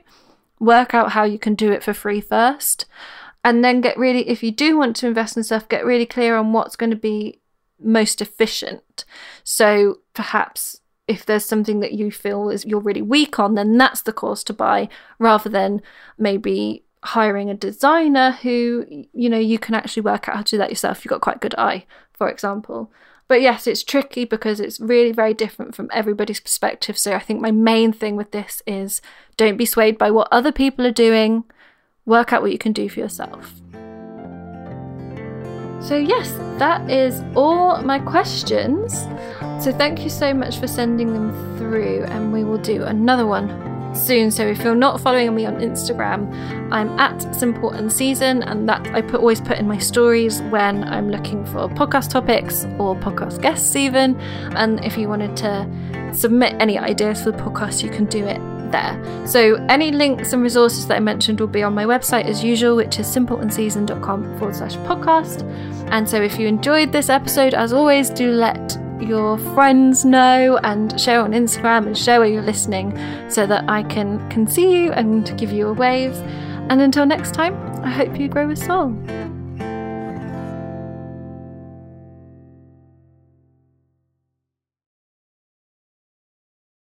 Work 0.59 0.93
out 0.93 1.11
how 1.11 1.23
you 1.23 1.39
can 1.39 1.55
do 1.55 1.71
it 1.71 1.83
for 1.83 1.93
free 1.93 2.21
first. 2.21 2.85
And 3.43 3.63
then 3.63 3.81
get 3.81 3.97
really, 3.97 4.29
if 4.29 4.43
you 4.43 4.51
do 4.51 4.77
want 4.77 4.95
to 4.97 5.07
invest 5.07 5.35
in 5.35 5.43
stuff, 5.43 5.67
get 5.67 5.85
really 5.85 6.05
clear 6.05 6.37
on 6.37 6.53
what's 6.53 6.75
going 6.75 6.91
to 6.91 6.95
be 6.95 7.41
most 7.79 8.21
efficient. 8.21 9.03
So 9.43 9.99
perhaps 10.13 10.81
if 11.07 11.25
there's 11.25 11.45
something 11.45 11.79
that 11.79 11.93
you 11.93 12.11
feel 12.11 12.49
is 12.49 12.65
you're 12.65 12.79
really 12.79 13.01
weak 13.01 13.39
on, 13.39 13.55
then 13.55 13.77
that's 13.77 14.01
the 14.01 14.13
course 14.13 14.43
to 14.45 14.53
buy 14.53 14.89
rather 15.19 15.49
than 15.49 15.81
maybe 16.17 16.83
hiring 17.07 17.49
a 17.49 17.53
designer 17.53 18.31
who 18.31 18.85
you 19.13 19.29
know 19.29 19.39
you 19.39 19.57
can 19.57 19.73
actually 19.73 20.01
work 20.01 20.27
out 20.27 20.35
how 20.35 20.41
to 20.41 20.51
do 20.51 20.57
that 20.57 20.69
yourself. 20.69 21.03
You've 21.03 21.09
got 21.09 21.21
quite 21.21 21.41
good 21.41 21.55
eye 21.57 21.85
for 22.13 22.29
example. 22.29 22.91
But 23.29 23.41
yes 23.41 23.65
it's 23.65 23.83
tricky 23.83 24.25
because 24.25 24.59
it's 24.59 24.79
really 24.79 25.11
very 25.11 25.33
different 25.33 25.73
from 25.73 25.89
everybody's 25.93 26.39
perspective. 26.39 26.97
So 26.97 27.13
i 27.13 27.19
think 27.19 27.41
my 27.41 27.51
main 27.51 27.93
thing 27.93 28.15
with 28.17 28.31
this 28.31 28.61
is 28.67 29.01
don't 29.37 29.57
be 29.57 29.65
swayed 29.65 29.97
by 29.97 30.11
what 30.11 30.27
other 30.31 30.51
people 30.51 30.85
are 30.85 30.91
doing. 30.91 31.45
Work 32.05 32.33
out 32.33 32.41
what 32.41 32.51
you 32.51 32.57
can 32.57 32.73
do 32.73 32.89
for 32.89 32.99
yourself. 32.99 33.53
So 35.79 35.95
yes 35.95 36.29
that 36.59 36.89
is 36.91 37.21
all 37.35 37.81
my 37.83 37.99
questions. 37.99 39.07
So 39.63 39.71
thank 39.71 40.03
you 40.03 40.09
so 40.09 40.33
much 40.33 40.57
for 40.57 40.67
sending 40.67 41.13
them 41.13 41.31
through 41.57 42.03
and 42.09 42.33
we 42.33 42.43
will 42.43 42.57
do 42.57 42.83
another 42.83 43.25
one 43.25 43.76
soon. 43.97 44.31
So 44.31 44.45
if 44.45 44.63
you're 44.63 44.75
not 44.75 45.01
following 45.01 45.35
me 45.35 45.45
on 45.45 45.55
Instagram, 45.55 46.31
I'm 46.71 46.97
at 46.99 47.35
Simple 47.35 47.71
and 47.71 47.91
Season, 47.91 48.43
and 48.43 48.67
that 48.69 48.87
I 48.93 49.01
put 49.01 49.19
always 49.19 49.41
put 49.41 49.57
in 49.57 49.67
my 49.67 49.77
stories 49.77 50.41
when 50.43 50.83
I'm 50.83 51.09
looking 51.09 51.45
for 51.45 51.67
podcast 51.69 52.09
topics 52.09 52.65
or 52.77 52.95
podcast 52.95 53.41
guests 53.41 53.75
even. 53.75 54.19
And 54.55 54.83
if 54.83 54.97
you 54.97 55.09
wanted 55.09 55.35
to 55.37 56.13
submit 56.13 56.55
any 56.59 56.77
ideas 56.77 57.23
for 57.23 57.31
the 57.31 57.37
podcast, 57.37 57.83
you 57.83 57.89
can 57.89 58.05
do 58.05 58.25
it 58.25 58.39
there. 58.71 59.27
So 59.27 59.55
any 59.69 59.91
links 59.91 60.33
and 60.33 60.41
resources 60.43 60.87
that 60.87 60.97
I 60.97 60.99
mentioned 60.99 61.39
will 61.39 61.47
be 61.47 61.63
on 61.63 61.73
my 61.73 61.85
website 61.85 62.25
as 62.25 62.43
usual, 62.43 62.75
which 62.75 62.99
is 62.99 63.07
simpleandseason.com 63.07 64.37
forward 64.37 64.55
slash 64.55 64.75
podcast. 64.77 65.43
And 65.91 66.07
so 66.09 66.21
if 66.21 66.37
you 66.37 66.47
enjoyed 66.47 66.91
this 66.91 67.09
episode, 67.09 67.53
as 67.53 67.73
always, 67.73 68.09
do 68.09 68.31
let 68.31 68.77
your 69.01 69.37
friends 69.37 70.05
know 70.05 70.59
and 70.63 70.99
share 70.99 71.21
on 71.21 71.31
Instagram 71.31 71.87
and 71.87 71.97
share 71.97 72.19
where 72.19 72.29
you're 72.29 72.41
listening 72.41 72.97
so 73.29 73.45
that 73.47 73.69
I 73.69 73.83
can, 73.83 74.27
can 74.29 74.47
see 74.47 74.71
you 74.71 74.91
and 74.91 75.37
give 75.37 75.51
you 75.51 75.67
a 75.67 75.73
wave. 75.73 76.15
And 76.69 76.81
until 76.81 77.05
next 77.05 77.33
time, 77.33 77.55
I 77.83 77.91
hope 77.91 78.19
you 78.19 78.27
grow 78.27 78.47
with 78.47 78.57
soul. 78.57 78.95